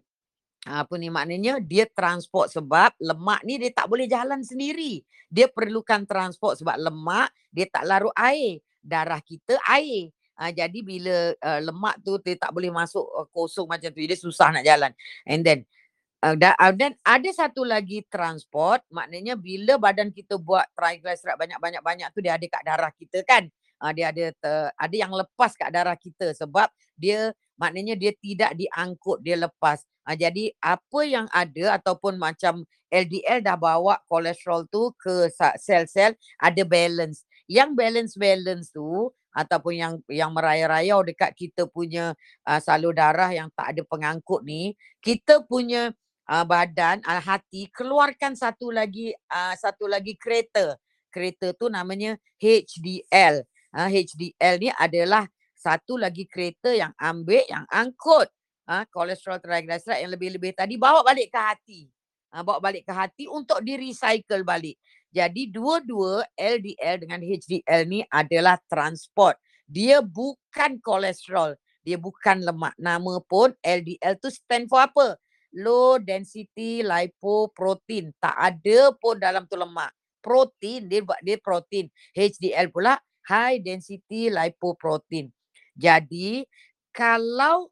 apa 0.68 0.94
ni 1.00 1.08
maknanya 1.08 1.64
dia 1.64 1.88
transport 1.88 2.52
sebab 2.52 2.92
lemak 3.00 3.42
ni 3.48 3.56
dia 3.62 3.72
tak 3.72 3.88
boleh 3.88 4.06
jalan 4.06 4.44
sendiri. 4.44 5.02
Dia 5.32 5.48
perlukan 5.48 6.04
transport 6.04 6.60
sebab 6.60 6.76
lemak 6.80 7.32
dia 7.52 7.68
tak 7.72 7.88
larut 7.88 8.14
air. 8.16 8.60
Darah 8.84 9.20
kita 9.24 9.60
air. 9.68 10.12
Ha, 10.38 10.54
jadi 10.54 10.80
bila 10.86 11.34
uh, 11.34 11.60
lemak 11.66 11.98
tu 12.06 12.22
dia 12.22 12.38
tak 12.38 12.54
boleh 12.54 12.70
masuk 12.70 13.02
uh, 13.02 13.26
kosong 13.34 13.66
macam 13.66 13.90
tu 13.90 13.98
dia 13.98 14.14
susah 14.14 14.54
nak 14.54 14.62
jalan. 14.62 14.94
And 15.26 15.42
then 15.42 15.66
uh, 16.22 16.38
dan, 16.38 16.54
uh, 16.62 16.74
dan 16.78 16.94
ada 17.02 17.30
satu 17.34 17.66
lagi 17.66 18.06
transport 18.06 18.86
maknanya 18.94 19.34
bila 19.34 19.82
badan 19.82 20.14
kita 20.14 20.38
buat 20.38 20.70
triglyceride 20.78 21.42
banyak-banyak-banyak 21.42 22.14
tu 22.14 22.22
dia 22.22 22.38
ada 22.38 22.46
kat 22.46 22.62
darah 22.62 22.94
kita 22.94 23.26
kan. 23.26 23.50
Uh, 23.82 23.92
dia 23.98 24.14
ada 24.14 24.26
ter, 24.34 24.58
ada 24.78 24.96
yang 24.96 25.14
lepas 25.14 25.58
kat 25.58 25.70
darah 25.74 25.98
kita 25.98 26.34
sebab 26.38 26.70
dia 26.94 27.34
maknanya 27.58 27.98
dia 27.98 28.14
tidak 28.14 28.54
diangkut 28.54 29.26
dia 29.26 29.42
lepas. 29.42 29.82
Ha, 30.08 30.16
jadi 30.16 30.56
apa 30.64 31.00
yang 31.04 31.28
ada 31.36 31.76
ataupun 31.76 32.16
macam 32.16 32.64
LDL 32.88 33.44
dah 33.44 33.60
bawa 33.60 34.00
kolesterol 34.08 34.64
tu 34.72 34.96
ke 34.96 35.28
sel-sel 35.60 36.16
ada 36.40 36.64
balance. 36.64 37.28
Yang 37.52 37.76
balance-balance 37.76 38.72
tu 38.72 39.12
ataupun 39.36 39.74
yang 39.76 39.94
yang 40.08 40.32
merayau-rayau 40.32 41.04
dekat 41.04 41.36
kita 41.36 41.68
punya 41.68 42.16
uh, 42.48 42.60
salur 42.64 42.96
darah 42.96 43.36
yang 43.36 43.52
tak 43.52 43.76
ada 43.76 43.84
pengangkut 43.84 44.48
ni, 44.48 44.80
kita 45.04 45.44
punya 45.44 45.92
uh, 46.32 46.46
badan 46.48 47.04
uh, 47.04 47.20
hati 47.20 47.68
keluarkan 47.76 48.32
satu 48.40 48.72
lagi 48.72 49.12
uh, 49.28 49.54
satu 49.60 49.92
lagi 49.92 50.16
kereta. 50.16 50.80
Kereta 51.12 51.52
tu 51.52 51.68
namanya 51.68 52.16
HDL. 52.40 53.44
Uh, 53.76 53.92
HDL 53.92 54.56
ni 54.64 54.72
adalah 54.72 55.28
satu 55.52 56.00
lagi 56.00 56.24
kereta 56.32 56.72
yang 56.72 56.96
ambil 56.96 57.44
yang 57.52 57.68
angkut 57.68 58.32
ha, 58.68 58.84
kolesterol 58.92 59.40
triglyceride 59.40 60.04
yang 60.04 60.12
lebih-lebih 60.14 60.52
tadi 60.54 60.76
bawa 60.76 61.02
balik 61.02 61.32
ke 61.32 61.40
hati. 61.40 61.82
Ha, 62.36 62.44
bawa 62.44 62.60
balik 62.60 62.84
ke 62.84 62.94
hati 62.94 63.26
untuk 63.32 63.64
di 63.64 63.80
recycle 63.80 64.44
balik. 64.44 64.76
Jadi 65.08 65.48
dua-dua 65.48 66.28
LDL 66.36 67.08
dengan 67.08 67.24
HDL 67.24 67.82
ni 67.88 68.04
adalah 68.12 68.60
transport. 68.68 69.40
Dia 69.64 70.04
bukan 70.04 70.84
kolesterol. 70.84 71.56
Dia 71.88 71.96
bukan 71.96 72.44
lemak. 72.44 72.76
Nama 72.76 73.24
pun 73.24 73.56
LDL 73.64 74.20
tu 74.20 74.28
stand 74.28 74.68
for 74.68 74.84
apa? 74.84 75.16
Low 75.56 75.96
density 76.04 76.84
lipoprotein. 76.84 78.12
Tak 78.20 78.36
ada 78.36 78.92
pun 79.00 79.16
dalam 79.16 79.48
tu 79.48 79.56
lemak. 79.56 79.96
Protein, 80.20 80.92
dia 80.92 81.00
buat 81.00 81.24
dia 81.24 81.40
protein. 81.40 81.88
HDL 82.12 82.68
pula 82.68 83.00
high 83.32 83.64
density 83.64 84.28
lipoprotein. 84.28 85.32
Jadi 85.80 86.44
kalau 86.92 87.72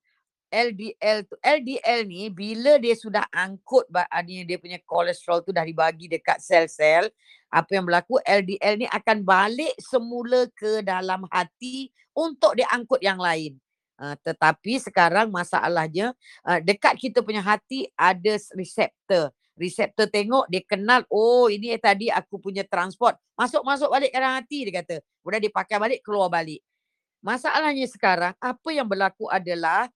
LDL 0.55 1.27
tu 1.27 1.35
LDL 1.43 2.07
ni 2.07 2.31
bila 2.31 2.79
dia 2.79 2.95
sudah 2.95 3.27
angkut 3.35 3.83
ni 4.23 4.47
dia 4.47 4.55
punya 4.55 4.79
kolesterol 4.87 5.43
tu 5.43 5.51
dah 5.51 5.67
dibagi 5.67 6.07
dekat 6.07 6.39
sel-sel 6.39 7.11
apa 7.55 7.69
yang 7.71 7.87
berlaku? 7.87 8.19
LDL 8.23 8.75
ni 8.83 8.87
akan 8.91 9.23
balik 9.23 9.75
semula 9.79 10.43
ke 10.55 10.83
dalam 10.83 11.23
hati 11.31 11.87
untuk 12.11 12.55
dia 12.59 12.67
angkut 12.71 12.99
yang 12.99 13.15
lain. 13.15 13.55
Uh, 13.95 14.11
tetapi 14.27 14.75
sekarang 14.83 15.31
masalahnya 15.31 16.11
uh, 16.43 16.59
dekat 16.59 16.99
kita 16.99 17.23
punya 17.23 17.39
hati 17.39 17.87
ada 17.95 18.35
reseptor. 18.51 19.31
Reseptor 19.55 20.11
tengok 20.11 20.51
dia 20.51 20.59
kenal 20.67 21.07
oh 21.07 21.47
ini 21.47 21.71
tadi 21.79 22.11
aku 22.11 22.43
punya 22.43 22.67
transport. 22.67 23.15
Masuk 23.39 23.63
masuk 23.63 23.87
balik 23.87 24.11
ke 24.11 24.19
dalam 24.19 24.35
hati 24.35 24.67
dia 24.67 24.83
kata. 24.83 24.95
Kemudian 25.23 25.41
dia 25.47 25.53
pakai 25.55 25.77
balik 25.79 25.99
keluar 26.03 26.27
balik. 26.27 26.59
Masalahnya 27.23 27.87
sekarang 27.87 28.35
apa 28.35 28.69
yang 28.75 28.83
berlaku 28.83 29.31
adalah 29.31 29.87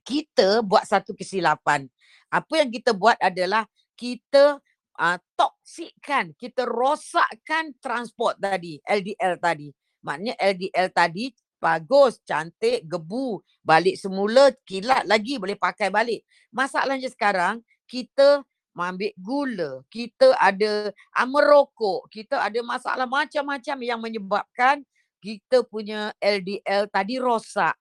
kita 0.00 0.64
buat 0.64 0.88
satu 0.88 1.12
kesilapan. 1.12 1.84
Apa 2.32 2.64
yang 2.64 2.72
kita 2.72 2.96
buat 2.96 3.20
adalah 3.20 3.68
kita 3.92 4.56
uh, 4.96 5.18
toksikkan, 5.36 6.32
kita 6.40 6.64
rosakkan 6.64 7.76
transport 7.78 8.40
tadi, 8.40 8.80
LDL 8.88 9.36
tadi. 9.36 9.68
Maknanya 10.02 10.34
LDL 10.40 10.88
tadi 10.90 11.30
bagus, 11.62 12.18
cantik, 12.26 12.82
gebu, 12.88 13.38
balik 13.62 13.94
semula, 13.94 14.50
kilat 14.66 15.06
lagi 15.06 15.38
boleh 15.38 15.54
pakai 15.54 15.94
balik. 15.94 16.26
Masalahnya 16.50 17.06
sekarang 17.06 17.62
kita 17.86 18.42
ambil 18.72 19.12
gula, 19.20 19.72
kita 19.92 20.32
ada 20.40 20.90
uh, 20.90 21.28
merokok, 21.28 22.08
kita 22.08 22.40
ada 22.40 22.58
masalah 22.64 23.06
macam-macam 23.06 23.76
yang 23.84 24.00
menyebabkan 24.00 24.82
kita 25.22 25.62
punya 25.62 26.10
LDL 26.18 26.90
tadi 26.90 27.22
rosak. 27.22 27.78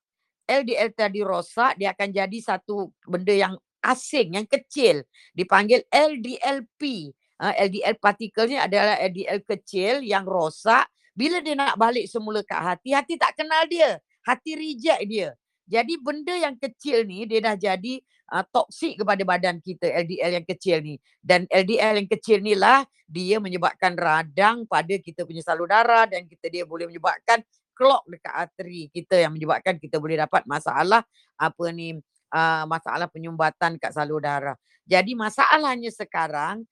LDL 0.52 0.91
tadi 0.91 1.24
rosak, 1.24 1.80
dia 1.80 1.95
akan 1.95 2.12
jadi 2.12 2.38
satu 2.43 2.91
benda 3.08 3.32
yang 3.32 3.56
asing, 3.80 4.36
yang 4.36 4.47
kecil. 4.47 5.08
Dipanggil 5.32 5.88
LDLP. 5.88 7.12
Uh, 7.41 7.56
LDL 7.58 7.97
partikelnya 7.97 8.70
adalah 8.70 8.99
LDL 9.02 9.41
kecil 9.47 10.04
yang 10.04 10.28
rosak. 10.28 10.86
Bila 11.16 11.41
dia 11.41 11.58
nak 11.58 11.80
balik 11.80 12.06
semula 12.06 12.43
ke 12.43 12.54
hati, 12.54 12.93
hati 12.93 13.18
tak 13.18 13.34
kenal 13.34 13.66
dia. 13.66 13.97
Hati 14.22 14.54
reject 14.54 15.02
dia. 15.10 15.34
Jadi 15.66 15.95
benda 15.97 16.36
yang 16.36 16.60
kecil 16.60 17.08
ni 17.08 17.24
dia 17.24 17.39
dah 17.39 17.56
jadi 17.56 18.04
uh, 18.36 18.43
toksik 18.43 19.02
kepada 19.02 19.24
badan 19.24 19.64
kita 19.64 19.88
LDL 19.88 20.43
yang 20.43 20.45
kecil 20.45 20.78
ni. 20.84 20.95
Dan 21.24 21.47
LDL 21.47 22.04
yang 22.04 22.10
kecil 22.12 22.43
ni 22.43 22.54
lah 22.54 22.86
dia 23.08 23.39
menyebabkan 23.43 23.95
radang 23.95 24.64
pada 24.68 24.95
kita 24.99 25.28
punya 25.28 25.43
salur 25.43 25.68
darah 25.68 26.08
dan 26.08 26.24
kita 26.28 26.47
dia 26.47 26.64
boleh 26.64 26.88
menyebabkan 26.88 27.43
clog 27.74 28.04
dekat 28.08 28.34
arteri 28.48 28.92
kita 28.92 29.18
yang 29.20 29.34
menyebabkan 29.36 29.78
kita 29.82 29.98
boleh 29.98 30.20
dapat 30.20 30.44
masalah 30.46 31.02
apa 31.40 31.66
ni 31.74 31.98
uh, 32.32 32.64
masalah 32.66 33.08
penyumbatan 33.12 33.78
kat 33.78 33.92
salur 33.92 34.24
darah. 34.24 34.56
Jadi 34.88 35.14
masalahnya 35.14 35.92
sekarang 35.94 36.66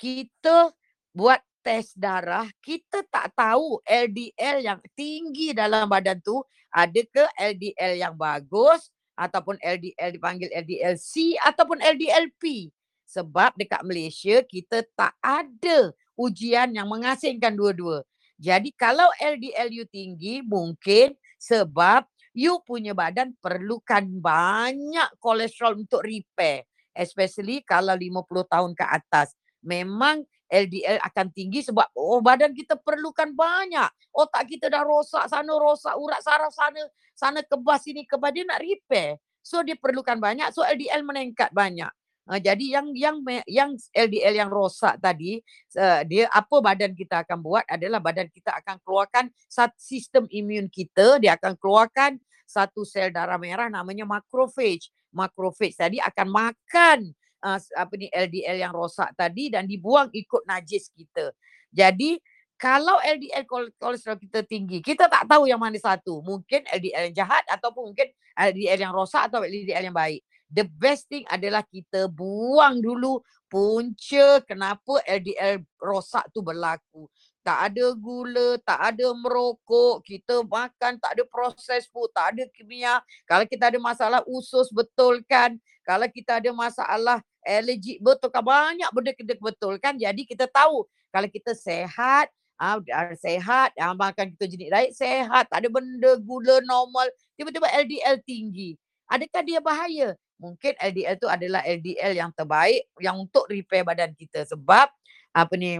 kita 0.00 0.72
buat 1.14 1.38
tes 1.64 1.96
darah, 1.96 2.44
kita 2.60 3.06
tak 3.08 3.32
tahu 3.32 3.80
LDL 3.88 4.60
yang 4.60 4.80
tinggi 4.92 5.56
dalam 5.56 5.88
badan 5.88 6.20
tu 6.20 6.44
ada 6.68 7.00
ke 7.00 7.24
LDL 7.38 8.02
yang 8.02 8.14
bagus 8.18 8.92
ataupun 9.14 9.56
LDL 9.62 10.10
dipanggil 10.18 10.50
LDLC 10.50 11.38
ataupun 11.40 11.80
LDLP. 11.80 12.68
Sebab 13.08 13.54
dekat 13.54 13.80
Malaysia 13.86 14.42
kita 14.42 14.82
tak 14.98 15.14
ada 15.22 15.94
ujian 16.18 16.74
yang 16.74 16.90
mengasingkan 16.90 17.54
dua-dua. 17.54 18.02
Jadi 18.38 18.74
kalau 18.74 19.06
LDL 19.16 19.70
you 19.70 19.86
tinggi 19.86 20.42
mungkin 20.42 21.14
sebab 21.38 22.04
you 22.34 22.58
punya 22.66 22.92
badan 22.92 23.32
perlukan 23.38 24.02
banyak 24.18 25.08
kolesterol 25.22 25.78
untuk 25.78 26.02
repair. 26.02 26.66
Especially 26.94 27.62
kalau 27.62 27.94
50 27.94 28.26
tahun 28.50 28.72
ke 28.74 28.84
atas. 28.86 29.34
Memang 29.64 30.22
LDL 30.50 31.00
akan 31.02 31.26
tinggi 31.32 31.64
sebab 31.64 31.88
oh 31.96 32.20
badan 32.20 32.52
kita 32.52 32.78
perlukan 32.78 33.32
banyak. 33.32 33.88
Otak 34.14 34.46
kita 34.46 34.70
dah 34.70 34.86
rosak 34.86 35.26
sana 35.26 35.50
rosak, 35.56 35.94
urat 35.96 36.20
saraf 36.22 36.52
sana 36.54 36.84
sana 37.16 37.40
kebas 37.42 37.82
sini 37.82 38.06
kebas 38.06 38.30
dia 38.30 38.44
nak 38.46 38.60
repair. 38.62 39.18
So 39.44 39.60
dia 39.60 39.76
perlukan 39.76 40.16
banyak, 40.16 40.54
so 40.56 40.64
LDL 40.64 41.04
meningkat 41.04 41.52
banyak. 41.52 41.90
Uh, 42.24 42.40
jadi 42.40 42.80
yang 42.80 42.88
yang 42.96 43.20
yang 43.44 43.70
LDL 43.92 44.34
yang 44.40 44.48
rosak 44.48 44.96
tadi 44.96 45.44
uh, 45.76 46.00
dia 46.08 46.24
apa 46.32 46.56
badan 46.64 46.96
kita 46.96 47.20
akan 47.20 47.38
buat 47.44 47.68
adalah 47.68 48.00
badan 48.00 48.32
kita 48.32 48.48
akan 48.64 48.80
keluarkan 48.80 49.28
sistem 49.76 50.24
imun 50.32 50.72
kita 50.72 51.20
dia 51.20 51.36
akan 51.36 51.52
keluarkan 51.60 52.16
satu 52.48 52.84
sel 52.84 53.12
darah 53.12 53.40
merah 53.40 53.68
namanya 53.68 54.08
makrofage. 54.08 54.92
Makrofage 55.14 55.76
tadi 55.76 55.98
akan 56.00 56.26
makan 56.32 56.98
uh, 57.44 57.58
apa 57.60 57.92
ni 57.96 58.08
LDL 58.08 58.56
yang 58.68 58.72
rosak 58.72 59.12
tadi 59.16 59.52
dan 59.52 59.68
dibuang 59.68 60.08
ikut 60.12 60.42
najis 60.48 60.88
kita. 60.92 61.32
Jadi 61.70 62.18
kalau 62.54 63.02
LDL 63.02 63.44
kolesterol 63.76 64.16
kita 64.16 64.46
tinggi, 64.46 64.78
kita 64.78 65.10
tak 65.10 65.26
tahu 65.26 65.50
yang 65.50 65.58
mana 65.58 65.76
satu. 65.76 66.22
Mungkin 66.22 66.64
LDL 66.70 67.10
yang 67.10 67.26
jahat 67.26 67.44
ataupun 67.50 67.92
mungkin 67.92 68.08
LDL 68.32 68.88
yang 68.88 68.94
rosak 68.94 69.26
atau 69.28 69.42
LDL 69.42 69.90
yang 69.90 69.96
baik. 69.96 70.22
The 70.52 70.64
best 70.68 71.10
thing 71.10 71.24
adalah 71.28 71.64
kita 71.66 72.06
buang 72.06 72.78
dulu 72.78 73.24
punca 73.48 74.42
kenapa 74.42 74.98
LDL 75.06 75.62
rosak 75.78 76.26
tu 76.34 76.42
berlaku. 76.42 77.06
Tak 77.44 77.70
ada 77.70 77.92
gula, 77.92 78.56
tak 78.64 78.80
ada 78.80 79.12
merokok, 79.12 80.00
kita 80.00 80.42
makan 80.42 80.96
tak 80.96 81.12
ada 81.14 81.22
proses 81.28 81.84
food, 81.92 82.08
tak 82.10 82.34
ada 82.34 82.48
kimia. 82.50 83.04
Kalau 83.28 83.44
kita 83.44 83.68
ada 83.68 83.76
masalah 83.76 84.24
usus 84.24 84.72
betulkan, 84.72 85.60
kalau 85.84 86.08
kita 86.08 86.40
ada 86.40 86.50
masalah 86.56 87.20
allergic 87.44 88.00
betulkan, 88.00 88.40
banyak 88.40 88.90
benda 88.90 89.12
kita 89.12 89.36
betulkan. 89.36 89.92
Jadi 90.00 90.24
kita 90.24 90.48
tahu 90.48 90.88
kalau 91.12 91.28
kita 91.28 91.52
sehat, 91.52 92.32
ah 92.58 92.80
uh, 92.80 93.14
sehat, 93.14 93.70
uh, 93.76 93.94
makan 93.94 94.34
kita 94.34 94.44
jenis 94.50 94.68
diet 94.72 94.92
sehat, 94.96 95.46
tak 95.46 95.62
ada 95.62 95.68
benda 95.70 96.16
gula 96.18 96.58
normal, 96.64 97.06
tiba-tiba 97.36 97.70
LDL 97.70 98.18
tinggi. 98.24 98.74
Adakah 99.06 99.42
dia 99.44 99.60
bahaya? 99.60 100.16
Mungkin 100.38 100.74
LDL 100.76 101.16
tu 101.16 101.30
adalah 101.30 101.62
LDL 101.62 102.12
yang 102.18 102.30
terbaik 102.34 102.90
yang 102.98 103.16
untuk 103.22 103.46
repair 103.46 103.86
badan 103.86 104.12
kita 104.12 104.42
sebab 104.44 104.90
apa 105.34 105.54
ni 105.54 105.78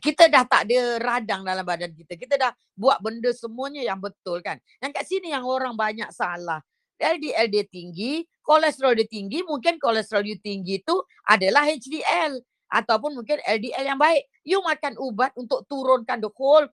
kita 0.00 0.30
dah 0.30 0.44
tak 0.48 0.68
ada 0.68 1.00
radang 1.02 1.42
dalam 1.44 1.64
badan 1.66 1.92
kita. 1.92 2.16
Kita 2.16 2.40
dah 2.40 2.52
buat 2.72 3.02
benda 3.04 3.28
semuanya 3.34 3.84
yang 3.84 4.00
betul 4.00 4.40
kan. 4.40 4.56
Yang 4.80 4.92
kat 4.96 5.04
sini 5.08 5.28
yang 5.34 5.44
orang 5.44 5.76
banyak 5.76 6.08
salah. 6.14 6.64
LDL 7.02 7.50
dia 7.50 7.64
tinggi, 7.66 8.22
kolesterol 8.46 8.94
dia 8.94 9.08
tinggi, 9.10 9.42
mungkin 9.42 9.76
kolesterol 9.82 10.22
you 10.22 10.38
tinggi 10.38 10.78
tu 10.86 10.94
adalah 11.26 11.66
HDL 11.66 12.38
ataupun 12.70 13.18
mungkin 13.18 13.42
LDL 13.42 13.84
yang 13.84 13.98
baik. 13.98 14.22
You 14.46 14.62
makan 14.62 14.94
ubat 15.02 15.34
untuk 15.34 15.66
turunkan 15.66 16.22
the 16.22 16.30
whole 16.30 16.64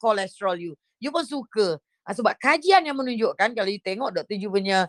kolesterol 0.00 0.56
you. 0.56 0.72
You 0.98 1.12
pun 1.12 1.28
suka. 1.28 1.76
Ah, 2.04 2.12
sebab 2.12 2.36
kajian 2.36 2.84
yang 2.84 2.96
menunjukkan 2.96 3.56
kalau 3.56 3.68
you 3.68 3.80
tengok 3.80 4.12
Dr. 4.12 4.36
Ju 4.36 4.52
punya 4.52 4.88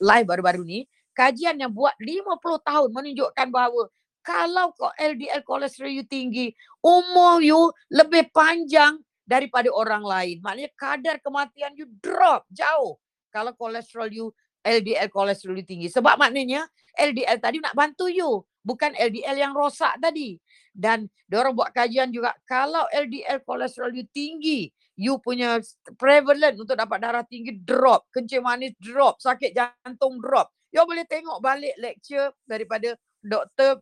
live 0.00 0.26
baru-baru 0.28 0.64
ni, 0.64 0.88
kajian 1.14 1.56
yang 1.56 1.70
buat 1.70 1.94
50 2.02 2.34
tahun 2.66 2.88
menunjukkan 2.90 3.48
bahawa 3.48 3.88
kalau 4.24 4.72
LDL 4.96 5.44
kolesterol 5.44 5.92
you 5.92 6.04
tinggi, 6.08 6.50
umur 6.80 7.44
you 7.44 7.70
lebih 7.92 8.32
panjang 8.32 8.98
daripada 9.28 9.68
orang 9.68 10.00
lain. 10.00 10.40
Maknanya 10.40 10.72
kadar 10.76 11.16
kematian 11.20 11.76
you 11.76 11.88
drop 12.00 12.48
jauh 12.48 12.96
kalau 13.28 13.52
kolesterol 13.52 14.08
you 14.08 14.26
LDL 14.64 15.12
kolesterol 15.12 15.60
you 15.60 15.66
tinggi. 15.68 15.92
Sebab 15.92 16.16
maknanya 16.16 16.64
LDL 16.96 17.36
tadi 17.36 17.60
nak 17.60 17.76
bantu 17.76 18.08
you, 18.08 18.40
bukan 18.64 18.96
LDL 18.96 19.36
yang 19.36 19.52
rosak 19.52 19.92
tadi. 20.00 20.40
Dan 20.72 21.06
orang 21.28 21.52
buat 21.52 21.70
kajian 21.70 22.08
juga 22.08 22.32
kalau 22.48 22.88
LDL 22.90 23.44
kolesterol 23.44 23.92
you 23.92 24.08
tinggi, 24.08 24.72
you 24.96 25.20
punya 25.20 25.60
prevalent 26.00 26.56
untuk 26.56 26.78
dapat 26.78 26.96
darah 26.96 27.26
tinggi 27.28 27.60
drop, 27.60 28.08
kencing 28.08 28.40
manis 28.40 28.72
drop, 28.80 29.20
sakit 29.20 29.52
jantung 29.52 30.16
drop. 30.16 30.48
You 30.74 30.82
boleh 30.82 31.06
tengok 31.06 31.38
balik 31.38 31.78
lecture 31.78 32.34
daripada 32.42 32.98
doktor 33.22 33.78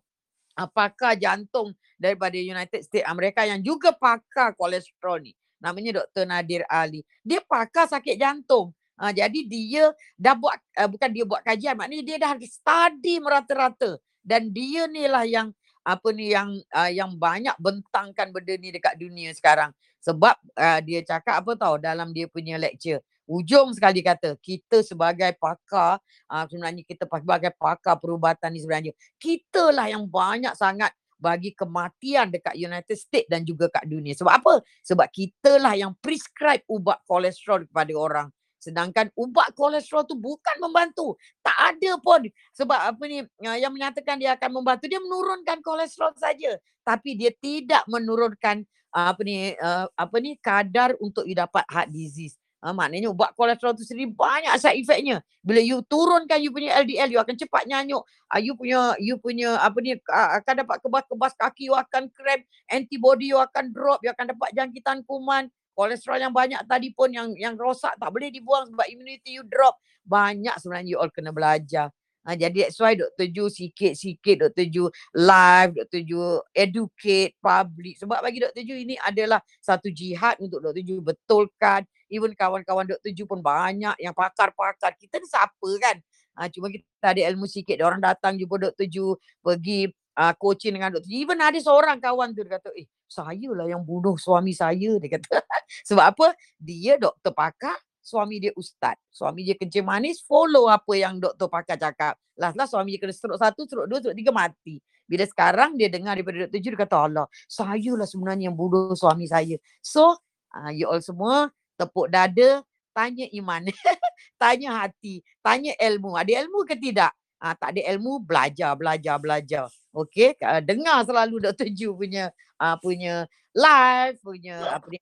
uh, 0.61 0.69
pakar 0.69 1.17
jantung 1.17 1.73
daripada 1.97 2.37
United 2.37 2.85
States 2.85 3.09
Amerika 3.09 3.49
yang 3.49 3.65
juga 3.65 3.97
pakar 3.97 4.53
kolesterol 4.53 5.25
ni. 5.25 5.33
Namanya 5.57 6.05
Dr. 6.05 6.29
Nadir 6.29 6.69
Ali. 6.69 7.01
Dia 7.25 7.41
pakar 7.41 7.89
sakit 7.89 8.21
jantung. 8.21 8.77
Uh, 9.01 9.09
jadi 9.09 9.41
dia 9.49 9.89
dah 10.21 10.37
buat, 10.37 10.61
uh, 10.77 10.89
bukan 10.93 11.11
dia 11.17 11.25
buat 11.25 11.41
kajian, 11.41 11.81
maknanya 11.81 12.05
dia 12.05 12.17
dah 12.21 12.33
study 12.45 13.25
merata-rata. 13.25 13.97
Dan 14.21 14.53
dia 14.53 14.85
ni 14.85 15.09
lah 15.09 15.25
yang 15.25 15.49
apa 15.83 16.15
ni 16.15 16.31
yang 16.31 16.61
uh, 16.77 16.93
yang 16.93 17.17
banyak 17.17 17.57
bentangkan 17.59 18.31
benda 18.31 18.55
ni 18.61 18.69
dekat 18.69 19.01
dunia 19.01 19.33
sekarang. 19.33 19.73
Sebab 20.05 20.37
uh, 20.61 20.81
dia 20.85 21.01
cakap 21.09 21.41
apa 21.41 21.57
tahu 21.57 21.81
dalam 21.81 22.13
dia 22.13 22.29
punya 22.29 22.61
lecture. 22.61 23.01
Ujung 23.31 23.71
sekali 23.71 24.03
kata 24.03 24.35
kita 24.43 24.83
sebagai 24.83 25.31
pakar 25.39 26.03
uh, 26.27 26.45
sebenarnya 26.51 26.83
kita 26.83 27.07
sebagai 27.07 27.55
pakar 27.55 27.95
perubatan 28.03 28.51
ni 28.51 28.59
sebenarnya 28.59 28.93
kita 29.15 29.71
lah 29.71 29.87
yang 29.87 30.11
banyak 30.11 30.53
sangat 30.59 30.91
bagi 31.23 31.55
kematian 31.55 32.35
dekat 32.35 32.59
United 32.59 32.99
States 32.99 33.31
dan 33.31 33.47
juga 33.47 33.71
kat 33.71 33.87
dunia. 33.87 34.11
Sebab 34.19 34.33
apa? 34.43 34.59
Sebab 34.83 35.07
kita 35.07 35.63
lah 35.63 35.79
yang 35.79 35.95
prescribe 36.03 36.67
ubat 36.67 36.99
kolesterol 37.07 37.71
kepada 37.71 37.95
orang. 37.95 38.29
Sedangkan 38.59 39.07
ubat 39.15 39.55
kolesterol 39.55 40.03
tu 40.03 40.19
bukan 40.19 40.59
membantu. 40.59 41.15
Tak 41.39 41.79
ada 41.79 41.95
pun. 42.03 42.27
Sebab 42.59 42.95
apa 42.95 43.03
ni 43.07 43.23
yang 43.39 43.71
menyatakan 43.71 44.19
dia 44.19 44.35
akan 44.35 44.51
membantu. 44.51 44.91
Dia 44.91 44.99
menurunkan 44.99 45.63
kolesterol 45.63 46.11
saja. 46.19 46.59
Tapi 46.83 47.15
dia 47.15 47.31
tidak 47.39 47.87
menurunkan 47.87 48.67
apa 48.91 49.21
ni 49.23 49.55
apa 49.95 50.17
ni 50.19 50.35
kadar 50.43 50.99
untuk 50.99 51.23
you 51.27 51.39
dapat 51.39 51.63
heart 51.71 51.91
disease. 51.91 52.42
Ha, 52.63 52.71
maknanya 52.71 53.11
ubat 53.11 53.35
kolesterol 53.35 53.75
tu 53.75 53.83
sendiri 53.83 54.15
banyak 54.15 54.55
side 54.55 54.79
effectnya. 54.79 55.19
Bila 55.43 55.59
you 55.59 55.83
turunkan 55.83 56.39
you 56.39 56.55
punya 56.55 56.79
LDL, 56.79 57.11
you 57.11 57.19
akan 57.19 57.35
cepat 57.35 57.67
nyanyuk. 57.67 58.07
Uh, 58.31 58.39
you 58.39 58.55
punya 58.55 58.95
you 59.03 59.19
punya 59.19 59.59
apa 59.59 59.75
ni 59.83 59.99
uh, 59.99 60.31
akan 60.39 60.63
dapat 60.63 60.79
kebas-kebas 60.79 61.35
kaki, 61.35 61.67
you 61.67 61.75
akan 61.75 62.07
cramp, 62.15 62.47
antibody 62.71 63.35
you 63.35 63.39
akan 63.43 63.75
drop, 63.75 63.99
you 64.07 64.15
akan 64.15 64.31
dapat 64.31 64.55
jangkitan 64.55 65.03
kuman. 65.03 65.51
Kolesterol 65.75 66.23
yang 66.23 66.31
banyak 66.31 66.63
tadi 66.71 66.95
pun 66.95 67.11
yang 67.11 67.35
yang 67.35 67.59
rosak 67.59 67.99
tak 67.99 68.15
boleh 68.15 68.31
dibuang 68.31 68.71
sebab 68.71 68.87
immunity 68.87 69.43
you 69.43 69.43
drop. 69.43 69.75
Banyak 70.07 70.55
sebenarnya 70.63 70.95
you 70.95 70.99
all 71.03 71.11
kena 71.11 71.35
belajar. 71.35 71.91
Ha, 72.23 72.39
jadi 72.39 72.71
that's 72.71 72.79
why 72.79 72.95
Dr. 72.95 73.27
Ju 73.35 73.51
sikit-sikit 73.51 74.47
Dr. 74.47 74.67
Ju 74.71 74.87
live, 75.11 75.75
Dr. 75.75 76.03
Ju 76.07 76.23
educate 76.55 77.35
public. 77.43 77.99
Sebab 77.99 78.23
bagi 78.23 78.39
Dr. 78.39 78.63
Ju 78.63 78.79
ini 78.79 78.95
adalah 79.03 79.43
satu 79.59 79.91
jihad 79.91 80.39
untuk 80.39 80.63
Dr. 80.63 80.87
Ju 80.87 81.03
betulkan. 81.03 81.83
Even 82.07 82.31
kawan-kawan 82.39 82.87
Dr. 82.87 83.11
Ju 83.11 83.27
pun 83.27 83.43
banyak 83.43 83.99
yang 83.99 84.15
pakar-pakar. 84.15 84.95
Kita 84.95 85.19
ni 85.19 85.27
siapa 85.27 85.71
kan? 85.83 85.97
Ha, 86.39 86.49
cuma 86.49 86.73
kita 86.73 86.87
ada 87.13 87.23
ilmu 87.35 87.45
sikit. 87.45 87.77
Dia 87.77 87.87
orang 87.91 88.01
datang 88.01 88.39
jumpa 88.39 88.71
Dr. 88.71 88.87
Ju, 88.89 89.19
pergi 89.45 89.91
uh, 90.17 90.33
coaching 90.39 90.79
dengan 90.79 90.95
Dr. 90.95 91.09
Ju. 91.09 91.17
Even 91.27 91.43
ada 91.43 91.59
seorang 91.61 92.01
kawan 92.01 92.33
tu 92.33 92.47
dia 92.47 92.57
kata, 92.57 92.73
eh 92.79 92.89
saya 93.05 93.51
lah 93.53 93.69
yang 93.69 93.85
bunuh 93.85 94.17
suami 94.17 94.57
saya. 94.57 94.97
Dia 94.97 95.11
kata, 95.19 95.43
sebab 95.89 96.05
apa? 96.17 96.27
Dia 96.57 96.97
doktor 96.97 97.35
pakar, 97.37 97.77
suami 98.03 98.43
dia 98.43 98.53
ustaz. 98.59 98.99
Suami 99.09 99.47
dia 99.47 99.55
kencing 99.55 99.87
manis, 99.87 100.19
follow 100.21 100.67
apa 100.67 100.93
yang 100.99 101.23
doktor 101.23 101.47
pakar 101.47 101.79
cakap. 101.79 102.19
Last 102.35 102.59
last 102.59 102.75
suami 102.75 102.99
dia 102.99 103.01
kena 103.01 103.15
stroke 103.15 103.39
satu, 103.39 103.65
stroke 103.65 103.87
dua, 103.87 104.03
stroke 104.03 104.19
tiga, 104.19 104.35
mati. 104.35 104.83
Bila 105.07 105.25
sekarang 105.25 105.79
dia 105.79 105.87
dengar 105.87 106.19
daripada 106.19 106.47
doktor 106.47 106.59
Ju, 106.59 106.69
dia 106.75 106.81
kata 106.83 106.97
Allah, 106.99 107.27
saya 107.47 107.93
lah 107.95 108.09
sebenarnya 108.09 108.51
yang 108.51 108.57
bunuh 108.59 108.93
suami 108.99 109.31
saya. 109.31 109.57
So, 109.79 110.19
uh, 110.53 110.71
you 110.75 110.91
all 110.91 111.01
semua 111.01 111.55
tepuk 111.79 112.11
dada, 112.11 112.67
tanya 112.91 113.27
iman, 113.31 113.71
tanya 114.43 114.85
hati, 114.85 115.23
tanya 115.41 115.73
ilmu. 115.79 116.19
Ada 116.19 116.45
ilmu 116.45 116.67
ke 116.67 116.77
tidak? 116.77 117.15
Uh, 117.43 117.55
tak 117.59 117.75
ada 117.75 117.83
ilmu, 117.91 118.23
belajar, 118.23 118.73
belajar, 118.79 119.17
belajar. 119.19 119.67
Okay, 119.93 120.39
uh, 120.41 120.63
dengar 120.63 121.05
selalu 121.05 121.41
Dr. 121.51 121.69
Ju 121.69 121.93
punya 121.93 122.33
uh, 122.57 122.77
punya 122.79 123.27
live, 123.53 124.17
punya 124.25 124.57
apa 124.81 124.87
ni, 124.89 124.99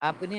apa 0.00 0.22
ni, 0.24 0.38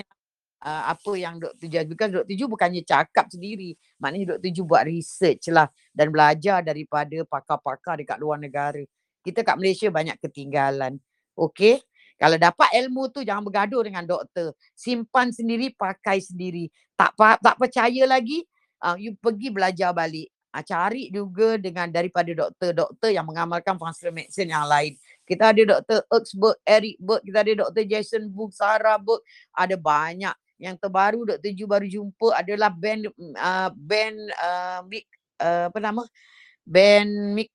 uh, 0.62 0.84
apa 0.94 1.12
yang 1.18 1.42
Dr. 1.42 1.68
Ju 1.68 1.80
because 1.90 2.12
Dr. 2.14 2.36
Ju 2.38 2.46
bukannya 2.46 2.86
cakap 2.86 3.28
sendiri. 3.28 3.76
Maknanya 3.98 4.38
Dr. 4.38 4.50
Ju 4.54 4.64
buat 4.64 4.86
research 4.86 5.50
lah 5.50 5.68
dan 5.92 6.14
belajar 6.14 6.62
daripada 6.62 7.18
pakar-pakar 7.26 8.00
dekat 8.02 8.18
luar 8.22 8.38
negara. 8.38 8.82
Kita 9.22 9.46
kat 9.46 9.58
Malaysia 9.58 9.90
banyak 9.90 10.18
ketinggalan. 10.22 10.98
Okay. 11.38 11.82
Kalau 12.22 12.38
dapat 12.38 12.70
ilmu 12.78 13.10
tu 13.10 13.26
jangan 13.26 13.42
bergaduh 13.42 13.82
dengan 13.82 14.06
doktor. 14.06 14.54
Simpan 14.78 15.34
sendiri, 15.34 15.74
pakai 15.74 16.22
sendiri. 16.22 16.70
Tak 16.94 17.18
tak 17.18 17.58
percaya 17.58 18.06
lagi, 18.06 18.46
uh, 18.86 18.94
you 18.94 19.18
pergi 19.18 19.50
belajar 19.50 19.90
balik. 19.90 20.30
Uh, 20.54 20.62
cari 20.62 21.10
juga 21.10 21.58
dengan 21.58 21.90
daripada 21.90 22.30
doktor-doktor 22.30 23.10
yang 23.10 23.26
mengamalkan 23.26 23.74
functional 23.74 24.14
medicine 24.14 24.54
yang 24.54 24.70
lain. 24.70 24.94
Kita 25.26 25.50
ada 25.50 25.62
Dr. 25.66 26.06
Erksberg, 26.14 26.62
Eric 26.62 26.96
Berg, 27.02 27.22
kita 27.26 27.40
ada 27.42 27.54
Dr. 27.66 27.84
Jason 27.90 28.30
Book, 28.30 28.54
Sarah 28.54 29.02
Berg. 29.02 29.26
Ada 29.58 29.74
banyak 29.74 30.36
yang 30.62 30.78
terbaru 30.78 31.26
Dr. 31.26 31.52
Ju 31.58 31.66
baru 31.66 31.90
jumpa 31.90 32.38
adalah 32.38 32.70
band 32.70 33.10
uh, 33.34 33.70
band 33.74 34.18
uh, 34.38 34.80
Mick 34.86 35.10
uh, 35.42 35.74
apa 35.74 35.80
nama? 35.82 36.06
Band 36.62 37.10
Mick 37.34 37.50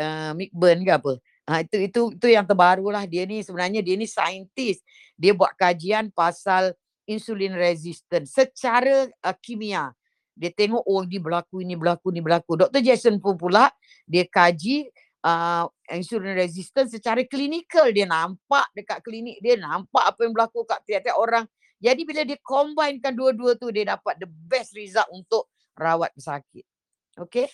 uh, 0.00 0.32
Mick 0.32 0.48
Burn 0.56 0.80
ke 0.80 0.92
apa? 0.96 1.12
Ha, 1.44 1.60
itu 1.60 1.76
itu 1.84 2.00
itu 2.16 2.26
yang 2.32 2.48
terbaru 2.48 2.88
lah. 2.88 3.04
Dia 3.04 3.28
ni 3.28 3.44
sebenarnya 3.44 3.84
dia 3.84 4.00
ni 4.00 4.08
saintis. 4.08 4.80
Dia 5.12 5.36
buat 5.36 5.52
kajian 5.60 6.08
pasal 6.08 6.72
insulin 7.04 7.52
resistant 7.52 8.24
secara 8.24 9.12
uh, 9.20 9.36
kimia. 9.44 9.92
Dia 10.32 10.48
tengok 10.48 10.88
oh 10.88 11.04
ini 11.04 11.20
berlaku 11.20 11.60
ini 11.60 11.76
berlaku 11.76 12.16
ini 12.16 12.24
berlaku. 12.24 12.64
Dr. 12.64 12.80
Jason 12.80 13.20
pun 13.20 13.36
pula 13.36 13.68
dia 14.08 14.24
kaji 14.24 14.88
uh, 15.20 15.68
insulin 15.92 16.32
resistant 16.32 16.88
secara 16.88 17.20
klinikal. 17.28 17.92
Dia 17.92 18.08
nampak 18.08 18.72
dekat 18.72 19.04
klinik 19.04 19.36
dia 19.44 19.60
nampak 19.60 20.16
apa 20.16 20.20
yang 20.24 20.32
berlaku 20.32 20.64
kat 20.64 20.80
tiap-tiap 20.88 21.20
orang 21.20 21.44
jadi 21.78 22.02
bila 22.02 22.22
dia 22.26 22.38
combinekan 22.42 23.14
dua-dua 23.14 23.54
tu 23.54 23.70
dia 23.70 23.94
dapat 23.94 24.18
the 24.18 24.28
best 24.28 24.74
result 24.74 25.06
untuk 25.14 25.46
rawat 25.78 26.10
pesakit. 26.14 26.66
Okay? 27.14 27.46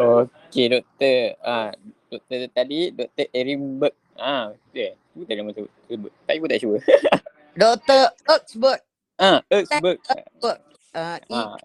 Okay 0.00 0.66
doktor. 0.72 1.36
Ah, 1.44 1.70
doktor 2.08 2.48
tadi 2.52 2.92
doktor 2.92 3.26
Erimberg. 3.36 3.94
Ah, 4.16 4.52
dia. 4.72 4.96
Tu 5.12 5.24
tadi 5.28 5.40
nama 5.40 5.52
tu. 5.52 5.68
Tak 6.24 6.34
ibu 6.36 6.46
tak 6.48 6.58
cuba. 6.60 6.76
Dr. 7.60 8.02
Erksberg. 8.24 8.80
Ah, 9.20 9.40
Erksberg. 9.52 9.98
Erksberg. 10.00 10.60
Uh, 10.90 11.18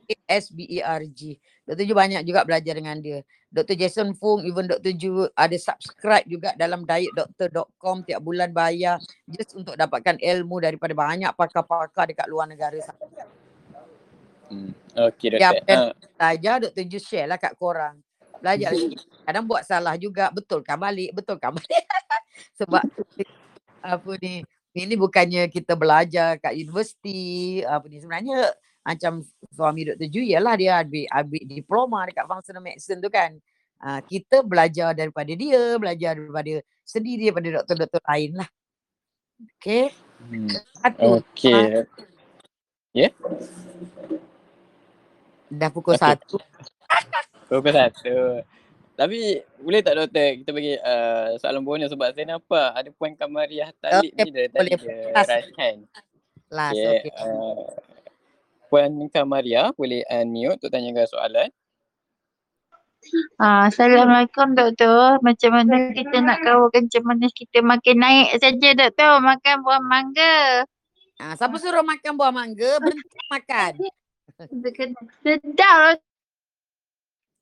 E-A-S-B-E-R-G. 0.05 1.21
Dr. 1.65 1.83
Ju 1.89 1.95
banyak 1.97 2.21
juga 2.27 2.45
belajar 2.45 2.77
dengan 2.77 2.97
dia. 3.01 3.25
Dr. 3.55 3.79
Jason 3.79 4.11
Fung, 4.19 4.43
even 4.43 4.67
Dr. 4.67 4.91
Ju 4.91 5.31
ada 5.31 5.55
subscribe 5.55 6.27
juga 6.27 6.51
dalam 6.59 6.83
dietdoktor.com 6.83 8.03
tiap 8.03 8.19
bulan 8.19 8.51
bayar 8.51 8.99
just 9.31 9.55
untuk 9.55 9.79
dapatkan 9.79 10.19
ilmu 10.19 10.59
daripada 10.59 10.91
banyak 10.91 11.31
pakar-pakar 11.31 12.11
dekat 12.11 12.27
luar 12.27 12.51
negara 12.51 12.75
sana. 12.83 12.99
Hmm. 14.51 14.75
Okay 14.91 15.39
doktor. 15.39 15.39
Yang 15.39 15.55
Ah, 15.71 16.35
belajar 16.35 16.55
Dr. 16.67 16.83
Ju 16.83 16.99
share 16.99 17.31
lah 17.31 17.39
kat 17.39 17.55
korang. 17.55 17.95
Belajar 18.43 18.75
lagi. 18.75 18.99
Kadang 19.23 19.45
buat 19.47 19.63
salah 19.63 19.95
juga. 19.95 20.27
Betulkan 20.35 20.75
balik. 20.75 21.15
Betulkan 21.15 21.55
balik. 21.55 21.83
Sebab 22.59 22.83
apa 23.79 24.11
ni. 24.19 24.43
Ini 24.75 24.99
bukannya 24.99 25.47
kita 25.47 25.79
belajar 25.79 26.35
kat 26.43 26.51
universiti. 26.59 27.63
Apa 27.63 27.87
ni. 27.87 28.03
Sebenarnya 28.03 28.51
macam 28.85 29.25
suami 29.49 29.81
Dr. 29.89 30.07
Ju 30.13 30.21
ialah 30.21 30.53
dia 30.53 30.85
ambil, 30.85 31.09
ambil 31.09 31.43
diploma 31.49 31.99
dekat 32.05 32.25
functional 32.29 32.61
medicine 32.61 33.01
tu 33.01 33.09
kan. 33.09 33.33
Uh, 33.81 33.99
kita 34.05 34.45
belajar 34.45 34.93
daripada 34.93 35.33
dia, 35.33 35.75
belajar 35.81 36.13
daripada 36.15 36.61
sendiri 36.85 37.33
daripada 37.33 37.59
doktor-doktor 37.61 38.01
lain 38.05 38.31
lah. 38.37 38.49
Okay. 39.57 39.89
hmm. 40.21 40.49
Satu. 40.79 41.09
Okay. 41.33 41.83
Dah 45.49 45.69
pukul 45.73 45.97
Okay. 45.97 46.05
satu. 46.15 46.37
Pukul 47.49 47.73
satu. 47.73 48.41
Tapi 48.95 49.43
boleh 49.59 49.81
tak 49.83 49.99
doktor 49.99 50.39
kita 50.39 50.49
bagi 50.55 50.73
uh, 50.79 51.35
soalan 51.37 51.61
bonus 51.67 51.91
sebab 51.91 52.15
saya 52.15 52.25
nampak 52.31 52.69
ada 52.73 52.89
puan 52.95 53.11
Kamariah 53.13 53.69
Talib 53.83 54.07
Okey, 54.15 54.23
ni 54.23 54.31
dari 54.31 54.47
boleh. 54.49 54.71
tadi 54.71 54.87
dia 54.87 55.11
Last. 55.11 55.51
hand. 55.59 55.81
Last. 56.47 56.73
Okay. 56.79 56.97
Okay. 57.03 57.11
Uh, 57.19 57.94
puan 58.75 59.07
Kamaria 59.07 59.71
boleh 59.71 60.03
unmute 60.11 60.59
untuk 60.59 60.67
tanyakan 60.67 61.07
soalan. 61.07 61.47
Ah, 63.39 63.71
Assalamualaikum 63.71 64.51
doktor. 64.51 65.23
Macam 65.23 65.55
mana 65.55 65.95
kita 65.95 66.19
nak 66.19 66.43
kawal 66.43 66.67
kencing 66.75 67.07
manis 67.07 67.31
kita 67.31 67.63
makin 67.63 68.03
naik 68.03 68.35
saja 68.35 68.75
doktor. 68.75 69.23
Makan 69.23 69.63
buah 69.63 69.79
mangga. 69.79 70.67
Ah, 71.15 71.39
siapa 71.39 71.55
suruh 71.55 71.87
makan 71.87 72.19
buah 72.19 72.35
mangga? 72.35 72.75
Berhenti 72.83 73.19
makan. 73.31 73.71
Sedap. 75.23 76.03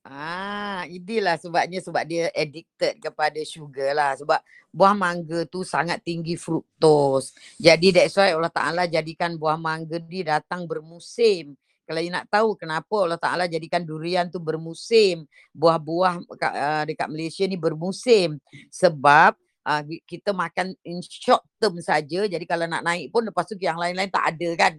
Ah, 0.03 0.83
inilah 0.91 1.39
sebabnya 1.39 1.79
sebab 1.79 2.03
dia 2.03 2.27
addicted 2.35 2.99
kepada 2.99 3.39
sugar 3.47 3.95
lah. 3.95 4.11
Sebab 4.19 4.35
buah 4.67 4.91
mangga 4.91 5.47
tu 5.47 5.63
sangat 5.63 6.03
tinggi 6.03 6.35
fruktos. 6.35 7.31
Jadi 7.55 7.95
that's 7.95 8.19
why 8.19 8.35
Allah 8.35 8.51
Ta'ala 8.51 8.83
jadikan 8.83 9.39
buah 9.39 9.55
mangga 9.55 10.03
ni 10.03 10.27
datang 10.27 10.67
bermusim. 10.67 11.55
Kalau 11.87 12.03
you 12.03 12.11
nak 12.11 12.27
tahu 12.27 12.59
kenapa 12.59 12.95
Allah 12.99 13.15
Ta'ala 13.15 13.47
jadikan 13.47 13.79
durian 13.87 14.27
tu 14.27 14.43
bermusim. 14.43 15.23
Buah-buah 15.55 16.19
kat, 16.35 16.51
uh, 16.51 16.83
dekat 16.83 17.07
Malaysia 17.07 17.47
ni 17.47 17.55
bermusim. 17.55 18.43
Sebab 18.75 19.39
uh, 19.63 19.83
kita 20.03 20.35
makan 20.35 20.75
in 20.83 20.99
short 20.99 21.47
term 21.63 21.79
saja. 21.79 22.27
Jadi 22.27 22.43
kalau 22.43 22.67
nak 22.67 22.83
naik 22.83 23.07
pun 23.07 23.23
lepas 23.23 23.47
tu 23.47 23.55
yang 23.55 23.79
lain-lain 23.79 24.11
tak 24.11 24.35
ada 24.35 24.49
kan. 24.67 24.75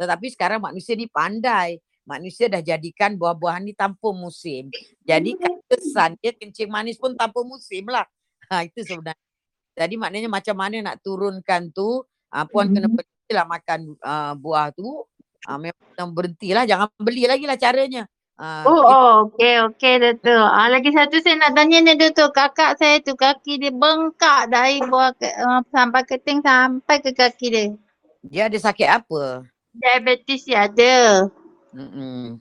Tetapi 0.00 0.26
sekarang 0.32 0.64
manusia 0.64 0.96
ni 0.96 1.12
pandai 1.12 1.76
manusia 2.02 2.50
dah 2.50 2.62
jadikan 2.62 3.14
buah-buahan 3.14 3.62
ni 3.66 3.74
tanpa 3.74 4.10
musim. 4.10 4.68
Jadi 5.06 5.38
kan 5.38 5.54
kesan 5.70 6.10
dia 6.18 6.34
kencing 6.34 6.70
manis 6.70 6.98
pun 6.98 7.14
tanpa 7.14 7.42
musim 7.42 7.86
lah. 7.88 8.06
Ha, 8.52 8.68
itu 8.68 8.84
sebenarnya. 8.84 9.16
Jadi 9.72 9.94
maknanya 9.96 10.28
macam 10.28 10.56
mana 10.60 10.76
nak 10.84 11.00
turunkan 11.00 11.72
tu, 11.72 12.04
uh, 12.04 12.44
puan 12.52 12.68
kena 12.68 12.84
berhentilah 12.84 13.46
makan 13.48 13.80
uh, 14.04 14.36
buah 14.36 14.68
tu. 14.76 15.08
Uh, 15.48 15.56
memang 15.56 16.12
berhentilah, 16.12 16.68
jangan 16.68 16.92
beli 17.00 17.24
lagi 17.24 17.48
lah 17.48 17.56
caranya. 17.56 18.04
Uh, 18.36 18.64
Oh, 18.68 18.82
oh 18.84 19.12
okey 19.32 19.60
okey 19.72 19.94
doktor. 20.04 20.40
Ah, 20.40 20.68
lagi 20.68 20.92
satu 20.92 21.16
saya 21.24 21.40
nak 21.40 21.56
tanya 21.56 21.80
ni 21.80 21.96
doktor. 21.96 22.28
Kakak 22.28 22.76
saya 22.76 23.00
tu 23.00 23.16
kaki 23.16 23.60
dia 23.60 23.72
bengkak 23.72 24.52
dari 24.52 24.84
buah 24.84 25.16
ke, 25.16 25.32
uh, 25.32 25.64
sampai 25.72 26.02
keting 26.04 26.44
sampai 26.44 26.96
ke 27.00 27.16
kaki 27.16 27.46
dia. 27.48 27.64
Dia 28.20 28.42
ada 28.52 28.58
sakit 28.60 28.88
apa? 28.88 29.48
Diabetes 29.72 30.44
dia 30.44 30.68
ada. 30.68 31.28
Mm-mm. 31.72 32.40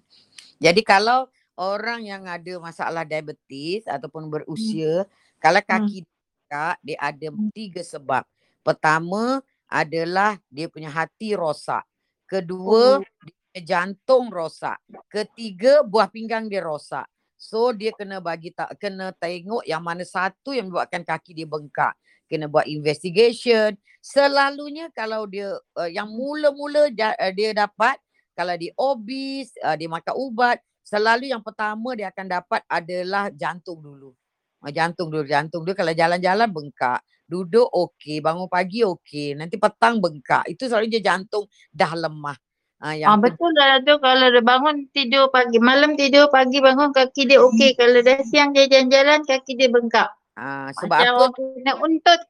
Jadi 0.61 0.82
kalau 0.86 1.25
orang 1.57 2.05
yang 2.05 2.23
ada 2.27 2.53
masalah 2.61 3.03
diabetes 3.07 3.88
ataupun 3.88 4.29
berusia, 4.29 5.09
kalau 5.41 5.59
kaki 5.63 6.05
dia, 6.05 6.77
dia 6.84 6.97
ada 6.99 7.27
tiga 7.55 7.82
sebab. 7.82 8.23
Pertama 8.61 9.41
adalah 9.65 10.38
dia 10.51 10.67
punya 10.67 10.91
hati 10.91 11.34
rosak. 11.34 11.82
Kedua, 12.27 12.99
dia 13.01 13.09
punya 13.17 13.61
jantung 13.63 14.29
rosak. 14.32 14.77
Ketiga, 15.07 15.82
buah 15.82 16.11
pinggang 16.11 16.47
dia 16.51 16.61
rosak. 16.63 17.07
So 17.41 17.73
dia 17.73 17.89
kena 17.97 18.21
bagi 18.21 18.53
tak 18.53 18.77
kena 18.77 19.09
tengok 19.17 19.65
yang 19.65 19.82
mana 19.82 20.05
satu 20.05 20.53
yang 20.53 20.69
menyebabkan 20.69 21.01
kaki 21.01 21.34
dia 21.34 21.49
bengkak. 21.49 21.97
Kena 22.29 22.45
buat 22.45 22.69
investigation. 22.69 23.73
Selalunya 23.97 24.93
kalau 24.93 25.25
dia 25.25 25.57
uh, 25.73 25.89
yang 25.89 26.05
mula-mula 26.05 26.93
ja- 26.93 27.17
uh, 27.17 27.34
dia 27.34 27.51
dapat 27.57 27.97
kalau 28.42 28.56
dia 28.58 28.74
obes, 28.82 29.54
uh, 29.62 29.78
dia 29.78 29.86
makan 29.86 30.16
ubat, 30.18 30.58
selalu 30.82 31.30
yang 31.30 31.46
pertama 31.46 31.94
dia 31.94 32.10
akan 32.10 32.26
dapat 32.26 32.62
adalah 32.66 33.30
jantung 33.30 33.78
dulu. 33.86 34.18
Ah, 34.66 34.74
jantung 34.74 35.14
dulu, 35.14 35.26
jantung 35.30 35.62
dulu 35.62 35.78
kalau 35.78 35.94
jalan-jalan 35.94 36.50
bengkak. 36.50 37.02
Duduk 37.30 37.70
okey, 37.70 38.18
bangun 38.26 38.50
pagi 38.50 38.82
okey, 38.82 39.38
nanti 39.38 39.62
petang 39.62 40.02
bengkak. 40.02 40.50
Itu 40.50 40.66
selalu 40.66 40.89
dia 40.89 41.02
jantung 41.14 41.46
dah 41.70 41.94
lemah. 41.94 42.38
Ah, 42.82 42.98
Ah 43.06 43.14
yang 43.14 43.14
kedua, 43.22 43.38
betul 43.38 43.52
lah 43.58 43.82
tu 43.82 43.98
kalau 43.98 44.30
dia 44.30 44.44
bangun 44.46 44.86
tidur 44.94 45.30
pagi, 45.34 45.58
malam 45.58 45.98
tidur 45.98 46.30
pagi 46.30 46.62
bangun 46.62 46.94
kaki 46.94 47.30
dia 47.30 47.42
okey. 47.42 47.78
Kalau 47.78 48.00
dah 48.06 48.22
siang 48.30 48.54
dia 48.58 48.66
jalan-jalan 48.70 49.22
kaki 49.26 49.54
dia 49.58 49.70
bengkak. 49.74 50.10
ah, 50.38 50.70
sebab 50.76 50.98
Macam 51.02 51.14
apa? 51.16 51.26
kena 51.38 51.74
untut. 51.82 52.22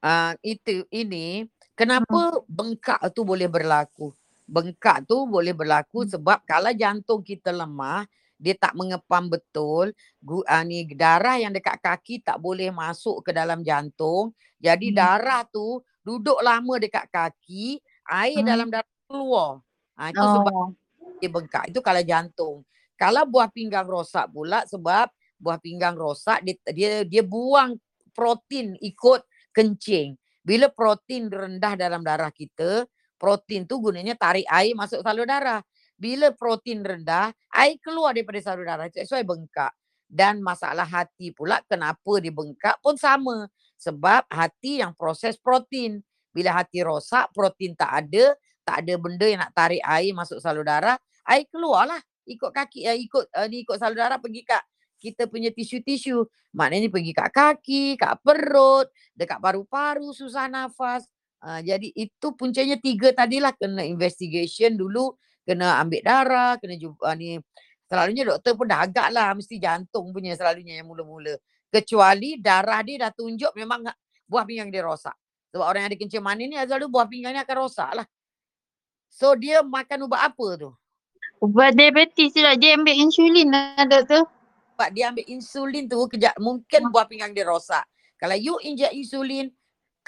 Ah, 0.00 0.32
itu 0.40 0.88
ini 0.88 1.44
Hmm. 1.44 1.56
kenapa 1.76 2.40
bengkak 2.48 3.00
tu 3.12 3.22
boleh 3.24 3.48
berlaku? 3.48 4.16
Bengkak 4.50 5.06
tu 5.06 5.30
boleh 5.30 5.54
berlaku 5.54 6.02
Hmm. 6.02 6.10
sebab 6.10 6.42
kalau 6.42 6.74
jantung 6.74 7.22
kita 7.22 7.54
lemah, 7.54 8.02
dia 8.40 8.56
tak 8.58 8.74
mengepam 8.74 9.30
betul, 9.30 9.94
gu, 10.24 10.42
ah, 10.50 10.64
ni 10.66 10.82
darah 10.90 11.38
yang 11.38 11.54
dekat 11.54 11.78
kaki 11.78 12.24
tak 12.24 12.40
boleh 12.42 12.74
masuk 12.74 13.22
ke 13.22 13.30
dalam 13.30 13.62
jantung. 13.62 14.34
Jadi 14.58 14.90
Hmm. 14.90 14.96
darah 14.96 15.46
tu 15.46 15.78
duduk 16.02 16.40
lama 16.42 16.74
dekat 16.82 17.06
kaki, 17.14 17.78
air 18.10 18.42
Hmm. 18.42 18.48
dalam 18.48 18.68
darah 18.74 18.90
keluar. 19.06 19.62
Ah, 19.94 20.10
itu 20.10 20.26
sebab 20.26 20.50
Oh. 20.52 20.74
dia 21.20 21.30
bengkak. 21.32 21.64
Itu 21.72 21.80
kalau 21.84 22.02
jantung. 22.04 22.58
Kalau 22.98 23.24
buah 23.28 23.48
pinggang 23.52 23.86
rosak 23.88 24.28
pula 24.32 24.64
sebab 24.68 25.08
buah 25.40 25.58
pinggang 25.60 25.96
rosak 25.96 26.40
dia 26.44 26.56
dia 26.72 26.90
dia 27.08 27.22
buang 27.24 27.76
protein 28.16 28.76
ikut 28.80 29.24
kencing. 29.56 30.16
Bila 30.44 30.68
protein 30.72 31.28
rendah 31.32 31.76
dalam 31.80 32.02
darah 32.04 32.32
kita, 32.32 32.84
protein 33.20 33.68
tu 33.68 33.76
gunanya 33.84 34.16
tarik 34.16 34.48
air 34.48 34.72
masuk 34.72 35.04
salur 35.04 35.28
darah. 35.28 35.60
Bila 36.00 36.32
protein 36.32 36.80
rendah, 36.80 37.28
air 37.52 37.76
keluar 37.84 38.16
daripada 38.16 38.40
salur 38.40 38.64
darah. 38.64 38.88
That's 38.88 39.12
why 39.12 39.20
bengkak. 39.20 39.76
Dan 40.08 40.40
masalah 40.40 40.88
hati 40.88 41.30
pula 41.36 41.60
kenapa 41.68 42.18
dia 42.24 42.32
bengkak 42.32 42.80
pun 42.80 42.96
sama. 42.96 43.52
Sebab 43.76 44.24
hati 44.32 44.80
yang 44.80 44.96
proses 44.96 45.36
protein. 45.36 46.00
Bila 46.32 46.56
hati 46.56 46.80
rosak, 46.80 47.28
protein 47.36 47.76
tak 47.76 48.08
ada, 48.08 48.32
tak 48.64 48.86
ada 48.86 48.94
benda 48.96 49.26
yang 49.28 49.40
nak 49.44 49.52
tarik 49.52 49.82
air 49.82 50.14
masuk 50.16 50.38
salur 50.40 50.64
darah, 50.64 50.96
air 51.26 51.44
keluarlah 51.50 51.98
ikut 52.30 52.50
kaki 52.54 52.86
uh, 52.86 52.94
ikut 52.94 53.24
uh, 53.34 53.46
ni 53.50 53.66
ikut 53.66 53.74
salur 53.74 53.98
darah 53.98 54.22
pergi 54.22 54.46
kat 54.46 54.62
kita 55.00 55.26
punya 55.26 55.50
tisu-tisu. 55.50 56.28
Maknanya 56.52 56.92
pergi 56.92 57.12
kat 57.16 57.30
kaki, 57.32 57.96
kat 57.96 58.20
perut, 58.20 58.90
dekat 59.16 59.40
paru-paru, 59.40 60.12
susah 60.12 60.44
nafas. 60.46 61.08
Uh, 61.40 61.64
jadi 61.64 61.88
itu 61.96 62.26
puncanya 62.36 62.76
tiga 62.76 63.16
tadilah 63.16 63.56
kena 63.56 63.80
investigation 63.80 64.76
dulu, 64.76 65.16
kena 65.48 65.80
ambil 65.80 66.04
darah, 66.04 66.52
kena 66.60 66.76
jumpa 66.76 67.00
uh, 67.00 67.16
ni 67.16 67.40
selalunya 67.88 68.22
doktor 68.28 68.54
pun 68.54 68.68
dah 68.68 68.86
agak 68.86 69.08
lah 69.10 69.32
mesti 69.32 69.56
jantung 69.56 70.12
punya 70.12 70.36
selalunya 70.36 70.78
yang 70.78 70.86
mula-mula. 70.86 71.34
Kecuali 71.72 72.36
darah 72.38 72.84
dia 72.84 73.08
dah 73.08 73.12
tunjuk 73.16 73.56
memang 73.56 73.88
buah 74.28 74.44
pinggang 74.44 74.68
dia 74.68 74.84
rosak. 74.84 75.16
Sebab 75.50 75.64
orang 75.66 75.82
yang 75.82 75.90
ada 75.90 75.98
kencing 75.98 76.22
manis 76.22 76.46
ni 76.46 76.56
selalu 76.60 76.86
buah 76.86 77.06
pinggang 77.10 77.34
ni 77.34 77.40
akan 77.42 77.56
rosak 77.66 77.90
lah. 77.98 78.06
So 79.10 79.34
dia 79.34 79.64
makan 79.66 80.06
ubat 80.06 80.30
apa 80.30 80.46
tu? 80.54 80.70
Ubat 81.42 81.74
diabetes 81.74 82.36
lah. 82.38 82.54
Dia 82.54 82.78
ambil 82.78 82.94
insulin 82.94 83.48
lah 83.50 83.82
doktor. 83.88 84.28
Sebab 84.76 84.88
dia 84.94 85.10
ambil 85.10 85.26
insulin 85.26 85.84
tu 85.90 85.98
kejap 86.06 86.36
mungkin 86.38 86.92
buah 86.94 87.10
pinggang 87.10 87.34
dia 87.34 87.48
rosak. 87.48 87.82
Kalau 88.20 88.36
you 88.36 88.60
inject 88.62 88.94
insulin, 88.94 89.50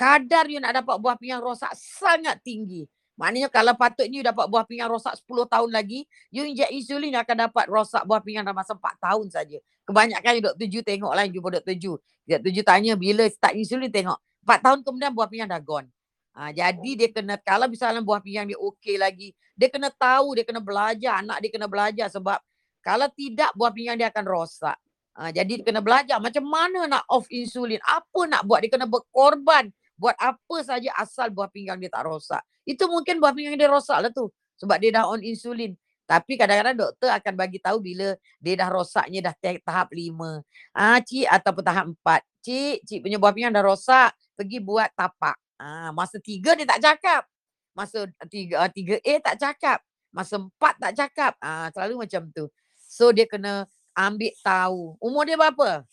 kadar 0.02 0.50
you 0.50 0.58
nak 0.58 0.82
dapat 0.82 0.98
buah 0.98 1.14
pinggang 1.14 1.38
rosak 1.38 1.70
sangat 1.78 2.42
tinggi. 2.42 2.82
Maknanya 3.14 3.46
kalau 3.54 3.78
patutnya 3.78 4.18
you 4.18 4.26
dapat 4.26 4.50
buah 4.50 4.66
pinggang 4.66 4.90
rosak 4.90 5.14
10 5.14 5.46
tahun 5.46 5.70
lagi, 5.70 6.02
you 6.34 6.42
inject 6.42 6.74
insulin 6.74 7.14
you 7.14 7.20
akan 7.22 7.46
dapat 7.46 7.70
rosak 7.70 8.02
buah 8.02 8.18
pinggang 8.18 8.42
dalam 8.42 8.58
masa 8.58 8.74
4 8.74 8.82
tahun 8.98 9.26
saja. 9.30 9.62
Kebanyakan 9.86 10.30
yang 10.34 10.44
Dr. 10.50 10.66
Ju 10.66 10.80
tengok 10.82 11.12
lah 11.14 11.22
yang 11.22 11.38
jumpa 11.38 11.48
Dr. 11.62 11.74
Ju. 11.78 11.92
Dr. 12.26 12.50
Ju 12.50 12.62
tanya 12.66 12.98
bila 12.98 13.22
start 13.30 13.54
insulin 13.54 13.94
tengok. 13.94 14.18
4 14.42 14.58
tahun 14.58 14.78
kemudian 14.82 15.14
buah 15.14 15.28
pinggang 15.30 15.50
dah 15.54 15.62
gone. 15.62 15.86
Ha, 16.32 16.50
jadi 16.50 16.90
dia 16.96 17.08
kena, 17.12 17.36
kalau 17.38 17.68
misalnya 17.68 18.00
buah 18.00 18.18
pinggang 18.24 18.48
dia 18.48 18.58
okey 18.58 18.96
lagi, 18.96 19.36
dia 19.52 19.68
kena 19.68 19.92
tahu, 19.92 20.34
dia 20.34 20.48
kena 20.48 20.64
belajar, 20.64 21.20
anak 21.20 21.44
dia 21.44 21.50
kena 21.52 21.68
belajar 21.68 22.08
sebab 22.08 22.40
kalau 22.80 23.06
tidak 23.12 23.52
buah 23.54 23.70
pinggang 23.70 24.00
dia 24.00 24.08
akan 24.08 24.24
rosak. 24.24 24.74
Ha, 25.12 25.28
jadi 25.28 25.60
dia 25.60 25.64
kena 25.68 25.84
belajar 25.84 26.16
macam 26.18 26.42
mana 26.48 26.88
nak 26.88 27.04
off 27.12 27.28
insulin, 27.28 27.78
apa 27.84 28.20
nak 28.24 28.48
buat, 28.48 28.64
dia 28.64 28.72
kena 28.72 28.88
berkorban 28.88 29.68
buat 29.96 30.16
apa 30.18 30.56
saja 30.64 30.90
asal 30.98 31.30
buah 31.30 31.48
pinggang 31.48 31.78
dia 31.78 31.90
tak 31.92 32.08
rosak. 32.08 32.42
Itu 32.64 32.86
mungkin 32.86 33.18
buah 33.18 33.32
pinggang 33.34 33.58
dia 33.58 33.70
rosak 33.70 33.98
lah 33.98 34.10
tu 34.10 34.28
sebab 34.58 34.76
dia 34.78 34.90
dah 34.94 35.10
on 35.10 35.20
insulin. 35.22 35.74
Tapi 36.06 36.36
kadang-kadang 36.36 36.76
doktor 36.76 37.08
akan 37.08 37.34
bagi 37.38 37.58
tahu 37.62 37.78
bila 37.80 38.12
dia 38.42 38.54
dah 38.58 38.68
rosaknya 38.68 39.32
dah 39.32 39.34
tahap 39.64 39.88
lima. 39.94 40.42
Ah, 40.74 41.00
cik 41.00 41.24
ataupun 41.24 41.62
tahap 41.64 41.84
empat. 41.88 42.20
Cik, 42.42 42.84
cik 42.84 43.00
punya 43.06 43.16
buah 43.16 43.32
pinggang 43.32 43.54
dah 43.54 43.64
rosak, 43.64 44.12
pergi 44.36 44.58
buat 44.60 44.90
tapak. 44.92 45.38
Ah, 45.56 45.94
masa 45.94 46.18
tiga 46.18 46.52
dia 46.58 46.66
tak 46.66 46.82
cakap. 46.82 47.22
Masa 47.72 48.04
tiga, 48.28 48.66
ah, 48.66 48.70
tiga 48.70 48.98
A 49.00 49.12
tak 49.22 49.36
cakap. 49.40 49.78
Masa 50.12 50.36
empat 50.36 50.74
tak 50.76 50.92
cakap. 50.92 51.32
Ah, 51.40 51.72
selalu 51.72 52.04
macam 52.04 52.28
tu. 52.34 52.44
So 52.76 53.08
dia 53.14 53.24
kena 53.24 53.64
ambil 53.96 54.32
tahu. 54.44 55.00
Umur 55.00 55.24
dia 55.24 55.40
berapa? 55.40 55.86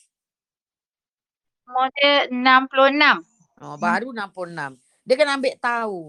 Umur 1.70 1.88
dia 1.96 2.28
66. 2.28 3.39
Oh, 3.60 3.76
baru 3.76 4.16
66. 4.16 4.76
Dia 5.04 5.16
kena 5.20 5.36
ambil 5.36 5.56
tahu. 5.60 6.00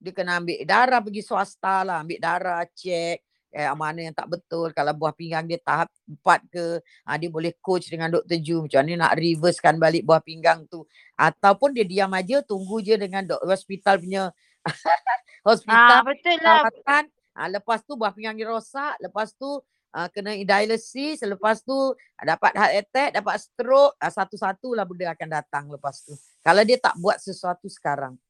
Dia 0.00 0.12
kena 0.12 0.32
ambil 0.40 0.58
darah 0.64 1.00
pergi 1.00 1.22
swasta 1.24 1.84
lah. 1.84 2.00
Ambil 2.00 2.18
darah, 2.20 2.64
cek 2.64 3.20
eh, 3.54 3.70
mana 3.78 4.10
yang 4.10 4.14
tak 4.14 4.26
betul. 4.26 4.74
Kalau 4.74 4.90
buah 4.98 5.14
pinggang 5.14 5.46
dia 5.46 5.62
tahap 5.62 5.86
4 6.10 6.42
ke, 6.50 6.82
ah, 7.06 7.16
dia 7.16 7.30
boleh 7.30 7.54
coach 7.62 7.86
dengan 7.86 8.10
Dr. 8.10 8.38
Ju. 8.42 8.66
Macam 8.66 8.82
mana 8.82 9.06
nak 9.06 9.12
reversekan 9.14 9.78
balik 9.78 10.02
buah 10.02 10.20
pinggang 10.20 10.66
tu. 10.66 10.82
Ataupun 11.14 11.70
dia 11.70 11.86
diam 11.86 12.10
aja, 12.10 12.42
tunggu 12.42 12.82
je 12.82 12.98
dengan 12.98 13.22
dok- 13.22 13.46
hospital 13.46 14.02
punya 14.02 14.22
hospital 15.48 16.02
Ah 16.02 16.02
betul 16.02 16.36
lah. 16.42 16.66
perawatan. 16.66 17.04
Ah, 17.34 17.48
lepas 17.50 17.78
tu 17.86 17.94
buah 17.94 18.10
pinggang 18.10 18.34
dia 18.34 18.50
rosak. 18.50 18.98
Lepas 18.98 19.30
tu 19.38 19.62
ah, 19.94 20.10
kena 20.10 20.34
dialysis. 20.34 21.22
Lepas 21.22 21.62
tu 21.62 21.74
dapat 22.18 22.52
heart 22.58 22.74
attack, 22.82 23.10
dapat 23.22 23.38
stroke. 23.38 23.94
Ah, 24.02 24.10
satu-satu 24.10 24.74
lah 24.74 24.82
benda 24.82 25.14
akan 25.14 25.28
datang 25.30 25.64
lepas 25.70 26.02
tu. 26.02 26.18
Kalau 26.44 26.62
dia 26.62 26.76
tak 26.76 26.94
buat 27.00 27.16
sesuatu 27.16 27.64
sekarang. 27.66 28.20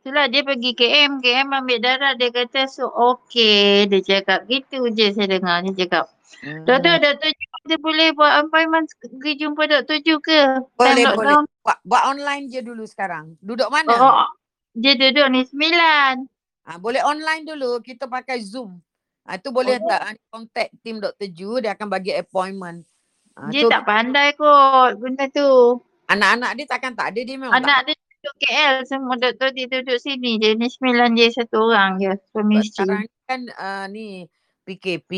Itulah 0.00 0.30
dia 0.30 0.40
pergi 0.40 0.70
KM, 0.72 1.18
KM 1.18 1.48
ambil 1.52 1.78
darah 1.82 2.14
dia 2.14 2.30
kata 2.30 2.64
so 2.64 2.86
okey. 2.88 3.90
Dia 3.90 4.00
cakap 4.00 4.46
gitu 4.46 4.88
je 4.88 5.12
saya 5.12 5.28
dengar 5.28 5.60
dia 5.62 5.84
cakap. 5.84 6.08
Doktor, 6.64 6.96
Hmm. 6.96 7.02
Doktor 7.02 7.28
Ju 7.28 7.44
kita 7.66 7.76
boleh 7.76 8.08
buat 8.14 8.32
appointment 8.40 8.86
pergi 9.02 9.32
jumpa 9.36 9.62
Doktor 9.66 9.98
Ju 10.00 10.16
ke? 10.18 10.62
Boleh, 10.72 10.94
Time 10.94 10.96
boleh. 10.96 11.10
lockdown. 11.26 11.44
Buat, 11.60 11.78
buat 11.82 12.02
online 12.06 12.44
je 12.46 12.60
dulu 12.62 12.84
sekarang. 12.86 13.34
Duduk 13.42 13.66
mana? 13.66 13.90
Oh, 13.92 14.30
dia 14.72 14.94
duduk 14.94 15.26
ni 15.28 15.42
sembilan. 15.42 16.14
Ah, 16.66 16.78
boleh 16.78 17.02
online 17.02 17.42
dulu. 17.42 17.78
Kita 17.80 18.06
pakai 18.06 18.38
Zoom. 18.38 18.78
Ah, 19.26 19.34
itu 19.34 19.50
boleh 19.50 19.76
Oh. 19.76 19.90
tak 19.90 20.22
contact 20.30 20.70
tim 20.80 21.02
Dr. 21.02 21.28
Ju. 21.28 21.58
Dia 21.58 21.74
akan 21.74 21.88
bagi 21.90 22.14
appointment. 22.14 22.86
Ah, 23.34 23.50
Dia 23.50 23.66
so, 23.66 23.70
tak 23.70 23.82
pandai 23.82 24.32
kot 24.32 24.96
benda 24.96 25.26
tu. 25.28 25.82
Anak-anak 26.10 26.50
dia 26.58 26.66
takkan 26.66 26.92
tak 26.94 27.14
ada. 27.14 27.20
Dia 27.22 27.36
memang 27.36 27.54
tak 27.54 27.62
Anak 27.62 27.78
dia 27.86 27.94
duduk 27.98 28.34
KL 28.42 28.74
semua 28.86 29.14
doktor 29.18 29.48
dia 29.54 29.66
duduk 29.70 29.98
sini 30.00 30.38
je. 30.38 30.50
Ni 30.54 30.66
sembilan 30.66 31.10
je 31.14 31.26
satu 31.30 31.56
orang 31.70 31.92
je. 32.02 32.12
Suami 32.32 32.54
isteri. 32.62 32.86
sekarang 32.86 33.02
ni 33.04 33.18
kan 33.26 33.40
uh, 33.54 33.84
ni 33.90 34.08
PKP, 34.66 35.10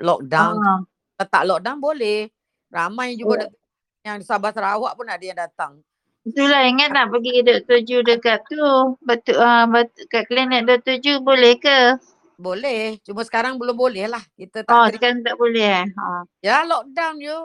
lockdown. 0.00 0.54
Ah. 0.60 0.80
Kalau 1.16 1.28
tak 1.28 1.42
lockdown 1.48 1.78
boleh. 1.80 2.28
Ramai 2.72 3.16
juga 3.20 3.46
doktor 3.46 3.60
yang 4.02 4.18
Sabah 4.24 4.50
Sarawak 4.50 4.98
pun 4.98 5.06
ada 5.06 5.22
yang 5.22 5.38
datang. 5.38 5.78
Itulah 6.22 6.62
ingat 6.70 6.94
nak 6.94 7.10
pergi 7.10 7.42
Dr. 7.42 7.82
Ju 7.82 7.98
dekat 8.06 8.46
tu. 8.46 8.94
Betul 9.02 9.42
uh, 9.42 9.66
betul 9.66 10.06
kat 10.06 10.30
klinik 10.30 10.66
Dr. 10.70 11.02
Ju 11.02 11.18
boleh 11.18 11.58
ke? 11.58 11.98
Boleh. 12.38 12.98
Cuma 13.02 13.26
sekarang 13.26 13.58
belum 13.58 13.74
boleh 13.74 14.06
lah. 14.06 14.22
Kita 14.38 14.62
tak 14.62 14.70
Oh, 14.70 14.86
sekarang 14.86 15.26
tak 15.26 15.34
boleh 15.34 15.82
eh. 15.82 15.86
Ha. 15.90 16.06
Ya 16.42 16.62
lockdown 16.62 17.18
je. 17.18 17.38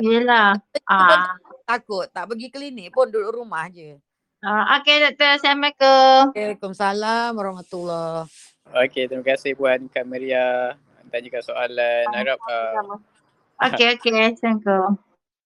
Yelah. 0.00 0.58
Ah. 0.90 1.38
Takut. 1.64 2.10
Tak 2.10 2.28
pergi 2.28 2.52
klinik 2.52 2.92
pun 2.92 3.08
duduk 3.08 3.40
rumah 3.40 3.70
je. 3.70 3.96
Uh, 4.42 4.64
Okey 4.76 4.98
doktor, 4.98 5.38
Assalamualaikum. 5.38 6.34
Waalaikumsalam 6.34 7.30
warahmatullahi 7.38 8.26
Okey, 8.74 9.06
terima 9.06 9.22
kasih 9.22 9.54
Puan 9.54 9.86
Kak 9.86 10.02
Maria 10.02 10.74
tanyakan 11.14 11.42
soalan. 11.46 12.04
Harap 12.10 12.42
uh, 12.50 12.98
Okey, 13.70 13.94
okey. 13.94 14.10
Assalamualaikum. 14.34 14.98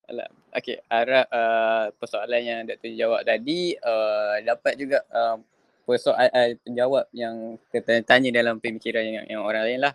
Alam. 0.08 0.30
Okey, 0.56 0.80
harap 0.88 1.26
uh, 1.28 1.92
persoalan 2.00 2.40
yang 2.40 2.60
Dr. 2.64 2.96
jawab 2.96 3.20
tadi 3.28 3.76
uh, 3.76 4.40
dapat 4.40 4.72
juga 4.80 5.04
uh, 5.12 5.36
persoalan 5.84 6.32
uh, 6.32 6.56
penjawab 6.64 7.04
yang 7.12 7.60
kita 7.68 8.00
tanya 8.00 8.32
dalam 8.32 8.56
pemikiran 8.56 9.04
yang, 9.04 9.26
yang 9.28 9.42
orang 9.44 9.68
lain 9.68 9.84
lah. 9.84 9.92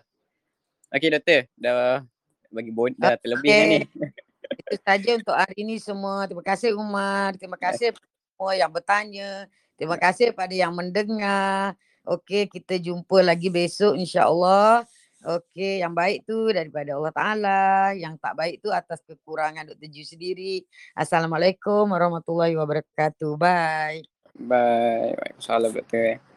Okey 0.94 1.10
doktor, 1.10 1.50
dah 1.58 2.06
bagi 2.52 2.70
bon 2.70 2.94
dah 2.94 3.18
terlebih 3.18 3.50
dah 3.50 3.66
ni 3.66 3.78
itu 4.62 4.76
saja 4.80 5.10
untuk 5.18 5.34
hari 5.34 5.56
ini 5.66 5.76
semua. 5.82 6.24
Terima 6.30 6.44
kasih 6.46 6.70
Umar. 6.78 7.34
Terima 7.34 7.58
ya. 7.58 7.62
kasih 7.70 7.88
semua 7.98 8.52
yang 8.54 8.70
bertanya. 8.70 9.30
Terima 9.74 9.96
ya. 9.98 10.02
kasih 10.08 10.26
pada 10.30 10.54
yang 10.54 10.72
mendengar. 10.72 11.74
Okey, 12.02 12.50
kita 12.50 12.78
jumpa 12.82 13.22
lagi 13.22 13.46
besok 13.50 13.94
insya-Allah. 13.94 14.82
Okey, 15.22 15.78
yang 15.78 15.94
baik 15.94 16.26
tu 16.26 16.50
daripada 16.50 16.98
Allah 16.98 17.14
Taala, 17.14 17.94
yang 17.94 18.18
tak 18.18 18.34
baik 18.34 18.58
tu 18.58 18.74
atas 18.74 18.98
kekurangan 19.06 19.70
Dr. 19.70 19.86
Ju 19.86 20.02
sendiri. 20.02 20.66
Assalamualaikum 20.98 21.86
warahmatullahi 21.86 22.58
wabarakatuh. 22.58 23.38
Bye. 23.38 24.02
Bye. 24.34 25.14
Waalaikumsalam. 25.14 26.31